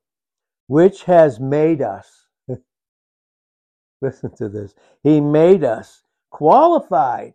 which 0.67 1.05
has 1.05 1.41
made 1.41 1.83
us 1.83 2.27
Listen 4.01 4.35
to 4.37 4.49
this. 4.49 4.75
He 5.03 5.21
made 5.21 5.65
us 5.65 6.03
qualified, 6.31 7.35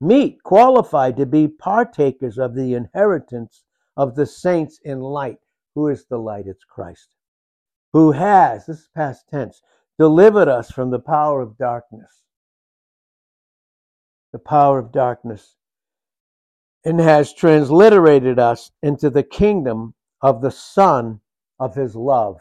meet, 0.00 0.42
qualified 0.42 1.16
to 1.16 1.26
be 1.26 1.48
partakers 1.48 2.38
of 2.38 2.54
the 2.54 2.74
inheritance 2.74 3.64
of 3.96 4.14
the 4.14 4.26
saints 4.26 4.80
in 4.84 5.00
light. 5.00 5.38
Who 5.74 5.88
is 5.88 6.04
the 6.06 6.18
light? 6.18 6.46
It's 6.46 6.64
Christ. 6.64 7.08
Who 7.92 8.12
has, 8.12 8.66
this 8.66 8.80
is 8.80 8.88
past 8.94 9.28
tense, 9.28 9.62
delivered 9.98 10.48
us 10.48 10.70
from 10.70 10.90
the 10.90 10.98
power 10.98 11.40
of 11.40 11.56
darkness. 11.56 12.22
The 14.32 14.38
power 14.40 14.78
of 14.78 14.92
darkness. 14.92 15.56
And 16.84 17.00
has 17.00 17.32
transliterated 17.32 18.38
us 18.38 18.70
into 18.82 19.10
the 19.10 19.22
kingdom 19.22 19.94
of 20.20 20.42
the 20.42 20.50
Son 20.50 21.20
of 21.58 21.74
His 21.74 21.94
love. 21.96 22.40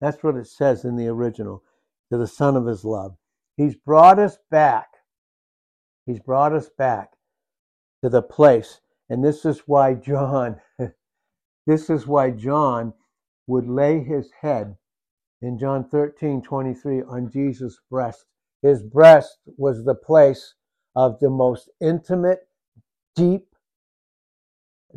That's 0.00 0.22
what 0.22 0.36
it 0.36 0.46
says 0.46 0.84
in 0.84 0.96
the 0.96 1.08
original 1.08 1.62
to 2.10 2.18
the 2.18 2.26
Son 2.26 2.56
of 2.56 2.66
His 2.66 2.84
love. 2.84 3.16
He's 3.56 3.74
brought 3.74 4.18
us 4.18 4.38
back. 4.50 4.88
He's 6.06 6.20
brought 6.20 6.54
us 6.54 6.70
back 6.78 7.10
to 8.02 8.08
the 8.08 8.22
place. 8.22 8.80
And 9.10 9.24
this 9.24 9.44
is 9.44 9.62
why 9.66 9.94
John, 9.94 10.60
this 11.66 11.90
is 11.90 12.06
why 12.06 12.30
John 12.30 12.94
would 13.46 13.68
lay 13.68 14.02
his 14.04 14.30
head 14.40 14.76
in 15.42 15.58
John 15.58 15.88
13, 15.88 16.42
23 16.42 17.02
on 17.02 17.30
Jesus' 17.30 17.80
breast. 17.90 18.24
His 18.62 18.82
breast 18.82 19.38
was 19.56 19.84
the 19.84 19.94
place 19.94 20.54
of 20.94 21.18
the 21.20 21.30
most 21.30 21.68
intimate, 21.80 22.40
deep 23.14 23.47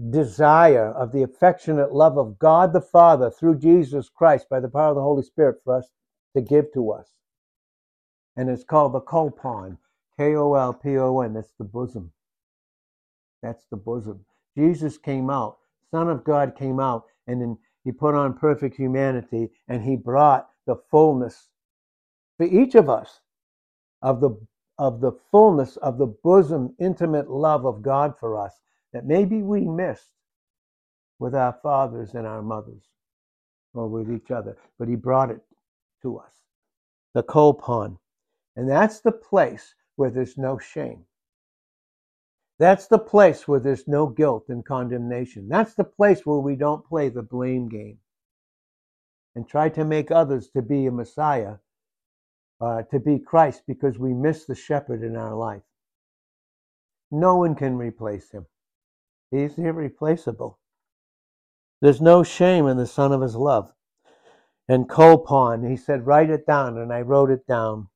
desire 0.10 0.90
of 0.92 1.12
the 1.12 1.24
affectionate 1.24 1.94
love 1.94 2.18
of 2.18 2.40
God 2.40 2.74
the 2.74 2.82
Father 2.82 3.30
through 3.30 3.60
Jesus 3.60 4.10
Christ 4.10 4.48
by 4.50 4.60
the 4.60 4.70
power 4.70 4.90
of 4.90 4.96
the 4.96 5.02
Holy 5.02 5.24
Spirit 5.24 5.62
for 5.64 5.76
us 5.78 5.90
to 6.36 6.42
give 6.42 6.72
to 6.74 6.92
us. 6.92 7.10
And 8.38 8.50
it's 8.50 8.64
called 8.64 8.94
the 8.94 9.02
kolpon, 9.02 9.78
K 10.18 10.36
O 10.36 10.54
L 10.54 10.74
P 10.74 10.98
O 10.98 11.20
N. 11.20 11.34
That's 11.34 11.54
the 11.58 11.66
bosom. 11.66 12.12
That's 13.44 13.66
the 13.70 13.78
bosom. 13.78 14.26
Jesus 14.58 14.98
came 14.98 15.30
out, 15.30 15.58
Son 15.90 16.10
of 16.10 16.24
God 16.24 16.56
came 16.56 16.80
out, 16.80 17.06
and 17.28 17.42
then 17.42 17.58
he 17.84 17.92
put 17.92 18.16
on 18.16 18.34
perfect 18.34 18.76
humanity 18.76 19.50
and 19.68 19.84
he 19.84 19.96
brought 19.96 20.50
the 20.66 20.76
fullness 20.76 21.50
for 22.38 22.46
each 22.46 22.76
of 22.76 22.90
us 22.90 23.22
of 24.02 24.22
the 24.22 24.32
of 24.78 25.02
the 25.02 25.12
fullness 25.32 25.78
of 25.78 25.98
the 25.98 26.08
bosom 26.08 26.76
intimate 26.80 27.30
love 27.30 27.66
of 27.66 27.82
God 27.82 28.18
for 28.20 28.38
us 28.38 28.62
that 28.94 29.06
maybe 29.06 29.42
we 29.42 29.62
missed 29.62 30.14
with 31.20 31.36
our 31.36 31.58
fathers 31.64 32.14
and 32.14 32.26
our 32.26 32.42
mothers 32.42 32.84
or 33.74 33.88
with 33.88 34.12
each 34.12 34.32
other 34.32 34.58
but 34.78 34.88
he 34.88 34.96
brought 34.96 35.30
it 35.30 35.42
to 36.02 36.18
us. 36.18 36.34
The 37.14 37.24
kolpon. 37.24 37.98
And 38.56 38.70
that's 38.70 39.00
the 39.00 39.12
place 39.12 39.76
where 39.96 40.10
there's 40.10 40.38
no 40.38 40.58
shame. 40.58 41.06
That's 42.60 42.88
the 42.88 43.00
place 43.00 43.48
where 43.48 43.60
there's 43.60 43.88
no 43.88 44.08
guilt 44.08 44.46
and 44.50 44.66
condemnation. 44.66 45.48
That's 45.48 45.74
the 45.74 45.84
place 45.84 46.26
where 46.26 46.40
we 46.40 46.56
don't 46.56 46.86
play 46.86 47.10
the 47.10 47.24
blame 47.24 47.70
game 47.70 47.98
and 49.36 49.48
try 49.48 49.70
to 49.70 49.86
make 49.86 50.12
others 50.12 50.50
to 50.50 50.62
be 50.62 50.86
a 50.86 50.92
Messiah, 50.92 51.56
uh, 52.60 52.84
to 52.84 53.00
be 53.00 53.18
Christ, 53.18 53.64
because 53.68 53.98
we 53.98 54.14
miss 54.14 54.46
the 54.46 54.56
shepherd 54.56 55.04
in 55.04 55.16
our 55.16 55.34
life. 55.34 55.64
No 57.10 57.38
one 57.38 57.56
can 57.56 57.78
replace 57.78 58.30
him. 58.30 58.46
He's 59.32 59.58
irreplaceable. 59.58 60.60
There's 61.82 62.02
no 62.02 62.24
shame 62.24 62.68
in 62.68 62.78
the 62.78 62.88
Son 62.88 63.12
of 63.14 63.22
His 63.22 63.36
love 63.36 63.72
and 64.70 64.90
Kolpon. 64.90 65.70
He 65.70 65.78
said, 65.78 66.08
Write 66.08 66.30
it 66.32 66.48
down, 66.48 66.78
and 66.78 66.94
I 66.94 67.02
wrote 67.02 67.32
it 67.32 67.48
down. 67.48 67.90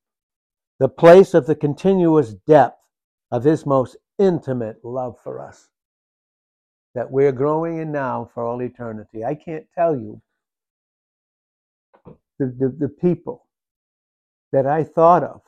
The 0.80 0.90
place 0.90 1.34
of 1.36 1.48
the 1.48 1.56
continuous 1.56 2.34
depth 2.48 2.80
of 3.32 3.44
his 3.46 3.66
most 3.66 3.98
intimate 4.20 4.84
love 4.86 5.18
for 5.24 5.42
us. 5.42 5.68
that 6.96 7.12
we're 7.12 7.34
growing 7.34 7.80
in 7.80 7.94
now 7.94 8.30
for 8.36 8.46
all 8.46 8.62
eternity. 8.64 9.26
I 9.26 9.36
can't 9.36 9.68
tell 9.76 9.96
you 9.98 10.22
the, 12.40 12.48
the, 12.48 12.76
the 12.80 12.90
people 12.90 13.48
that 14.52 14.68
I 14.68 14.84
thought 14.84 15.24
of, 15.24 15.42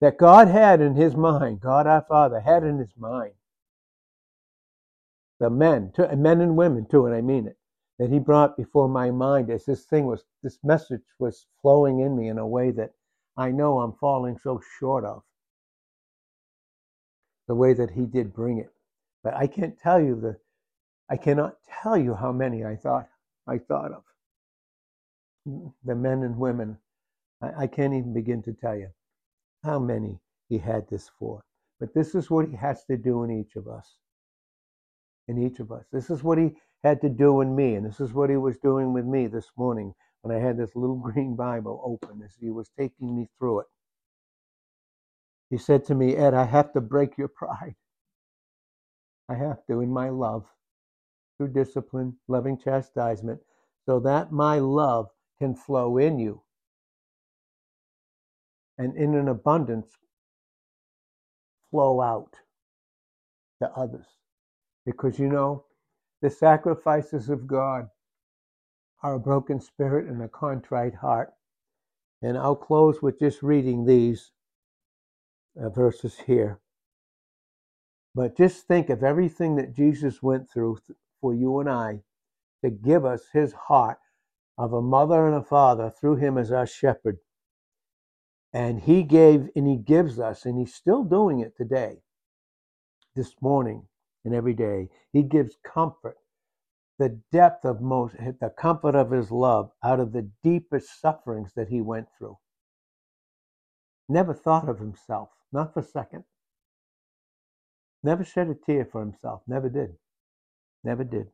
that 0.00 0.18
God 0.18 0.48
had 0.48 0.80
in 0.80 0.96
his 0.96 1.16
mind, 1.16 1.60
God 1.60 1.86
our 1.86 2.04
Father 2.08 2.40
had 2.40 2.64
in 2.64 2.78
his 2.78 2.92
mind. 2.98 3.32
The 5.40 5.50
men, 5.50 5.92
men 6.16 6.40
and 6.40 6.56
women 6.56 6.86
too, 6.86 7.06
and 7.06 7.14
I 7.14 7.22
mean 7.22 7.48
it, 7.48 7.58
that 7.98 8.10
he 8.10 8.18
brought 8.18 8.56
before 8.56 8.88
my 8.88 9.10
mind 9.10 9.50
as 9.50 9.64
this 9.64 9.84
thing 9.84 10.06
was, 10.06 10.24
this 10.42 10.58
message 10.62 11.02
was 11.18 11.46
flowing 11.62 12.00
in 12.00 12.16
me 12.16 12.28
in 12.28 12.38
a 12.38 12.46
way 12.46 12.70
that 12.72 12.92
I 13.36 13.50
know 13.50 13.80
I'm 13.80 13.94
falling 13.94 14.38
so 14.38 14.60
short 14.78 15.04
of. 15.04 15.22
The 17.48 17.54
way 17.54 17.74
that 17.74 17.90
he 17.90 18.06
did 18.06 18.34
bring 18.34 18.58
it. 18.58 18.72
But 19.24 19.34
I 19.34 19.46
can't 19.46 19.78
tell 19.78 20.00
you 20.00 20.20
the, 20.20 20.38
I 21.10 21.16
cannot 21.16 21.56
tell 21.82 21.96
you 21.96 22.14
how 22.14 22.32
many 22.32 22.64
I 22.64 22.76
thought, 22.76 23.08
I 23.48 23.58
thought 23.58 23.92
of. 23.92 24.04
The 25.84 25.94
men 25.94 26.22
and 26.22 26.38
women 26.38 26.78
I, 27.42 27.64
I 27.64 27.66
can't 27.66 27.94
even 27.94 28.12
begin 28.12 28.42
to 28.44 28.52
tell 28.52 28.76
you 28.76 28.90
how 29.64 29.78
many 29.78 30.20
he 30.48 30.58
had 30.58 30.88
this 30.88 31.10
for. 31.18 31.42
But 31.78 31.94
this 31.94 32.14
is 32.14 32.30
what 32.30 32.48
he 32.48 32.56
has 32.56 32.84
to 32.84 32.96
do 32.96 33.24
in 33.24 33.30
each 33.30 33.56
of 33.56 33.68
us. 33.68 33.96
In 35.30 35.38
each 35.38 35.60
of 35.60 35.70
us. 35.70 35.84
This 35.92 36.10
is 36.10 36.24
what 36.24 36.38
he 36.38 36.56
had 36.82 37.00
to 37.02 37.08
do 37.08 37.40
in 37.40 37.54
me, 37.54 37.76
and 37.76 37.86
this 37.86 38.00
is 38.00 38.12
what 38.12 38.30
he 38.30 38.36
was 38.36 38.58
doing 38.58 38.92
with 38.92 39.04
me 39.04 39.28
this 39.28 39.48
morning 39.56 39.94
when 40.22 40.36
I 40.36 40.40
had 40.40 40.58
this 40.58 40.74
little 40.74 40.96
green 41.12 41.36
Bible 41.36 41.80
open 41.84 42.20
as 42.24 42.34
he 42.40 42.50
was 42.50 42.68
taking 42.76 43.14
me 43.16 43.28
through 43.38 43.60
it. 43.60 43.66
He 45.48 45.56
said 45.56 45.84
to 45.86 45.94
me, 45.94 46.16
Ed, 46.16 46.34
I 46.34 46.44
have 46.46 46.72
to 46.72 46.80
break 46.80 47.16
your 47.16 47.28
pride. 47.28 47.76
I 49.28 49.36
have 49.36 49.64
to 49.66 49.80
in 49.80 49.92
my 49.92 50.08
love, 50.08 50.46
through 51.38 51.52
discipline, 51.52 52.16
loving 52.26 52.58
chastisement, 52.58 53.40
so 53.86 54.00
that 54.00 54.32
my 54.32 54.58
love 54.58 55.10
can 55.38 55.54
flow 55.54 55.96
in 55.96 56.18
you 56.18 56.42
and 58.78 58.96
in 58.96 59.14
an 59.14 59.28
abundance 59.28 59.86
flow 61.70 62.00
out 62.00 62.34
to 63.62 63.70
others. 63.70 64.06
Because 64.84 65.18
you 65.18 65.28
know, 65.28 65.64
the 66.22 66.30
sacrifices 66.30 67.28
of 67.28 67.46
God 67.46 67.88
are 69.02 69.14
a 69.14 69.20
broken 69.20 69.60
spirit 69.60 70.06
and 70.06 70.22
a 70.22 70.28
contrite 70.28 70.94
heart. 70.96 71.32
And 72.22 72.36
I'll 72.36 72.56
close 72.56 73.00
with 73.00 73.18
just 73.18 73.42
reading 73.42 73.86
these 73.86 74.32
uh, 75.60 75.70
verses 75.70 76.18
here. 76.26 76.60
But 78.14 78.36
just 78.36 78.66
think 78.66 78.90
of 78.90 79.02
everything 79.02 79.56
that 79.56 79.74
Jesus 79.74 80.22
went 80.22 80.50
through 80.50 80.78
for 81.20 81.34
you 81.34 81.60
and 81.60 81.68
I 81.68 82.00
to 82.62 82.70
give 82.70 83.04
us 83.04 83.22
his 83.32 83.52
heart 83.52 83.98
of 84.58 84.72
a 84.72 84.82
mother 84.82 85.26
and 85.26 85.36
a 85.36 85.42
father 85.42 85.90
through 85.90 86.16
him 86.16 86.36
as 86.36 86.52
our 86.52 86.66
shepherd. 86.66 87.18
And 88.52 88.80
he 88.80 89.02
gave 89.04 89.48
and 89.54 89.66
he 89.66 89.76
gives 89.76 90.18
us, 90.18 90.44
and 90.44 90.58
he's 90.58 90.74
still 90.74 91.04
doing 91.04 91.40
it 91.40 91.56
today, 91.56 92.02
this 93.14 93.34
morning 93.40 93.86
and 94.24 94.34
every 94.34 94.54
day. 94.54 94.88
He 95.12 95.22
gives 95.22 95.56
comfort, 95.64 96.16
the 96.98 97.20
depth 97.32 97.64
of 97.64 97.80
most, 97.80 98.16
the 98.16 98.52
comfort 98.58 98.94
of 98.94 99.10
his 99.10 99.30
love 99.30 99.70
out 99.84 100.00
of 100.00 100.12
the 100.12 100.30
deepest 100.42 101.00
sufferings 101.00 101.52
that 101.56 101.68
he 101.68 101.80
went 101.80 102.08
through. 102.18 102.38
Never 104.08 104.34
thought 104.34 104.68
of 104.68 104.78
himself, 104.78 105.30
not 105.52 105.72
for 105.74 105.80
a 105.80 105.84
second. 105.84 106.24
Never 108.02 108.24
shed 108.24 108.48
a 108.48 108.54
tear 108.54 108.84
for 108.84 109.00
himself, 109.00 109.42
never 109.46 109.68
did. 109.68 109.96
Never 110.84 111.04
did. 111.04 111.28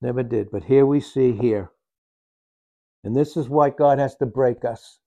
Never 0.00 0.22
did. 0.22 0.50
But 0.50 0.64
here 0.64 0.86
we 0.86 1.00
see 1.00 1.32
here 1.32 1.70
and 3.04 3.16
this 3.16 3.36
is 3.36 3.48
why 3.48 3.70
God 3.70 3.98
has 3.98 4.14
to 4.16 4.26
break 4.26 4.64
us. 4.64 4.98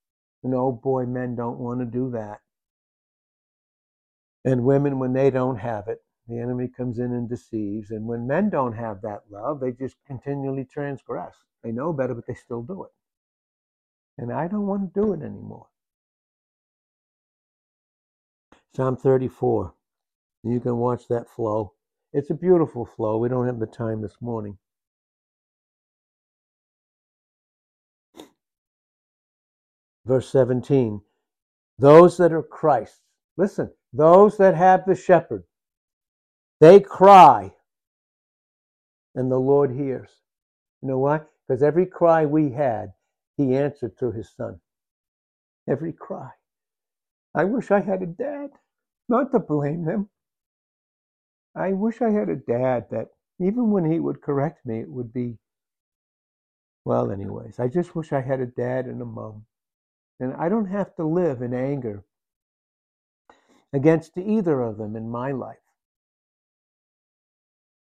And 0.44 0.54
oh 0.54 0.72
boy, 0.72 1.06
men 1.06 1.36
don't 1.36 1.60
want 1.60 1.80
to 1.80 1.86
do 1.86 2.12
that. 2.12 2.40
And 4.46 4.64
women, 4.64 5.00
when 5.00 5.14
they 5.14 5.32
don't 5.32 5.58
have 5.58 5.88
it, 5.88 6.04
the 6.28 6.40
enemy 6.40 6.68
comes 6.68 7.00
in 7.00 7.12
and 7.12 7.28
deceives. 7.28 7.90
And 7.90 8.06
when 8.06 8.28
men 8.28 8.50
don't 8.50 8.74
have 8.74 9.02
that 9.02 9.24
love, 9.30 9.60
they 9.60 9.72
just 9.72 9.96
continually 10.06 10.66
transgress. 10.66 11.36
They 11.64 11.72
know 11.72 11.92
better, 11.92 12.14
but 12.14 12.28
they 12.28 12.36
still 12.36 12.62
do 12.62 12.84
it. 12.84 12.92
And 14.20 14.32
I 14.32 14.48
don't 14.48 14.68
want 14.68 14.94
to 14.94 15.02
do 15.02 15.14
it 15.14 15.22
anymore. 15.22 15.68
Psalm 18.76 18.96
34. 18.96 19.74
You 20.44 20.60
can 20.60 20.78
watch 20.78 21.08
that 21.08 21.28
flow. 21.28 21.74
It's 22.14 22.30
a 22.30 22.36
beautiful 22.36 22.86
flow. 22.86 23.18
We 23.18 23.30
don't 23.30 23.48
have 23.48 23.60
the 23.60 23.66
time 23.66 24.02
this 24.02 24.18
morning. 24.22 24.58
Verse 30.06 30.30
17 30.30 31.02
Those 31.80 32.18
that 32.18 32.32
are 32.32 32.44
Christ, 32.44 33.02
listen, 33.38 33.72
those 33.94 34.38
that 34.38 34.56
have 34.56 34.86
the 34.86 34.96
shepherd, 34.96 35.44
they 36.60 36.80
cry, 36.80 37.54
and 39.16 39.32
the 39.32 39.40
Lord 39.40 39.72
hears. 39.72 40.10
You 40.82 40.90
know 40.90 41.00
why? 41.00 41.22
Because 41.48 41.64
every 41.64 41.86
cry 41.86 42.26
we 42.26 42.52
had, 42.52 42.94
he 43.38 43.56
answered 43.56 43.98
through 43.98 44.14
his 44.14 44.30
son. 44.36 44.60
Every 45.68 45.94
cry. 45.94 46.30
I 47.34 47.44
wish 47.44 47.72
I 47.72 47.82
had 47.82 48.02
a 48.02 48.08
dad, 48.08 48.52
not 49.10 49.32
to 49.32 49.40
blame 49.40 49.86
him. 49.86 50.10
I 51.56 51.74
wish 51.74 52.02
I 52.02 52.12
had 52.12 52.30
a 52.30 52.36
dad 52.36 52.88
that 52.92 53.10
even 53.40 53.72
when 53.72 53.90
he 53.90 54.00
would 54.00 54.22
correct 54.22 54.66
me, 54.66 54.80
it 54.80 54.90
would 54.90 55.14
be, 55.14 55.38
well, 56.86 57.12
anyways, 57.12 57.60
I 57.60 57.68
just 57.68 57.96
wish 57.96 58.14
I 58.14 58.22
had 58.22 58.40
a 58.40 58.46
dad 58.46 58.86
and 58.86 59.02
a 59.02 59.06
mom. 59.06 59.46
And 60.20 60.34
I 60.36 60.48
don't 60.48 60.68
have 60.68 60.96
to 60.96 61.06
live 61.06 61.42
in 61.42 61.54
anger 61.54 62.04
against 63.76 64.18
either 64.18 64.62
of 64.62 64.78
them 64.78 64.96
in 64.96 65.10
my 65.10 65.34
life. 65.34 65.58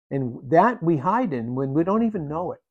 And 0.09 0.39
that 0.49 0.81
we 0.81 0.97
hide 0.97 1.33
in 1.33 1.53
when 1.53 1.73
we 1.73 1.83
don't 1.83 2.03
even 2.03 2.27
know 2.27 2.51
it. 2.53 2.61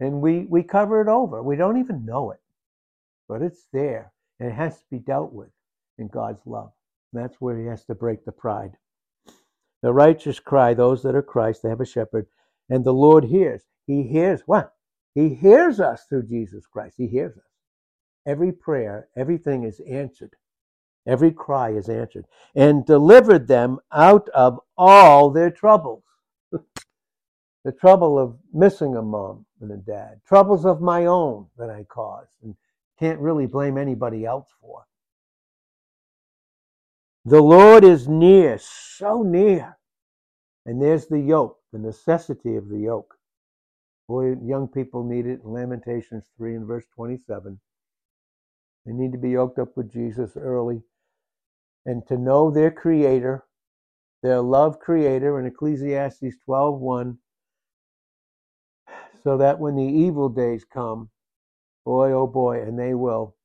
And 0.00 0.20
we, 0.20 0.46
we 0.48 0.64
cover 0.64 1.00
it 1.00 1.06
over. 1.08 1.42
We 1.42 1.54
don't 1.54 1.78
even 1.78 2.04
know 2.04 2.32
it. 2.32 2.40
But 3.28 3.42
it's 3.42 3.68
there. 3.72 4.12
And 4.40 4.50
it 4.50 4.54
has 4.54 4.78
to 4.78 4.84
be 4.90 4.98
dealt 4.98 5.32
with 5.32 5.50
in 5.96 6.08
God's 6.08 6.44
love. 6.44 6.72
And 7.12 7.22
that's 7.22 7.40
where 7.40 7.56
He 7.56 7.66
has 7.66 7.84
to 7.84 7.94
break 7.94 8.24
the 8.24 8.32
pride. 8.32 8.72
The 9.82 9.92
righteous 9.92 10.40
cry, 10.40 10.74
those 10.74 11.04
that 11.04 11.14
are 11.14 11.22
Christ, 11.22 11.62
they 11.62 11.68
have 11.68 11.80
a 11.80 11.86
shepherd, 11.86 12.26
and 12.68 12.84
the 12.84 12.92
Lord 12.92 13.24
hears. 13.24 13.62
He 13.86 14.02
hears 14.02 14.42
what? 14.46 14.72
He 15.14 15.34
hears 15.34 15.78
us 15.78 16.04
through 16.08 16.26
Jesus 16.26 16.66
Christ. 16.66 16.96
He 16.98 17.06
hears 17.06 17.36
us. 17.36 17.44
Every 18.26 18.52
prayer, 18.52 19.08
everything 19.16 19.62
is 19.62 19.80
answered. 19.88 20.34
Every 21.06 21.32
cry 21.32 21.70
is 21.70 21.88
answered. 21.88 22.26
And 22.54 22.84
delivered 22.84 23.48
them 23.48 23.78
out 23.92 24.28
of 24.30 24.60
all 24.76 25.30
their 25.30 25.50
troubles. 25.50 26.04
the 27.64 27.72
trouble 27.72 28.18
of 28.18 28.36
missing 28.52 28.96
a 28.96 29.02
mom 29.02 29.46
and 29.60 29.70
a 29.70 29.76
dad, 29.76 30.20
troubles 30.26 30.64
of 30.64 30.80
my 30.80 31.06
own 31.06 31.46
that 31.58 31.70
I 31.70 31.84
caused 31.84 32.32
and 32.42 32.54
can't 32.98 33.20
really 33.20 33.46
blame 33.46 33.76
anybody 33.76 34.24
else 34.24 34.48
for. 34.60 34.84
The 37.24 37.40
Lord 37.40 37.84
is 37.84 38.08
near, 38.08 38.58
so 38.58 39.22
near. 39.22 39.76
And 40.64 40.80
there's 40.80 41.06
the 41.06 41.20
yoke, 41.20 41.58
the 41.72 41.78
necessity 41.78 42.56
of 42.56 42.68
the 42.68 42.78
yoke. 42.78 43.14
Boy, 44.08 44.34
young 44.42 44.68
people 44.68 45.04
need 45.04 45.26
it 45.26 45.40
in 45.44 45.52
Lamentations 45.52 46.24
3 46.36 46.56
and 46.56 46.66
verse 46.66 46.84
27. 46.94 47.60
They 48.86 48.92
need 48.92 49.12
to 49.12 49.18
be 49.18 49.30
yoked 49.30 49.58
up 49.58 49.76
with 49.76 49.92
Jesus 49.92 50.36
early 50.36 50.82
and 51.86 52.06
to 52.06 52.16
know 52.16 52.50
their 52.50 52.70
creator, 52.70 53.44
their 54.22 54.40
love 54.40 54.78
creator 54.78 55.38
in 55.38 55.46
Ecclesiastes 55.46 56.36
12:1 56.46 57.18
so 59.22 59.36
that 59.36 59.58
when 59.58 59.76
the 59.76 59.82
evil 59.82 60.28
days 60.28 60.64
come, 60.64 61.10
boy 61.84 62.12
oh 62.12 62.26
boy, 62.26 62.62
and 62.62 62.78
they 62.78 62.94
will, 62.94 63.36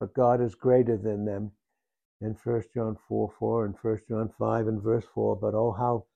but 0.00 0.14
God 0.14 0.40
is 0.40 0.54
greater 0.54 0.96
than 0.96 1.24
them 1.24 1.52
in 2.20 2.36
1 2.44 2.62
John 2.74 2.96
4 3.08 3.32
4 3.38 3.64
and 3.66 3.74
1 3.80 4.00
John 4.08 4.28
5 4.38 4.68
and 4.68 4.82
verse 4.82 5.04
4. 5.14 5.36
But 5.36 5.54
oh, 5.54 5.72
how 5.72 6.06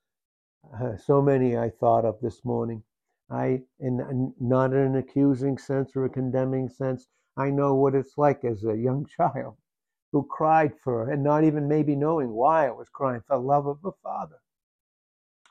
uh, 0.80 0.96
so 0.96 1.22
many 1.22 1.56
I 1.56 1.70
thought 1.70 2.04
of 2.04 2.20
this 2.20 2.44
morning. 2.44 2.82
I, 3.28 3.62
in 3.80 4.34
not 4.38 4.72
in 4.72 4.78
an 4.78 4.96
accusing 4.96 5.58
sense 5.58 5.96
or 5.96 6.04
a 6.04 6.10
condemning 6.10 6.68
sense, 6.68 7.08
I 7.36 7.50
know 7.50 7.74
what 7.74 7.94
it's 7.94 8.16
like 8.16 8.44
as 8.44 8.64
a 8.64 8.76
young 8.76 9.06
child 9.16 9.56
who 10.16 10.26
cried 10.30 10.72
for, 10.82 11.10
and 11.10 11.22
not 11.22 11.44
even 11.44 11.68
maybe 11.68 11.94
knowing 11.94 12.30
why 12.30 12.66
I 12.66 12.70
was 12.70 12.88
crying, 12.88 13.20
for 13.26 13.36
love 13.36 13.66
of 13.66 13.84
a 13.84 13.92
father 14.02 14.38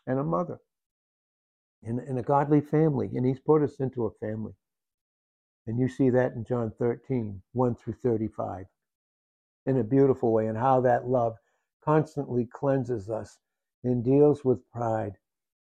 and 0.07 0.18
a 0.18 0.24
mother 0.24 0.57
in, 1.84 1.99
in 1.99 2.18
a 2.18 2.24
godly 2.24 2.61
family. 2.61 3.11
And 3.13 3.24
he's 3.24 3.39
put 3.39 3.61
us 3.61 3.80
into 3.80 4.05
a 4.05 4.26
family. 4.26 4.53
And 5.68 5.78
you 5.80 5.88
see 5.88 6.09
that 6.09 6.34
in 6.34 6.45
John 6.45 6.72
13, 6.80 7.43
1 7.53 7.76
through 7.76 7.93
35, 8.01 8.66
in 9.68 9.78
a 9.78 9.84
beautiful 9.84 10.34
way, 10.34 10.47
and 10.47 10.57
how 10.57 10.82
that 10.82 11.07
love 11.07 11.36
constantly 11.84 12.47
cleanses 12.51 13.07
us 13.07 13.38
and 13.84 14.03
deals 14.03 14.43
with 14.43 14.68
pride, 14.72 15.13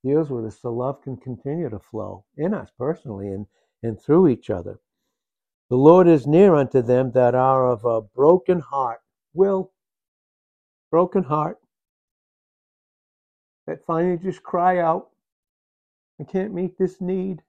deals 0.03 0.29
with 0.29 0.45
us 0.45 0.61
so 0.61 0.71
love 0.71 1.01
can 1.01 1.17
continue 1.17 1.69
to 1.71 1.79
flow 1.79 2.23
in 2.37 2.53
us 2.53 2.69
personally 2.77 3.29
and, 3.29 3.47
and 3.81 3.99
through 3.99 4.27
each 4.27 4.51
other. 4.51 4.79
The 5.72 5.78
Lord 5.78 6.09
is 6.09 6.28
near 6.28 6.53
unto 6.53 6.82
them 6.82 7.11
that 7.13 7.34
are 7.34 7.65
of 7.65 7.86
a 7.86 8.01
broken 8.01 8.59
heart. 8.59 8.99
Will, 9.34 9.72
broken 10.91 11.24
heart, 11.24 11.59
that 13.67 13.86
finally 13.86 14.17
just 14.17 14.43
cry 14.43 14.80
out, 14.80 15.11
I 16.19 16.26
can't 16.26 16.53
meet 16.53 16.78
this 16.78 16.99
need. 16.99 17.41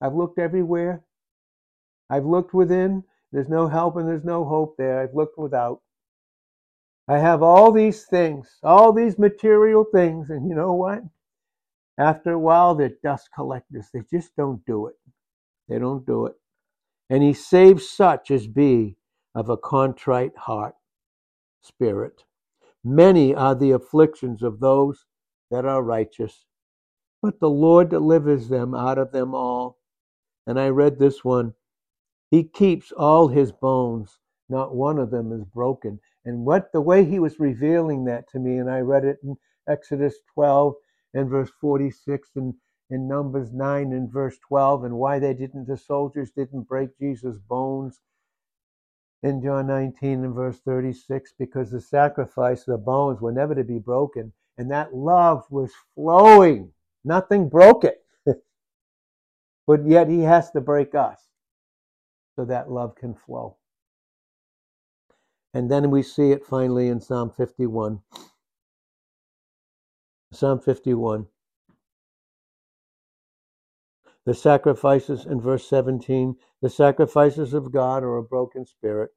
I've 0.00 0.14
looked 0.14 0.38
everywhere. 0.38 1.02
I've 2.08 2.24
looked 2.24 2.54
within. 2.54 3.02
There's 3.32 3.48
no 3.48 3.66
help 3.66 3.96
and 3.96 4.06
there's 4.08 4.24
no 4.24 4.44
hope 4.44 4.76
there. 4.78 5.00
I've 5.00 5.16
looked 5.16 5.36
without. 5.36 5.80
I 7.08 7.18
have 7.18 7.42
all 7.42 7.72
these 7.72 8.04
things, 8.04 8.48
all 8.62 8.92
these 8.92 9.18
material 9.18 9.84
things, 9.92 10.30
and 10.30 10.48
you 10.48 10.54
know 10.54 10.74
what? 10.74 11.02
After 11.98 12.30
a 12.30 12.38
while, 12.38 12.76
they're 12.76 12.92
dust 13.02 13.28
collectors. 13.34 13.88
They 13.92 14.02
just 14.08 14.36
don't 14.36 14.64
do 14.66 14.86
it. 14.86 14.94
They 15.68 15.80
don't 15.80 16.06
do 16.06 16.26
it. 16.26 16.39
And 17.10 17.22
he 17.24 17.32
saves 17.32 17.88
such 17.88 18.30
as 18.30 18.46
be 18.46 18.96
of 19.34 19.48
a 19.50 19.56
contrite 19.56 20.36
heart, 20.36 20.76
spirit. 21.60 22.24
Many 22.84 23.34
are 23.34 23.54
the 23.54 23.72
afflictions 23.72 24.42
of 24.42 24.60
those 24.60 25.04
that 25.50 25.66
are 25.66 25.82
righteous, 25.82 26.46
but 27.20 27.40
the 27.40 27.50
Lord 27.50 27.90
delivers 27.90 28.48
them 28.48 28.74
out 28.74 28.96
of 28.96 29.12
them 29.12 29.34
all. 29.34 29.78
And 30.46 30.58
I 30.58 30.68
read 30.68 30.98
this 30.98 31.24
one 31.24 31.54
He 32.30 32.44
keeps 32.44 32.92
all 32.92 33.28
his 33.28 33.52
bones, 33.52 34.18
not 34.48 34.74
one 34.74 34.98
of 34.98 35.10
them 35.10 35.32
is 35.32 35.44
broken. 35.44 36.00
And 36.24 36.46
what 36.46 36.72
the 36.72 36.80
way 36.80 37.04
he 37.04 37.18
was 37.18 37.40
revealing 37.40 38.04
that 38.04 38.28
to 38.30 38.38
me, 38.38 38.58
and 38.58 38.70
I 38.70 38.80
read 38.80 39.04
it 39.04 39.18
in 39.24 39.36
Exodus 39.68 40.16
12 40.34 40.74
and 41.14 41.28
verse 41.28 41.50
46 41.60 42.30
and 42.36 42.54
in 42.90 43.06
Numbers 43.06 43.52
9 43.52 43.92
and 43.92 44.10
verse 44.10 44.36
12, 44.48 44.84
and 44.84 44.94
why 44.96 45.18
they 45.18 45.32
didn't, 45.32 45.66
the 45.66 45.76
soldiers 45.76 46.30
didn't 46.32 46.62
break 46.62 46.98
Jesus' 46.98 47.38
bones 47.48 48.00
in 49.22 49.42
John 49.42 49.68
19 49.68 50.24
and 50.24 50.34
verse 50.34 50.58
36, 50.60 51.34
because 51.38 51.70
the 51.70 51.80
sacrifice, 51.80 52.64
the 52.64 52.76
bones 52.76 53.20
were 53.20 53.32
never 53.32 53.54
to 53.54 53.64
be 53.64 53.78
broken, 53.78 54.32
and 54.58 54.70
that 54.70 54.94
love 54.94 55.44
was 55.50 55.72
flowing. 55.94 56.72
Nothing 57.04 57.48
broke 57.48 57.84
it. 57.84 58.04
but 59.66 59.86
yet 59.86 60.08
he 60.08 60.20
has 60.20 60.50
to 60.50 60.60
break 60.60 60.94
us 60.94 61.20
so 62.34 62.44
that 62.44 62.70
love 62.70 62.94
can 62.94 63.14
flow. 63.14 63.56
And 65.52 65.70
then 65.70 65.90
we 65.90 66.02
see 66.02 66.30
it 66.30 66.44
finally 66.44 66.88
in 66.88 67.00
Psalm 67.00 67.30
51. 67.30 68.00
Psalm 70.32 70.60
51. 70.60 71.26
The 74.30 74.36
sacrifices 74.36 75.26
in 75.26 75.40
verse 75.40 75.68
17, 75.68 76.36
the 76.62 76.70
sacrifices 76.70 77.52
of 77.52 77.72
God 77.72 78.04
are 78.04 78.16
a 78.16 78.22
broken 78.22 78.64
spirit, 78.64 79.10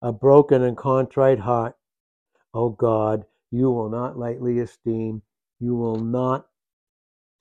a 0.00 0.12
broken 0.12 0.62
and 0.62 0.76
contrite 0.76 1.40
heart. 1.40 1.76
O 2.54 2.68
God, 2.68 3.26
you 3.50 3.72
will 3.72 3.88
not 3.88 4.16
lightly 4.16 4.60
esteem, 4.60 5.22
you 5.58 5.74
will 5.74 5.96
not 5.96 6.46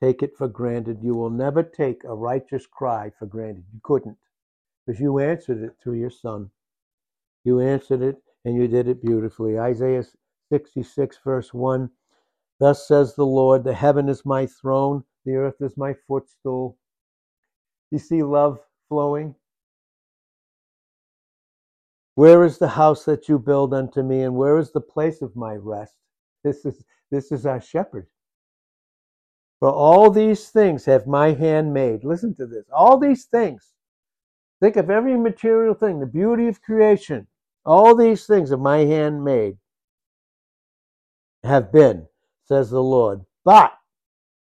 take 0.01 0.23
it 0.23 0.35
for 0.35 0.47
granted. 0.47 1.03
You 1.03 1.13
will 1.13 1.29
never 1.29 1.61
take 1.61 2.03
a 2.03 2.15
righteous 2.15 2.65
cry 2.65 3.11
for 3.19 3.27
granted. 3.27 3.65
You 3.71 3.79
couldn't, 3.83 4.17
because 4.83 4.99
you 4.99 5.19
answered 5.19 5.61
it 5.61 5.75
through 5.79 5.99
your 5.99 6.09
Son. 6.09 6.49
You 7.43 7.59
answered 7.59 8.01
it, 8.01 8.23
and 8.45 8.55
you 8.55 8.67
did 8.67 8.87
it 8.87 9.03
beautifully. 9.03 9.59
Isaiah 9.59 10.05
66, 10.51 11.19
verse 11.23 11.53
1 11.53 11.91
Thus 12.59 12.87
says 12.87 13.13
the 13.13 13.27
Lord, 13.27 13.63
The 13.63 13.75
heaven 13.75 14.09
is 14.09 14.25
my 14.25 14.47
throne, 14.47 15.03
the 15.27 15.35
earth 15.35 15.55
is 15.59 15.75
my 15.75 15.93
footstool. 16.07 16.77
You 17.91 17.99
see 17.99 18.23
love 18.23 18.59
flowing? 18.87 19.35
Where 22.15 22.45
is 22.45 22.57
the 22.57 22.69
house 22.69 23.03
that 23.05 23.27
you 23.27 23.37
build 23.37 23.73
unto 23.73 24.01
me, 24.03 24.23
and 24.23 24.35
where 24.37 24.57
is 24.57 24.71
the 24.71 24.81
place 24.81 25.21
of 25.21 25.35
my 25.35 25.55
rest? 25.55 25.95
This 26.45 26.65
is 26.65 26.85
this 27.11 27.33
is 27.33 27.45
our 27.45 27.59
shepherd. 27.59 28.07
For 29.59 29.69
all 29.69 30.11
these 30.11 30.47
things 30.49 30.85
have 30.85 31.07
my 31.07 31.33
hand 31.33 31.73
made. 31.73 32.05
Listen 32.05 32.33
to 32.35 32.47
this. 32.47 32.65
All 32.71 32.97
these 32.97 33.25
things. 33.25 33.73
Think 34.61 34.77
of 34.77 34.89
every 34.89 35.17
material 35.17 35.73
thing, 35.73 35.99
the 35.99 36.05
beauty 36.05 36.47
of 36.47 36.61
creation. 36.61 37.27
All 37.65 37.95
these 37.95 38.25
things 38.25 38.51
of 38.51 38.61
my 38.61 38.79
hand 38.79 39.23
made 39.23 39.57
have 41.43 41.71
been, 41.71 42.07
says 42.45 42.69
the 42.69 42.81
Lord. 42.81 43.25
But, 43.43 43.73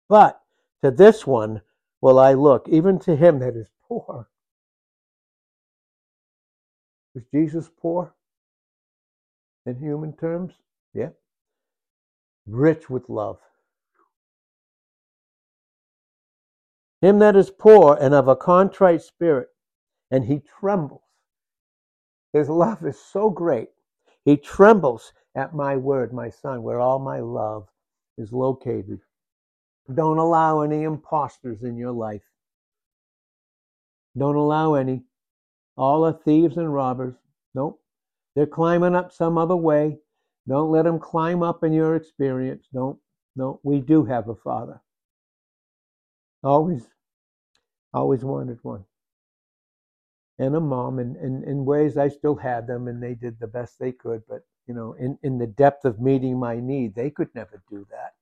but 0.09 0.42
to 0.83 0.91
this 0.91 1.27
one 1.27 1.63
will 2.01 2.19
I 2.19 2.33
look, 2.35 2.69
even 2.69 2.99
to 3.01 3.17
him 3.17 3.39
that 3.39 3.57
is 3.57 3.69
poor. 3.89 4.29
Was 7.15 7.25
Jesus 7.33 7.71
poor 7.81 8.15
in 9.67 9.77
human 9.77 10.13
terms? 10.15 10.55
Yeah. 10.95 11.11
Rich 12.47 12.91
with 12.91 13.09
love. 13.09 13.39
Him 17.01 17.19
that 17.19 17.37
is 17.37 17.51
poor 17.51 17.99
and 18.01 18.15
of 18.15 18.29
a 18.29 18.37
contrite 18.37 19.03
spirit, 19.03 19.49
and 20.11 20.25
he 20.25 20.41
trembles. 20.61 21.03
His 22.33 22.49
love 22.49 22.85
is 22.85 22.99
so 22.99 23.29
great. 23.29 23.69
He 24.25 24.37
trembles 24.37 25.13
at 25.35 25.55
my 25.55 25.77
word, 25.77 26.13
my 26.13 26.31
son, 26.31 26.63
where 26.63 26.81
all 26.81 26.99
my 26.99 27.21
love 27.21 27.69
is 28.19 28.33
located. 28.33 29.01
Don't 29.93 30.19
allow 30.19 30.61
any 30.61 30.83
impostors 30.85 31.63
in 31.63 31.77
your 31.77 31.93
life. 31.93 32.23
Don't 34.17 34.37
allow 34.37 34.75
any. 34.75 35.03
All 35.77 36.05
are 36.05 36.13
thieves 36.13 36.57
and 36.57 36.73
robbers. 36.73 37.15
Nope. 37.55 37.81
They're 38.35 38.47
climbing 38.47 38.95
up 38.95 39.13
some 39.13 39.39
other 39.39 39.57
way. 39.57 39.99
Don't 40.49 40.71
let 40.71 40.85
them 40.85 40.99
climb 40.99 41.43
up 41.43 41.65
in 41.65 41.73
your 41.73 41.97
experience. 41.97 42.67
Don't. 42.73 42.99
No, 43.35 43.61
we 43.63 43.81
do 43.81 44.05
have 44.05 44.29
a 44.29 44.35
father. 44.35 44.81
Always, 46.43 46.87
always 47.95 48.25
wanted 48.25 48.59
one. 48.63 48.85
And 50.39 50.55
a 50.57 50.61
mom, 50.61 50.99
and 50.99 51.17
in, 51.17 51.45
in 51.45 51.65
ways 51.65 51.97
I 51.97 52.09
still 52.09 52.35
had 52.35 52.67
them, 52.67 52.89
and 52.89 53.03
they 53.03 53.15
did 53.15 53.39
the 53.39 53.47
best 53.47 53.79
they 53.79 53.93
could. 53.93 54.23
But, 54.29 54.45
you 54.67 54.75
know, 54.75 54.95
in, 54.95 55.19
in 55.23 55.39
the 55.39 55.47
depth 55.47 55.85
of 55.85 56.01
meeting 56.01 56.39
my 56.39 56.59
need, 56.59 56.95
they 56.95 57.11
could 57.11 57.29
never 57.35 57.63
do 57.71 57.87
that. 57.91 58.15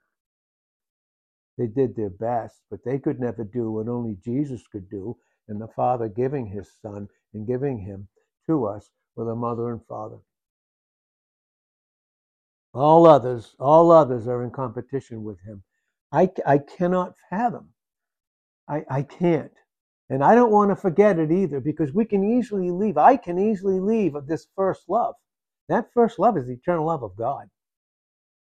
They 1.61 1.67
did 1.67 1.95
their 1.95 2.11
best, 2.11 2.63
but 2.71 2.81
they 2.85 2.99
could 2.99 3.21
never 3.21 3.45
do 3.45 3.71
what 3.71 3.89
only 3.89 4.17
Jesus 4.25 4.67
could 4.67 4.89
do. 4.89 5.19
And 5.49 5.61
the 5.61 5.69
Father 5.69 6.09
giving 6.09 6.47
his 6.47 6.73
Son 6.81 7.09
and 7.35 7.47
giving 7.47 7.79
him 7.81 8.09
to 8.47 8.65
us 8.67 8.91
with 9.17 9.29
a 9.29 9.37
mother 9.37 9.71
and 9.71 9.85
father. 9.87 10.19
All 12.73 13.07
others, 13.07 13.55
all 13.61 13.93
others 13.93 14.27
are 14.27 14.43
in 14.43 14.51
competition 14.51 15.23
with 15.23 15.41
him. 15.43 15.63
I, 16.13 16.31
I 16.47 16.59
cannot 16.59 17.17
fathom 17.29 17.75
I, 18.71 18.85
I 18.89 19.03
can't. 19.03 19.53
And 20.09 20.25
I 20.25 20.35
don't 20.35 20.53
want 20.53 20.71
to 20.71 20.77
forget 20.77 21.19
it 21.19 21.31
either 21.31 21.61
because 21.61 21.93
we 21.93 22.07
can 22.07 22.25
easily 22.25 22.71
leave. 22.71 22.97
I 22.97 23.17
can 23.17 23.39
easily 23.39 23.81
leave 23.81 24.15
of 24.15 24.29
this 24.29 24.47
first 24.57 24.89
love. 24.89 25.17
That 25.69 25.93
first 25.93 26.19
love 26.19 26.39
is 26.39 26.47
the 26.47 26.55
eternal 26.55 26.87
love 26.87 27.03
of 27.03 27.17
God. 27.17 27.51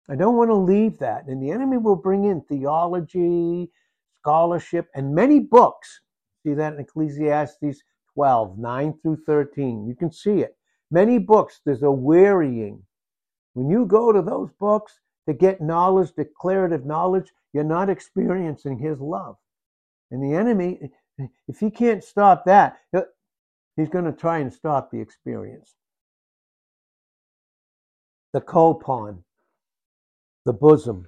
I 0.08 0.14
don't 0.14 0.36
want 0.36 0.50
to 0.50 0.54
leave 0.54 0.98
that. 0.98 1.26
And 1.26 1.42
the 1.42 1.50
enemy 1.50 1.78
will 1.78 1.96
bring 1.96 2.24
in 2.24 2.40
theology, 2.42 3.70
scholarship, 4.18 4.88
and 4.94 5.14
many 5.14 5.40
books. 5.40 6.00
See 6.44 6.54
that 6.54 6.74
in 6.74 6.80
Ecclesiastes 6.80 7.82
12, 8.14 8.58
9 8.58 8.94
through 9.02 9.18
13. 9.26 9.86
You 9.86 9.94
can 9.94 10.12
see 10.12 10.40
it. 10.40 10.56
Many 10.90 11.18
books, 11.18 11.60
there's 11.64 11.82
a 11.82 11.90
wearying. 11.90 12.82
When 13.54 13.68
you 13.68 13.84
go 13.86 14.12
to 14.12 14.22
those 14.22 14.50
books 14.60 15.00
to 15.28 15.34
get 15.34 15.60
knowledge, 15.60 16.12
declarative 16.16 16.86
knowledge, 16.86 17.32
you're 17.52 17.64
not 17.64 17.90
experiencing 17.90 18.78
his 18.78 19.00
love. 19.00 19.36
And 20.12 20.22
the 20.22 20.36
enemy, 20.36 20.92
if 21.48 21.58
he 21.58 21.70
can't 21.70 22.04
stop 22.04 22.44
that, 22.44 22.78
he's 23.76 23.88
going 23.88 24.04
to 24.04 24.12
try 24.12 24.38
and 24.38 24.52
stop 24.52 24.90
the 24.92 25.00
experience. 25.00 25.74
The 28.32 28.40
kolpon, 28.40 29.22
the 30.46 30.52
bosom, 30.52 31.06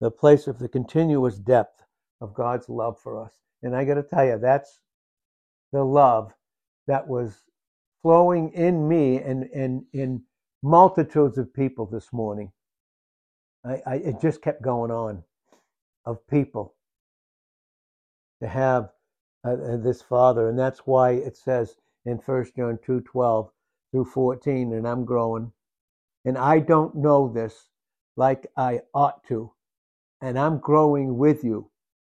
the 0.00 0.10
place 0.10 0.46
of 0.46 0.58
the 0.58 0.68
continuous 0.68 1.38
depth 1.38 1.84
of 2.20 2.34
God's 2.34 2.68
love 2.68 2.98
for 3.00 3.24
us. 3.24 3.32
And 3.62 3.74
I 3.74 3.84
got 3.84 3.94
to 3.94 4.02
tell 4.02 4.26
you, 4.26 4.38
that's 4.38 4.80
the 5.72 5.84
love 5.84 6.32
that 6.88 7.08
was 7.08 7.44
flowing 8.02 8.52
in 8.52 8.88
me 8.88 9.18
and, 9.18 9.44
and 9.54 9.84
in 9.92 10.22
multitudes 10.62 11.38
of 11.38 11.54
people 11.54 11.86
this 11.86 12.12
morning. 12.12 12.50
I, 13.64 13.80
I, 13.86 13.94
it 13.96 14.20
just 14.20 14.42
kept 14.42 14.62
going 14.62 14.90
on 14.90 15.22
of 16.04 16.26
people 16.28 16.74
to 18.42 18.48
have 18.48 18.90
uh, 19.44 19.52
uh, 19.52 19.76
this 19.76 20.02
father, 20.02 20.48
and 20.48 20.58
that's 20.58 20.80
why 20.80 21.12
it 21.12 21.36
says 21.36 21.76
in 22.06 22.18
First 22.18 22.56
John 22.56 22.78
two 22.84 23.00
twelve 23.02 23.50
through 23.92 24.06
fourteen, 24.06 24.72
and 24.72 24.86
I'm 24.86 25.04
growing, 25.04 25.52
and 26.24 26.38
I 26.38 26.60
don't 26.60 26.94
know 26.94 27.30
this, 27.32 27.67
like 28.18 28.48
I 28.56 28.80
ought 28.92 29.24
to. 29.28 29.52
And 30.20 30.36
I'm 30.36 30.58
growing 30.58 31.16
with 31.16 31.44
you 31.44 31.70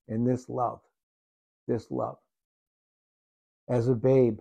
in 0.06 0.24
this 0.24 0.50
love, 0.50 0.80
this 1.66 1.90
love. 1.90 2.18
As 3.70 3.88
a 3.88 3.94
babe, 3.94 4.38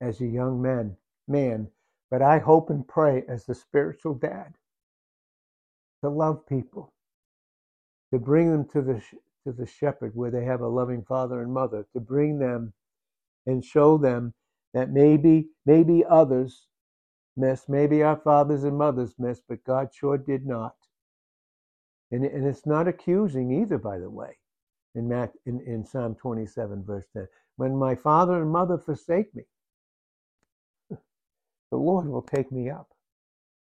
as 0.00 0.20
a 0.20 0.26
young 0.26 0.60
man, 0.60 0.96
man, 1.28 1.68
but 2.10 2.22
I 2.22 2.40
hope 2.40 2.70
and 2.70 2.86
pray 2.86 3.22
as 3.28 3.44
the 3.44 3.54
spiritual 3.54 4.14
dad 4.14 4.54
to 6.02 6.10
love 6.10 6.44
people, 6.44 6.92
to 8.12 8.18
bring 8.18 8.50
them 8.50 8.64
to 8.70 8.82
the 8.82 9.00
to 9.46 9.52
the 9.52 9.66
shepherd 9.66 10.14
where 10.14 10.30
they 10.30 10.44
have 10.44 10.60
a 10.60 10.68
loving 10.68 11.02
father 11.04 11.40
and 11.40 11.52
mother, 11.52 11.86
to 11.92 12.00
bring 12.00 12.38
them 12.38 12.72
and 13.46 13.64
show 13.64 13.96
them 13.96 14.34
that 14.74 14.90
maybe 14.90 15.46
maybe 15.64 16.04
others 16.04 16.66
miss, 17.36 17.68
maybe 17.68 18.02
our 18.02 18.16
fathers 18.16 18.64
and 18.64 18.78
mothers 18.78 19.14
missed, 19.18 19.44
but 19.48 19.64
God 19.64 19.90
sure 19.94 20.18
did 20.18 20.46
not. 20.46 20.74
And, 22.10 22.24
and 22.24 22.46
it's 22.46 22.66
not 22.66 22.88
accusing 22.88 23.52
either, 23.62 23.78
by 23.78 23.98
the 23.98 24.10
way, 24.10 24.38
in, 24.94 25.08
Matt, 25.08 25.32
in, 25.46 25.60
in 25.66 25.84
Psalm 25.84 26.16
27, 26.16 26.84
verse 26.84 27.06
10. 27.14 27.28
When 27.56 27.76
my 27.76 27.94
father 27.94 28.40
and 28.42 28.50
mother 28.50 28.78
forsake 28.78 29.34
me, 29.34 29.44
the 30.90 30.98
Lord 31.78 32.08
will 32.08 32.22
take 32.22 32.52
me 32.52 32.70
up. 32.70 32.88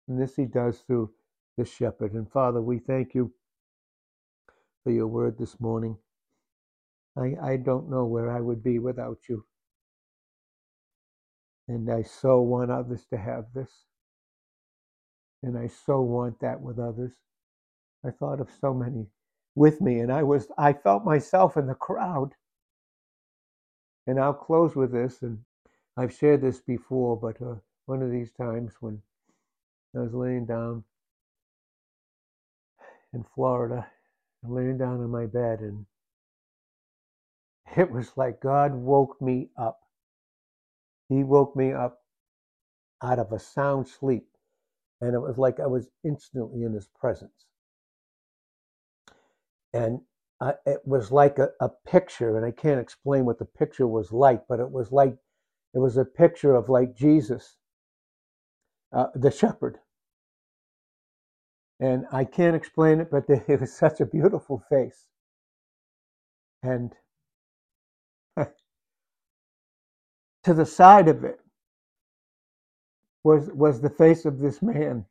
And 0.09 0.20
this 0.20 0.36
he 0.36 0.46
does 0.46 0.80
through 0.80 1.11
the 1.59 1.64
shepherd. 1.64 2.14
And 2.14 2.30
Father, 2.30 2.62
we 2.62 2.78
thank 2.78 3.14
you 3.14 3.32
for 4.84 4.92
your 4.92 5.07
word 5.09 5.38
this 5.38 5.61
morning. 5.61 5.96
I, 7.16 7.34
I 7.42 7.57
don't 7.59 7.90
know 7.90 8.07
where 8.07 8.30
I 8.30 8.40
would 8.40 8.62
be 8.62 8.78
without 8.78 9.18
you. 9.28 9.44
And 11.68 11.90
I 11.90 12.02
so 12.02 12.40
want 12.40 12.70
others 12.70 13.06
to 13.10 13.16
have 13.16 13.46
this. 13.54 13.70
And 15.42 15.58
I 15.58 15.68
so 15.68 16.00
want 16.00 16.40
that 16.40 16.60
with 16.60 16.78
others. 16.78 17.12
I 18.04 18.10
thought 18.10 18.40
of 18.40 18.50
so 18.60 18.74
many 18.74 19.06
with 19.54 19.80
me, 19.80 20.00
and 20.00 20.12
I 20.12 20.22
was 20.22 20.48
I 20.58 20.72
felt 20.72 21.04
myself 21.04 21.56
in 21.56 21.66
the 21.66 21.74
crowd. 21.74 22.34
And 24.06 24.18
I'll 24.18 24.34
close 24.34 24.74
with 24.74 24.92
this, 24.92 25.22
and 25.22 25.38
I've 25.96 26.12
shared 26.12 26.42
this 26.42 26.60
before, 26.60 27.16
but 27.16 27.40
uh, 27.40 27.56
one 27.86 28.02
of 28.02 28.10
these 28.10 28.32
times 28.32 28.74
when 28.80 29.00
I 29.94 30.00
was 30.00 30.14
laying 30.14 30.46
down 30.46 30.84
in 33.12 33.24
Florida, 33.34 33.86
laying 34.42 34.78
down 34.78 34.96
in 34.96 35.10
my 35.10 35.26
bed, 35.26 35.60
and 35.60 35.86
it 37.76 37.90
was 37.90 38.16
like 38.16 38.40
God 38.40 38.74
woke 38.74 39.20
me 39.22 39.50
up. 39.56 39.82
He 41.12 41.24
woke 41.24 41.54
me 41.56 41.72
up 41.72 41.98
out 43.02 43.18
of 43.18 43.32
a 43.32 43.38
sound 43.38 43.88
sleep, 43.88 44.28
and 45.00 45.14
it 45.14 45.20
was 45.20 45.36
like 45.38 45.60
I 45.60 45.66
was 45.66 45.88
instantly 46.04 46.62
in 46.62 46.72
His 46.72 46.88
presence. 46.88 47.46
And 49.74 50.00
I, 50.40 50.54
it 50.66 50.80
was 50.86 51.12
like 51.12 51.38
a, 51.38 51.50
a 51.60 51.68
picture, 51.86 52.36
and 52.36 52.46
I 52.46 52.50
can't 52.50 52.80
explain 52.80 53.24
what 53.26 53.38
the 53.38 53.44
picture 53.44 53.86
was 53.86 54.12
like, 54.12 54.44
but 54.48 54.60
it 54.60 54.70
was 54.70 54.92
like 54.92 55.16
it 55.74 55.78
was 55.78 55.96
a 55.96 56.04
picture 56.04 56.54
of 56.54 56.68
like 56.68 56.96
Jesus, 56.96 57.56
uh, 58.92 59.08
the 59.14 59.30
shepherd, 59.30 59.78
and 61.80 62.06
I 62.12 62.24
can't 62.24 62.56
explain 62.56 63.00
it, 63.00 63.10
but 63.10 63.24
it 63.28 63.60
was 63.60 63.72
such 63.74 64.00
a 64.00 64.06
beautiful 64.06 64.62
face. 64.70 65.06
And 66.62 66.94
to 70.45 70.55
the 70.55 70.66
side 70.66 71.09
of 71.09 71.24
it 71.24 71.40
was 73.24 73.49
was 73.55 73.80
the 73.80 73.90
face 73.90 74.24
of 74.24 74.38
this 74.38 74.62
man. 74.62 75.07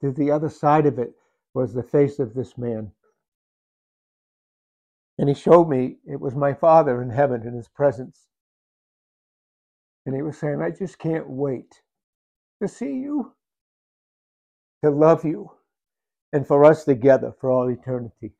To 0.00 0.12
the 0.12 0.30
other 0.30 0.48
side 0.48 0.86
of 0.86 0.98
it 0.98 1.14
was 1.54 1.72
the 1.72 1.82
face 1.82 2.18
of 2.18 2.34
this 2.34 2.56
man. 2.58 2.92
And 5.18 5.28
he 5.28 5.34
showed 5.34 5.68
me 5.68 5.96
it 6.06 6.20
was 6.20 6.34
my 6.34 6.52
father 6.52 7.00
in 7.00 7.10
heaven 7.10 7.46
in 7.46 7.54
his 7.54 7.68
presence. 7.68 8.28
And 10.04 10.14
he 10.14 10.22
was 10.22 10.38
saying, 10.38 10.60
I 10.60 10.70
just 10.70 10.98
can't 10.98 11.28
wait 11.28 11.82
to 12.62 12.68
see 12.68 12.92
you 12.92 13.32
to 14.84 14.90
love 14.90 15.24
you 15.24 15.50
and 16.32 16.46
for 16.46 16.64
us 16.64 16.84
together 16.84 17.34
for 17.40 17.50
all 17.50 17.68
eternity. 17.68 18.32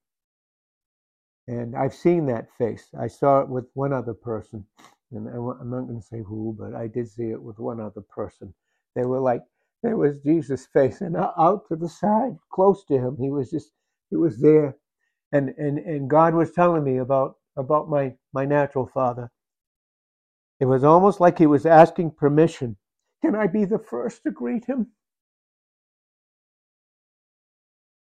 And 1.49 1.75
I've 1.75 1.95
seen 1.95 2.27
that 2.27 2.49
face. 2.59 2.89
I 2.99 3.07
saw 3.07 3.41
it 3.41 3.49
with 3.49 3.67
one 3.75 3.93
other 3.93 4.15
person, 4.15 4.67
and 5.13 5.29
I'm 5.29 5.71
not 5.71 5.87
going 5.87 6.01
to 6.01 6.07
say 6.07 6.23
who, 6.23 6.57
but 6.59 6.75
I 6.75 6.89
did 6.89 7.09
see 7.09 7.31
it 7.31 7.43
with 7.43 7.59
one 7.59 7.81
other 7.81 8.03
person. 8.03 8.53
They 8.95 9.05
were 9.05 9.21
like, 9.21 9.43
there 9.83 9.97
was 9.97 10.21
Jesus' 10.21 10.67
face, 10.67 11.01
and 11.01 11.17
out 11.17 11.69
to 11.69 11.77
the 11.77 11.89
side, 11.89 12.37
close 12.53 12.85
to 12.87 12.95
him, 12.95 13.17
he 13.21 13.31
was 13.31 13.51
just, 13.51 13.71
he 14.11 14.17
was 14.17 14.39
there, 14.41 14.77
and 15.33 15.51
and 15.59 15.79
and 15.79 16.11
God 16.11 16.35
was 16.35 16.53
telling 16.53 16.85
me 16.85 16.99
about 16.99 17.37
about 17.57 17.89
my 17.89 18.15
my 18.33 18.45
natural 18.45 18.87
father. 18.87 19.31
It 20.61 20.65
was 20.67 20.85
almost 20.85 21.21
like 21.21 21.39
he 21.39 21.47
was 21.47 21.67
asking 21.67 22.13
permission. 22.13 22.77
Can 23.23 23.35
I 23.35 23.47
be 23.47 23.65
the 23.65 23.79
first 23.79 24.23
to 24.25 24.31
greet 24.31 24.65
him? 24.65 24.89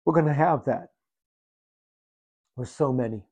We're 0.05 0.13
going 0.13 0.25
to 0.27 0.33
have 0.33 0.65
that. 0.65 0.89
With 2.55 2.69
so 2.69 2.93
many. 2.93 3.23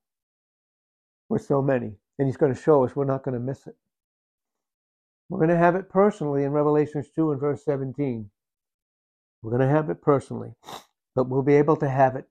With 1.29 1.43
so 1.43 1.61
many. 1.61 1.93
And 2.17 2.27
he's 2.27 2.37
going 2.37 2.53
to 2.53 2.61
show 2.61 2.83
us 2.83 2.95
we're 2.95 3.05
not 3.05 3.23
going 3.23 3.33
to 3.33 3.39
miss 3.39 3.67
it. 3.67 3.75
We're 5.29 5.39
going 5.39 5.49
to 5.49 5.57
have 5.57 5.75
it 5.75 5.89
personally 5.89 6.43
in 6.43 6.51
Revelations 6.51 7.07
2 7.15 7.31
and 7.31 7.41
verse 7.41 7.65
17. 7.65 8.29
We're 9.41 9.51
going 9.51 9.67
to 9.67 9.73
have 9.73 9.89
it 9.89 10.01
personally, 10.01 10.53
but 11.15 11.29
we'll 11.29 11.41
be 11.41 11.55
able 11.55 11.75
to 11.77 11.89
have 11.89 12.15
it 12.15 12.27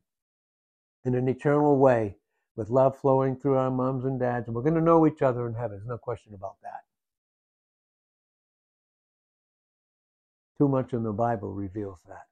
in 1.04 1.14
an 1.14 1.28
eternal 1.28 1.76
way 1.76 2.16
with 2.56 2.70
love 2.70 2.96
flowing 2.98 3.36
through 3.36 3.56
our 3.56 3.70
moms 3.70 4.04
and 4.04 4.18
dads. 4.18 4.46
And 4.46 4.54
we're 4.54 4.62
going 4.62 4.74
to 4.74 4.80
know 4.80 5.06
each 5.06 5.22
other 5.22 5.46
in 5.46 5.54
heaven. 5.54 5.78
There's 5.78 5.88
no 5.88 5.98
question 5.98 6.34
about 6.34 6.56
that. 6.62 6.82
Too 10.58 10.68
much 10.68 10.92
in 10.92 11.02
the 11.02 11.12
Bible 11.12 11.52
reveals 11.52 11.98
that. 12.08 12.26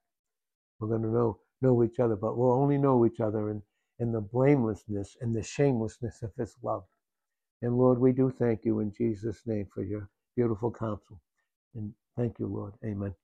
We're 0.78 0.88
going 0.88 1.02
to 1.02 1.08
know 1.08 1.38
know 1.62 1.84
each 1.84 2.00
other, 2.00 2.16
but 2.16 2.36
we'll 2.36 2.52
only 2.52 2.76
know 2.76 3.06
each 3.06 3.20
other 3.20 3.50
in, 3.50 3.62
in 3.98 4.12
the 4.12 4.20
blamelessness 4.20 5.16
and 5.20 5.34
the 5.34 5.42
shamelessness 5.42 6.22
of 6.22 6.32
His 6.36 6.56
love. 6.62 6.84
And 7.62 7.78
Lord, 7.78 8.00
we 8.00 8.12
do 8.12 8.30
thank 8.38 8.64
you 8.64 8.80
in 8.80 8.92
Jesus' 8.92 9.42
name 9.46 9.68
for 9.74 9.82
your 9.82 10.08
beautiful 10.36 10.72
counsel. 10.72 11.20
And 11.74 11.94
thank 12.16 12.38
you, 12.38 12.46
Lord. 12.48 12.74
Amen. 12.84 13.14